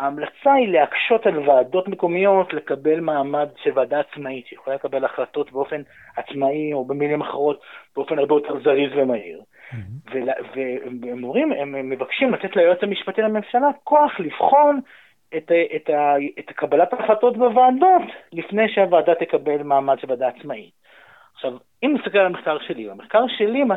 ההמלצה 0.00 0.52
היא 0.52 0.68
להקשות 0.68 1.26
על 1.26 1.48
ועדות 1.48 1.88
מקומיות 1.88 2.52
לקבל 2.52 3.00
מעמד 3.00 3.48
של 3.62 3.70
ועדה 3.74 4.00
עצמאית, 4.00 4.46
שיכולה 4.46 4.76
לקבל 4.76 5.04
החלטות 5.04 5.52
באופן 5.52 5.82
עצמאי, 6.16 6.72
או 6.72 6.84
במילים 6.84 7.20
אחרות, 7.20 7.60
באופן 7.96 8.18
הרבה 8.18 8.34
יותר 8.34 8.60
זריז 8.64 8.90
ומהיר. 8.96 9.40
Mm-hmm. 9.40 10.10
והם 11.02 11.24
אומרים, 11.24 11.52
הם 11.52 11.90
מבקשים 11.90 12.32
לתת 12.34 12.56
ליועץ 12.56 12.78
המשפטי 12.82 13.22
לממשלה 13.22 13.68
כוח 13.84 14.20
לבחון 14.20 14.80
את, 15.36 15.52
את, 15.76 15.90
את 16.38 16.50
קבלת 16.50 16.92
ההחלטות 16.92 17.36
בוועדות 17.36 18.02
לפני 18.32 18.68
שהוועדה 18.68 19.14
תקבל 19.14 19.62
מעמד 19.62 19.98
של 19.98 20.10
ועדה 20.10 20.28
עצמאית. 20.28 20.70
עכשיו, 21.34 21.52
אם 21.82 21.94
נסתכל 21.98 22.18
על 22.18 22.26
המחקר 22.26 22.58
שלי, 22.58 22.88
במחקר 22.88 23.24
שלי, 23.28 23.64
מה, 23.64 23.74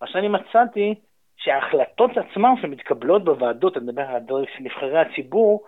מה 0.00 0.06
שאני 0.06 0.28
מצאתי, 0.28 0.94
שההחלטות 1.44 2.10
עצמן 2.16 2.54
שמתקבלות 2.62 3.24
בוועדות, 3.24 3.76
אני 3.76 3.86
מדבר 3.86 4.02
על 4.02 4.16
הדרך 4.16 4.48
של 4.56 4.62
נבחרי 4.62 4.98
הציבור, 4.98 5.64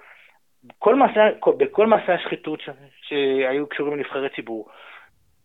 בכל 0.64 0.94
מעשה, 0.94 1.20
בכל 1.56 1.86
מעשה 1.86 2.14
השחיתות 2.14 2.60
ש, 2.60 2.68
שהיו 3.02 3.66
קשורים 3.66 3.96
לנבחרי 3.96 4.28
ציבור, 4.36 4.68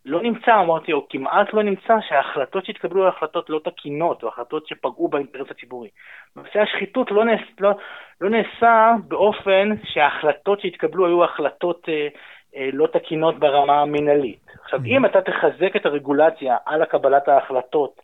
לא 0.06 0.22
נמצא, 0.22 0.60
אמרתי, 0.60 0.94
או 0.94 1.08
כמעט 1.10 1.54
לא 1.54 1.64
נמצא, 1.64 1.96
שההחלטות 2.08 2.66
שהתקבלו 2.66 3.04
הן 3.04 3.10
החלטות 3.10 3.50
לא 3.50 3.60
תקינות, 3.64 4.24
או 4.24 4.28
החלטות 4.28 4.68
שפגעו 4.68 5.08
באינטרס 5.08 5.48
הציבורי. 5.52 5.90
בנושא 6.36 6.60
השחיתות 6.60 7.12
לא, 7.12 7.26
נעש, 7.26 7.42
לא, 7.60 7.72
לא 8.22 8.30
נעשה 8.30 8.94
באופן 9.08 9.70
שההחלטות 9.84 10.62
שהתקבלו 10.62 11.06
היו 11.06 11.24
החלטות 11.24 11.90
אה, 11.90 12.08
אה, 12.56 12.70
לא 12.74 12.88
תקינות 12.88 13.40
ברמה 13.40 13.82
המינהלית. 13.82 14.46
עכשיו, 14.64 14.80
mm-hmm. 14.80 14.88
אם 14.88 15.06
אתה 15.06 15.22
תחזק 15.22 15.76
את 15.76 15.86
הרגולציה 15.86 16.58
על 16.66 16.86
קבלת 16.86 17.28
ההחלטות 17.28 18.02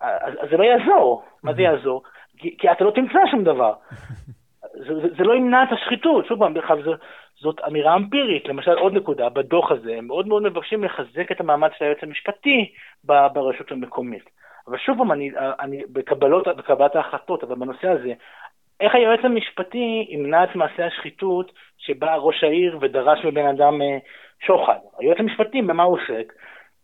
אז, 0.00 0.34
זה 0.50 0.56
לא 0.56 0.64
יעזור. 0.64 1.22
מה 1.42 1.54
זה 1.54 1.62
יעזור? 1.62 2.02
כי, 2.38 2.56
כי 2.58 2.72
אתה 2.72 2.84
לא 2.84 2.90
תמצא 2.90 3.18
שום 3.30 3.44
דבר. 3.44 3.72
זה, 4.86 4.94
זה, 5.00 5.08
זה 5.18 5.24
לא 5.24 5.34
ימנע 5.34 5.62
את 5.62 5.68
השחיתות. 5.72 6.26
שוב 6.26 6.38
פעם, 6.38 6.54
דרך 6.54 6.70
אגב, 6.70 6.84
זאת 7.40 7.60
אמירה 7.66 7.96
אמפירית. 7.96 8.48
למשל, 8.48 8.78
עוד 8.78 8.94
נקודה, 8.94 9.28
בדוח 9.28 9.70
הזה, 9.70 9.94
הם 9.98 10.06
מאוד 10.06 10.28
מאוד 10.28 10.42
מבקשים 10.42 10.84
לחזק 10.84 11.32
את 11.32 11.40
המעמד 11.40 11.70
של 11.78 11.84
היועץ 11.84 12.02
המשפטי 12.02 12.72
ברשות 13.04 13.72
המקומית. 13.72 14.30
אבל 14.68 14.78
שוב 14.78 14.98
פעם, 14.98 15.12
אני, 15.12 15.30
אני 15.60 15.82
בקבלות, 15.92 16.48
בקבלת 16.48 16.96
ההחלטות, 16.96 17.44
אבל 17.44 17.54
בנושא 17.54 17.88
הזה, 17.88 18.12
איך 18.80 18.94
היועץ 18.94 19.20
המשפטי 19.24 20.06
ימנע 20.08 20.44
את 20.44 20.56
מעשה 20.56 20.86
השחיתות 20.86 21.52
שבא 21.78 22.14
ראש 22.14 22.44
העיר 22.44 22.78
ודרש 22.80 23.24
מבן 23.24 23.46
אדם 23.46 23.82
אה, 23.82 23.98
שוחד? 24.46 24.78
היועץ 24.98 25.18
המשפטי, 25.20 25.62
במה 25.62 25.82
הוא 25.82 25.98
עוסק? 25.98 26.32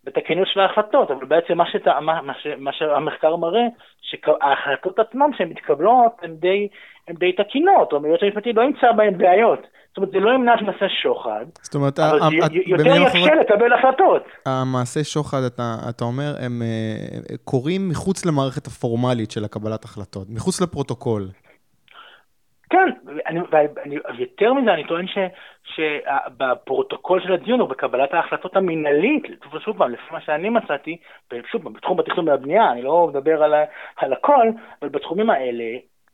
בתקינות 0.04 0.48
של 0.48 0.60
ההחלטות, 0.60 1.10
אבל 1.10 1.24
בעצם 1.24 1.58
מה, 1.58 1.64
שת, 1.72 1.86
מה, 1.86 2.22
מה, 2.22 2.32
ש, 2.42 2.46
מה 2.58 2.72
שהמחקר 2.72 3.36
מראה, 3.36 3.66
שההחלטות 4.02 4.98
עצמן 4.98 5.30
שהן 5.36 5.48
מתקבלות 5.48 6.12
הן 6.22 6.34
די, 6.36 6.68
די 7.10 7.32
תקינות, 7.32 7.92
או 7.92 8.04
היועץ 8.04 8.20
המשפטי 8.22 8.52
לא 8.52 8.62
ימצא 8.62 8.92
בהן 8.92 9.18
בעיות. 9.18 9.66
זאת 9.88 9.96
אומרת, 9.96 10.10
זה 10.12 10.20
לא 10.20 10.30
ימנע 10.30 10.52
שנעשה 10.58 10.86
שוחד, 11.02 11.44
זאת 11.62 11.74
אומרת, 11.74 11.98
אבל 11.98 12.20
זה 12.20 12.36
יותר 12.66 12.96
יקשה 12.96 13.34
לקבל 13.34 13.72
החלטות. 13.72 14.22
המעשה 14.46 15.04
שוחד, 15.04 15.42
אתה, 15.46 15.76
אתה 15.88 16.04
אומר, 16.04 16.34
הם 16.40 16.62
uh, 16.62 17.36
קורים 17.44 17.88
מחוץ 17.88 18.26
למערכת 18.26 18.66
הפורמלית 18.66 19.30
של 19.30 19.44
הקבלת 19.44 19.84
החלטות, 19.84 20.26
מחוץ 20.30 20.60
לפרוטוקול. 20.60 21.28
כן, 22.74 22.90
אני, 23.26 23.40
ואני, 23.50 23.96
יותר 24.18 24.52
מזה, 24.52 24.74
אני 24.74 24.84
טוען 24.84 25.06
ש, 25.06 25.18
שבפרוטוקול 25.64 27.20
של 27.20 27.32
הדיון 27.32 27.60
או 27.60 27.66
בקבלת 27.66 28.14
ההחלטות 28.14 28.56
המינהלית, 28.56 29.22
שוב 29.64 29.78
פעם, 29.78 29.90
לפי 29.90 30.02
מה 30.12 30.20
שאני 30.20 30.48
מצאתי, 30.48 30.96
שוב 31.50 31.62
פעם, 31.62 31.72
בתחום 31.72 32.00
התכנון 32.00 32.28
והבנייה, 32.28 32.72
אני 32.72 32.82
לא 32.82 33.06
מדבר 33.10 33.42
על, 33.42 33.54
על 33.96 34.12
הכל, 34.12 34.46
אבל 34.82 34.88
בתחומים 34.88 35.30
האלה, 35.30 35.64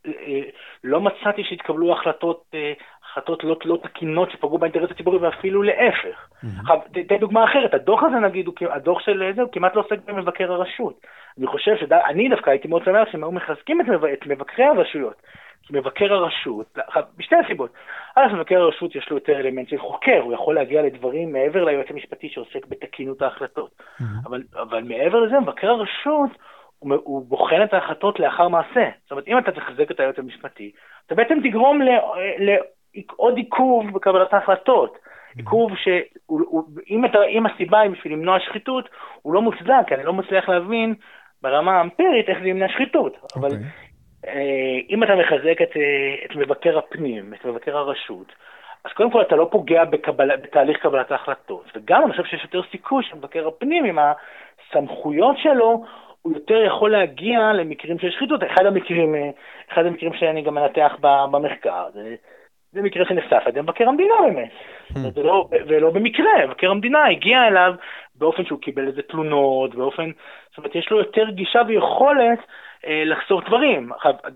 אה, 0.07 0.41
לא 0.83 1.01
מצאתי 1.01 1.43
שהתקבלו 1.43 1.93
החלטות, 1.93 2.43
אה, 2.53 2.73
החלטות 3.03 3.43
לא, 3.43 3.57
לא 3.65 3.77
תקינות 3.83 4.31
שפגעו 4.31 4.57
באינטרס 4.57 4.91
הציבורי 4.91 5.17
ואפילו 5.17 5.63
להפך. 5.63 6.29
עכשיו, 6.61 6.79
תן 7.07 7.17
דוגמה 7.17 7.43
אחרת, 7.43 7.73
הדוח 7.73 8.03
הזה 8.03 8.15
נגיד, 8.15 8.49
הדוח 8.69 8.99
של 8.99 9.31
זה, 9.35 9.41
הוא 9.41 9.51
כמעט 9.51 9.75
לא 9.75 9.81
עוסק 9.81 10.05
במבקר 10.05 10.51
הרשות. 10.51 11.01
אני 11.37 11.47
חושב 11.47 11.75
שאני 11.77 12.29
דווקא 12.29 12.49
הייתי 12.49 12.67
מאוד 12.67 12.83
שמח 12.85 13.07
שהם 13.11 13.23
היו 13.23 13.31
מחזקים 13.31 13.81
את, 13.81 13.85
את 14.13 14.27
מבקרי 14.27 14.65
הרשויות. 14.65 15.21
כי 15.63 15.73
מבקר 15.73 16.13
הרשות, 16.13 16.77
בשתי 17.17 17.35
הסיבות. 17.35 17.71
א', 18.15 18.33
מבקר 18.33 18.61
הרשות 18.61 18.95
יש 18.95 19.09
לו 19.09 19.17
יותר 19.17 19.39
אלמנט 19.39 19.69
של 19.69 19.77
חוקר, 19.77 20.19
הוא 20.23 20.33
יכול 20.33 20.55
להגיע 20.55 20.81
לדברים 20.81 21.31
מעבר 21.31 21.63
ליועץ 21.63 21.87
המשפטי 21.89 22.29
שעוסק 22.29 22.65
בתקינות 22.65 23.21
ההחלטות. 23.21 23.71
Mm-hmm. 23.79 24.03
אבל, 24.25 24.43
אבל 24.61 24.83
מעבר 24.83 25.19
לזה, 25.19 25.39
מבקר 25.39 25.69
הרשות, 25.69 26.29
הוא, 26.79 26.95
הוא 27.03 27.25
בוחן 27.25 27.63
את 27.63 27.73
ההחלטות 27.73 28.19
לאחר 28.19 28.47
מעשה. 28.47 28.89
זאת 29.01 29.11
אומרת, 29.11 29.27
אם 29.27 29.37
אתה 29.37 29.51
תחזק 29.51 29.91
את 29.91 29.99
היועץ 29.99 30.19
המשפטי, 30.19 30.71
אתה 31.07 31.15
בעצם 31.15 31.39
תגרום 31.43 31.81
לעוד 32.37 33.37
עיכוב 33.37 33.91
בקבלת 33.93 34.33
ההחלטות. 34.33 34.93
Mm-hmm. 34.93 35.37
עיכוב 35.37 35.71
שאם 35.75 37.45
הסיבה 37.45 37.79
היא 37.79 37.91
בשביל 37.91 38.13
למנוע 38.13 38.39
שחיתות, 38.39 38.89
הוא 39.21 39.33
לא 39.33 39.41
מוצדק, 39.41 39.87
כי 39.87 39.95
אני 39.95 40.03
לא 40.03 40.13
מצליח 40.13 40.49
להבין 40.49 40.95
ברמה 41.41 41.71
האמפירית 41.77 42.29
איך 42.29 42.37
זה 42.41 42.47
ימנע 42.47 42.67
שחיתות. 42.69 43.15
Okay. 43.15 43.39
אבל 43.39 43.47
אוקיי. 43.47 43.67
אם 44.89 45.03
אתה 45.03 45.15
מחזק 45.15 45.61
את, 45.61 45.77
אה, 45.77 46.25
את 46.25 46.35
מבקר 46.35 46.77
הפנים, 46.77 47.33
את 47.33 47.45
מבקר 47.45 47.77
הרשות, 47.77 48.33
אז 48.85 48.91
קודם 48.93 49.11
כל 49.11 49.21
אתה 49.21 49.35
לא 49.35 49.47
פוגע 49.51 49.85
בקבל, 49.85 50.35
בתהליך 50.35 50.77
קבלת 50.77 51.11
ההחלטות, 51.11 51.65
וגם 51.75 52.03
אני 52.03 52.11
חושב 52.11 52.23
שיש 52.23 52.43
יותר 52.43 52.61
סיכוי 52.71 53.03
שמבקר 53.03 53.47
הפנים 53.47 53.85
עם 53.85 53.99
הסמכויות 53.99 55.37
שלו, 55.37 55.83
הוא 56.21 56.33
יותר 56.33 56.63
יכול 56.65 56.91
להגיע 56.91 57.53
למקרים 57.53 57.99
של 57.99 58.11
שחיתות. 58.11 58.43
אחד 58.43 58.65
המקרים, 58.65 59.15
אה, 59.15 59.29
אחד 59.73 59.85
המקרים 59.85 60.13
שאני 60.13 60.41
גם 60.41 60.55
מנתח 60.55 60.95
במחקר, 61.31 61.89
זה, 61.93 62.15
זה 62.71 62.81
מקרה 62.81 63.05
שנחשף 63.05 63.41
על 63.45 63.47
ידי 63.47 63.61
מבקר 63.61 63.89
המדינה 63.89 64.13
באמת. 64.25 64.49
Hmm. 64.93 65.19
ולא, 65.19 65.47
ולא 65.67 65.89
במקרה, 65.89 66.45
מבקר 66.47 66.71
המדינה 66.71 67.05
הגיע 67.05 67.47
אליו 67.47 67.73
באופן 68.15 68.45
שהוא 68.45 68.59
קיבל 68.59 68.87
איזה 68.87 69.01
תלונות, 69.01 69.75
באופן, 69.75 70.11
זאת 70.49 70.57
אומרת, 70.57 70.75
יש 70.75 70.91
לו 70.91 70.97
יותר 70.97 71.29
גישה 71.29 71.61
ויכולת 71.67 72.39
אה, 72.39 72.43
לחסור 72.87 73.41
דברים. 73.41 73.89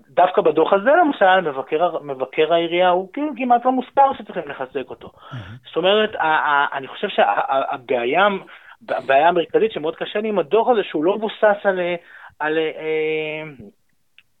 דווקא 0.08 0.42
בדוח 0.42 0.72
הזה 0.72 0.90
למשל, 0.90 1.40
מבקר, 1.40 1.98
מבקר 2.02 2.54
העירייה 2.54 2.88
הוא 2.88 3.12
כאילו 3.12 3.32
כמעט 3.36 3.64
לא 3.64 3.72
מוסבר 3.72 4.12
שצריכים 4.18 4.42
לחזק 4.46 4.90
אותו. 4.90 5.10
זאת 5.66 5.76
אומרת, 5.76 6.10
אני 6.72 6.88
חושב 6.88 7.08
שהבעיה, 7.08 8.26
הבעיה 8.88 9.28
המרכזית 9.28 9.72
שמאוד 9.72 9.96
קשה 9.96 10.18
לי 10.20 10.28
עם 10.28 10.38
הדוח 10.38 10.68
הזה, 10.68 10.80
שהוא 10.84 11.04
לא 11.04 11.16
מבוסס 11.16 11.56
על... 11.64 11.80
על 12.38 12.58
אה, 12.58 13.42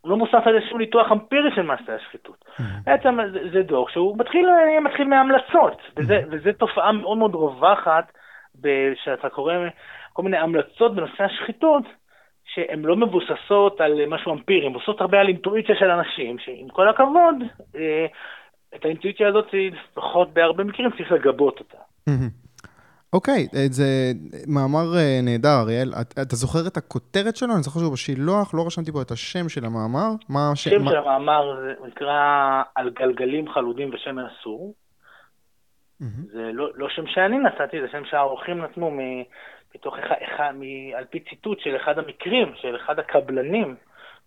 לא 0.04 0.16
מבוסס 0.16 0.34
על 0.44 0.56
איזשהו 0.56 0.78
ניתוח 0.78 1.12
אמפירי 1.12 1.50
של 1.54 1.62
מעשה 1.62 1.94
השחיתות. 1.94 2.44
בעצם 2.84 3.18
זה, 3.32 3.38
זה 3.52 3.62
דוח 3.62 3.90
שהוא 3.90 4.18
מתחיל, 4.18 4.48
מתחיל 4.84 5.08
מהמלצות, 5.08 5.82
וזו 6.30 6.52
תופעה 6.58 6.92
מאוד 6.92 7.18
מאוד 7.18 7.34
רווחת, 7.34 8.12
שאתה 9.04 9.28
קורא 9.28 9.54
כל 10.12 10.22
מיני 10.22 10.36
המלצות 10.36 10.94
בנושא 10.94 11.24
השחיתות, 11.24 11.84
שהן 12.56 12.82
לא 12.82 12.96
מבוססות 12.96 13.80
על 13.80 14.06
משהו 14.08 14.32
אמפירי, 14.32 14.66
הן 14.66 14.70
מבוססות 14.72 15.00
הרבה 15.00 15.20
על 15.20 15.28
אינטואיציה 15.28 15.74
של 15.78 15.90
אנשים, 15.90 16.38
שעם 16.38 16.68
כל 16.68 16.88
הכבוד, 16.88 17.34
אה, 17.76 18.06
את 18.74 18.84
האינטואיציה 18.84 19.28
הזאת, 19.28 19.46
לפחות 19.52 20.34
בהרבה 20.34 20.64
מקרים, 20.64 20.90
צריך 20.90 21.12
לגבות 21.12 21.58
אותה. 21.58 21.78
אוקיי, 23.12 23.46
okay, 23.52 23.56
זה 23.70 24.12
מאמר 24.46 24.96
אה, 24.96 25.20
נהדר, 25.22 25.60
אריאל. 25.60 25.92
אתה 26.22 26.36
זוכר 26.36 26.58
את 26.66 26.76
הכותרת 26.76 27.36
שלו? 27.36 27.54
אני 27.54 27.62
זוכר 27.62 27.80
שהוא 27.80 27.92
בשילוח, 27.92 28.54
לא 28.54 28.66
רשמתי 28.66 28.92
פה 28.92 29.02
את 29.02 29.10
השם 29.10 29.48
של 29.48 29.64
המאמר. 29.64 30.10
מה 30.28 30.50
השם? 30.52 30.70
השם 30.70 30.88
של 30.88 30.96
המאמר 30.96 31.58
נקרא 31.86 32.62
על 32.74 32.90
גלגלים 32.90 33.48
חלודים 33.48 33.90
ושמן 33.94 34.24
אסור. 34.26 34.74
זה 36.32 36.50
לא, 36.52 36.68
לא 36.74 36.88
שם 36.88 37.06
שאני 37.06 37.38
נתתי, 37.38 37.80
זה 37.80 37.88
שם 37.92 38.02
שהאורחים 38.10 38.58
נתנו 38.62 38.90
מתוך 39.76 39.94
אחד, 39.98 40.52
מ, 40.54 40.62
על 40.94 41.04
פי 41.10 41.20
ציטוט 41.20 41.60
של 41.60 41.76
אחד 41.76 41.98
המקרים, 41.98 42.52
של 42.60 42.76
אחד 42.76 42.98
הקבלנים, 42.98 43.74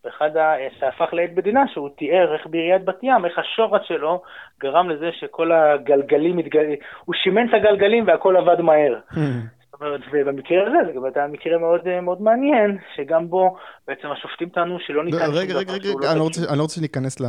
ואחד 0.05 0.37
ה, 0.37 0.55
שהפך 0.79 1.13
לעד 1.13 1.29
מדינה, 1.35 1.63
שהוא 1.73 1.89
תיאר 1.97 2.33
איך 2.33 2.47
בעיריית 2.47 2.85
בת 2.85 3.03
ים, 3.03 3.25
איך 3.25 3.39
השורש 3.39 3.87
שלו 3.87 4.21
גרם 4.59 4.89
לזה 4.89 5.09
שכל 5.19 5.51
הגלגלים, 5.51 6.37
מתגל... 6.37 6.65
הוא 7.05 7.15
שימן 7.23 7.49
את 7.49 7.53
הגלגלים 7.53 8.07
והכל 8.07 8.37
עבד 8.37 8.61
מהר. 8.61 8.99
זאת 9.71 9.81
אומרת, 9.81 10.01
ובמקרה 10.11 10.67
הזה 10.67 10.77
זה 10.87 10.91
גם 10.95 11.05
הייתה 11.05 11.27
מקרה 11.27 11.57
מאוד, 11.57 11.99
מאוד 12.01 12.21
מעניין, 12.21 12.77
שגם 12.95 13.29
בו 13.29 13.57
בעצם 13.87 14.07
השופטים 14.07 14.49
טענו 14.49 14.77
שלא 14.79 15.03
ניתן... 15.03 15.17
רגע, 15.17 15.53
רגע, 15.53 15.73
רגע, 15.73 15.89
לא 16.15 16.29
אני 16.49 16.57
לא 16.57 16.63
רוצה 16.63 16.75
שניכנס 16.75 17.15
כן. 17.15 17.25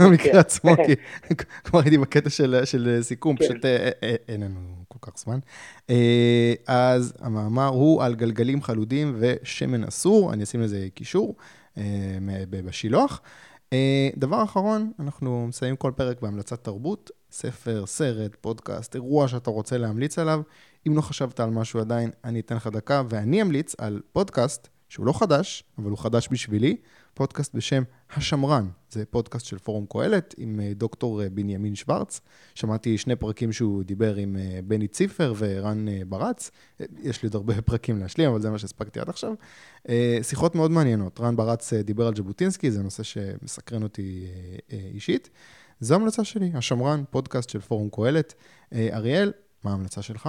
למקרה 0.00 0.32
כן. 0.32 0.38
עצמו, 0.38 0.70
כי 0.86 0.94
כבר 1.64 1.78
הייתי 1.78 1.98
בקטע 1.98 2.30
של 2.64 3.00
סיכום, 3.00 3.36
כן. 3.36 3.44
פשוט 3.44 3.64
אה, 3.64 3.90
אה, 4.02 4.14
אין 4.28 4.40
לנו 4.40 4.60
כל 5.00 5.10
כך 5.10 5.18
זמן. 5.18 5.38
אה, 5.90 6.54
אז 6.66 7.12
המאמר 7.20 7.66
הוא 7.66 8.02
על 8.02 8.14
גלגלים 8.14 8.62
חלודים 8.62 9.16
ושמן 9.18 9.84
אסור, 9.84 10.32
אני 10.32 10.42
אשים 10.42 10.60
לזה 10.60 10.88
קישור 10.94 11.36
בשילוח. 12.50 13.20
דבר 14.16 14.44
אחרון, 14.44 14.92
אנחנו 15.00 15.46
מסיימים 15.48 15.76
כל 15.76 15.92
פרק 15.96 16.22
בהמלצת 16.22 16.64
תרבות, 16.64 17.10
ספר, 17.30 17.86
סרט, 17.86 18.36
פודקאסט, 18.40 18.94
אירוע 18.94 19.28
שאתה 19.28 19.50
רוצה 19.50 19.78
להמליץ 19.78 20.18
עליו. 20.18 20.42
אם 20.88 20.96
לא 20.96 21.00
חשבת 21.00 21.40
על 21.40 21.50
משהו 21.50 21.80
עדיין, 21.80 22.10
אני 22.24 22.40
אתן 22.40 22.56
לך 22.56 22.66
דקה, 22.66 23.02
ואני 23.08 23.42
אמליץ 23.42 23.74
על 23.78 24.00
פודקאסט 24.12 24.68
שהוא 24.88 25.06
לא 25.06 25.12
חדש, 25.12 25.64
אבל 25.78 25.90
הוא 25.90 25.98
חדש 25.98 26.28
בשבילי, 26.30 26.76
פודקאסט 27.18 27.54
בשם 27.54 27.82
השמרן. 28.16 28.64
זה 28.88 29.06
פודקאסט 29.06 29.46
של 29.46 29.58
פורום 29.58 29.86
קהלת 29.88 30.34
עם 30.38 30.60
אה, 30.60 30.72
דוקטור 30.74 31.22
אה, 31.22 31.26
בנימין 31.30 31.74
שוורץ. 31.74 32.20
שמעתי 32.54 32.98
שני 32.98 33.16
פרקים 33.16 33.52
שהוא 33.52 33.82
דיבר 33.82 34.14
עם 34.14 34.36
אה, 34.36 34.58
בני 34.64 34.88
ציפר 34.88 35.32
ורן 35.38 35.86
ברץ. 36.06 36.50
יש 37.02 37.22
לי 37.22 37.26
עוד 37.26 37.34
הרבה 37.34 37.62
פרקים 37.62 37.98
להשלים, 37.98 38.30
אבל 38.30 38.40
זה 38.40 38.50
מה 38.50 38.58
שהספקתי 38.58 39.00
עד 39.00 39.08
עכשיו. 39.08 39.32
שיחות 40.22 40.54
מאוד 40.54 40.70
מעניינות. 40.70 41.20
רן 41.20 41.36
ברץ 41.36 41.72
דיבר 41.72 42.06
על 42.06 42.14
ז'בוטינסקי, 42.14 42.70
זה 42.70 42.82
נושא 42.82 43.02
שמסקרן 43.02 43.82
אותי 43.82 44.26
אישית. 44.94 45.30
זו 45.80 45.94
ההמלצה 45.94 46.24
שלי, 46.24 46.50
השמרן, 46.54 47.00
פודקאסט 47.10 47.50
של 47.50 47.60
פורום 47.60 47.88
קהלת. 47.92 48.34
אריאל, 48.92 49.32
מה 49.64 49.70
ההמלצה 49.70 50.02
שלך? 50.02 50.28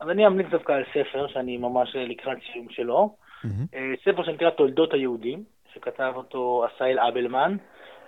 אז 0.00 0.08
אני 0.08 0.26
אמליץ 0.26 0.46
דווקא 0.50 0.72
על 0.72 0.82
ספר 0.90 1.26
שאני 1.28 1.56
ממש 1.56 1.96
לקראת 1.96 2.38
סיום 2.52 2.66
שלו. 2.70 3.16
Mm-hmm. 3.44 3.76
ספר 4.04 4.24
שנקרא 4.24 4.50
תולדות 4.50 4.92
היהודים, 4.92 5.44
שכתב 5.74 6.12
אותו 6.16 6.64
עשאל 6.64 6.98
אבלמן, 6.98 7.56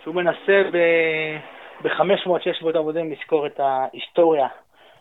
שהוא 0.02 0.14
מנסה 0.14 0.62
ב-500-600 1.82 2.78
עמודים 2.78 3.12
לזכור 3.12 3.46
את 3.46 3.60
ההיסטוריה 3.60 4.48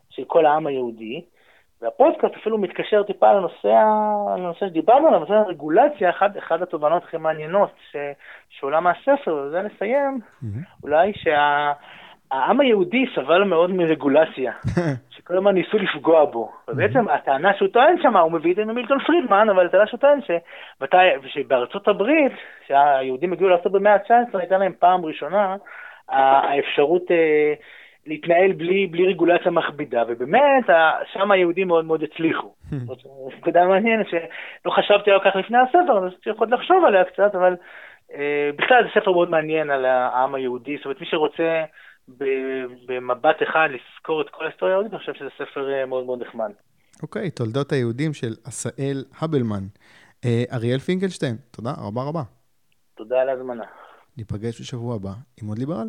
של 0.09 0.23
כל 0.27 0.45
העם 0.45 0.67
היהודי. 0.67 1.21
והפודקאסט 1.81 2.35
אפילו 2.35 2.57
מתקשר 2.57 3.03
טיפה 3.03 3.33
לנושא, 3.33 3.83
לנושא 4.37 4.67
שדיברנו 4.67 5.07
עליו, 5.07 5.19
נושא 5.19 5.33
הרגולציה, 5.33 6.09
אחד, 6.09 6.37
אחד 6.37 6.61
התובנות 6.61 7.03
הכי 7.03 7.17
מעניינות 7.17 7.71
ש, 7.91 7.95
שעולה 8.49 8.79
מהספר, 8.79 9.33
ובזה 9.35 9.61
נסיים, 9.61 10.19
mm-hmm. 10.19 10.83
אולי 10.83 11.13
שה... 11.13 11.71
העם 12.33 12.59
היהודי 12.59 13.05
סבל 13.15 13.43
מאוד 13.43 13.71
מרגולציה, 13.71 14.53
שכל 15.15 15.37
הזמן 15.37 15.53
ניסו 15.53 15.77
לפגוע 15.77 16.25
בו. 16.25 16.51
ובעצם 16.67 17.09
הטענה 17.09 17.53
שהוא 17.57 17.67
טוען 17.67 17.95
שם, 18.01 18.17
הוא 18.17 18.31
מביא 18.31 18.51
את 18.51 18.55
זה 18.55 18.65
ממילטון 18.65 18.99
פרידמן, 18.99 19.49
אבל 19.49 19.65
הטענה 19.65 19.87
שהוא 19.87 19.99
טוען 19.99 20.19
שבארצות 21.27 21.87
הברית, 21.87 22.31
שהיהודים 22.67 23.33
הגיעו 23.33 23.49
לארצות 23.49 23.71
במאה 23.71 23.93
ה-19, 23.93 24.37
הייתה 24.37 24.57
להם 24.57 24.71
פעם 24.79 25.05
ראשונה 25.05 25.55
האפשרות 26.09 27.11
אה, 27.11 27.53
להתנהל 28.07 28.51
בלי, 28.51 28.87
בלי 28.87 29.07
רגולציה 29.07 29.51
מכבידה, 29.51 30.03
ובאמת, 30.07 30.65
שם 31.13 31.31
היהודים 31.31 31.67
מאוד 31.67 31.85
מאוד 31.85 32.03
הצליחו. 32.03 32.53
זאת 32.87 32.99
נקודה 33.37 33.65
מעניינת 33.65 34.07
שלא 34.09 34.71
חשבתי 34.71 35.11
על 35.11 35.19
כך 35.19 35.35
לפני 35.35 35.57
הספר, 35.57 36.05
אז 36.05 36.11
צריך 36.23 36.39
עוד 36.39 36.49
לחשוב 36.49 36.85
עליה 36.85 37.03
קצת, 37.03 37.35
אבל 37.35 37.55
אה, 38.13 38.49
בכלל 38.55 38.83
זה 38.83 38.89
ספר 39.01 39.11
מאוד 39.11 39.29
מעניין 39.29 39.69
על 39.69 39.85
העם 39.85 40.35
היהודי, 40.35 40.77
זאת 40.77 40.85
אומרת 40.85 41.01
מי 41.01 41.07
שרוצה 41.07 41.63
במבט 42.87 43.35
אחד 43.49 43.67
לזכור 43.69 44.21
את 44.21 44.29
כל 44.31 44.45
ההיסטוריה 44.45 44.75
היהודית, 44.75 44.93
אני 44.93 44.99
חושב 44.99 45.13
שזה 45.13 45.29
ספר 45.37 45.73
אה, 45.73 45.85
מאוד 45.85 46.05
מאוד 46.05 46.21
נחמד. 46.21 46.51
אוקיי, 47.01 47.31
תולדות 47.31 47.71
היהודים 47.71 48.13
של 48.13 48.33
עשאל 48.43 49.05
הבלמן. 49.21 49.63
אה, 50.25 50.43
אריאל 50.51 50.79
פינקלשטיין, 50.79 51.35
תודה 51.51 51.71
רבה 51.77 52.03
רבה. 52.03 52.23
תודה 52.95 53.21
על 53.21 53.29
ההזמנה. 53.29 53.63
ניפגש 54.17 54.61
בשבוע 54.61 54.95
הבא 54.95 55.11
עם 55.41 55.47
עוד 55.47 55.59
ליברל. 55.59 55.87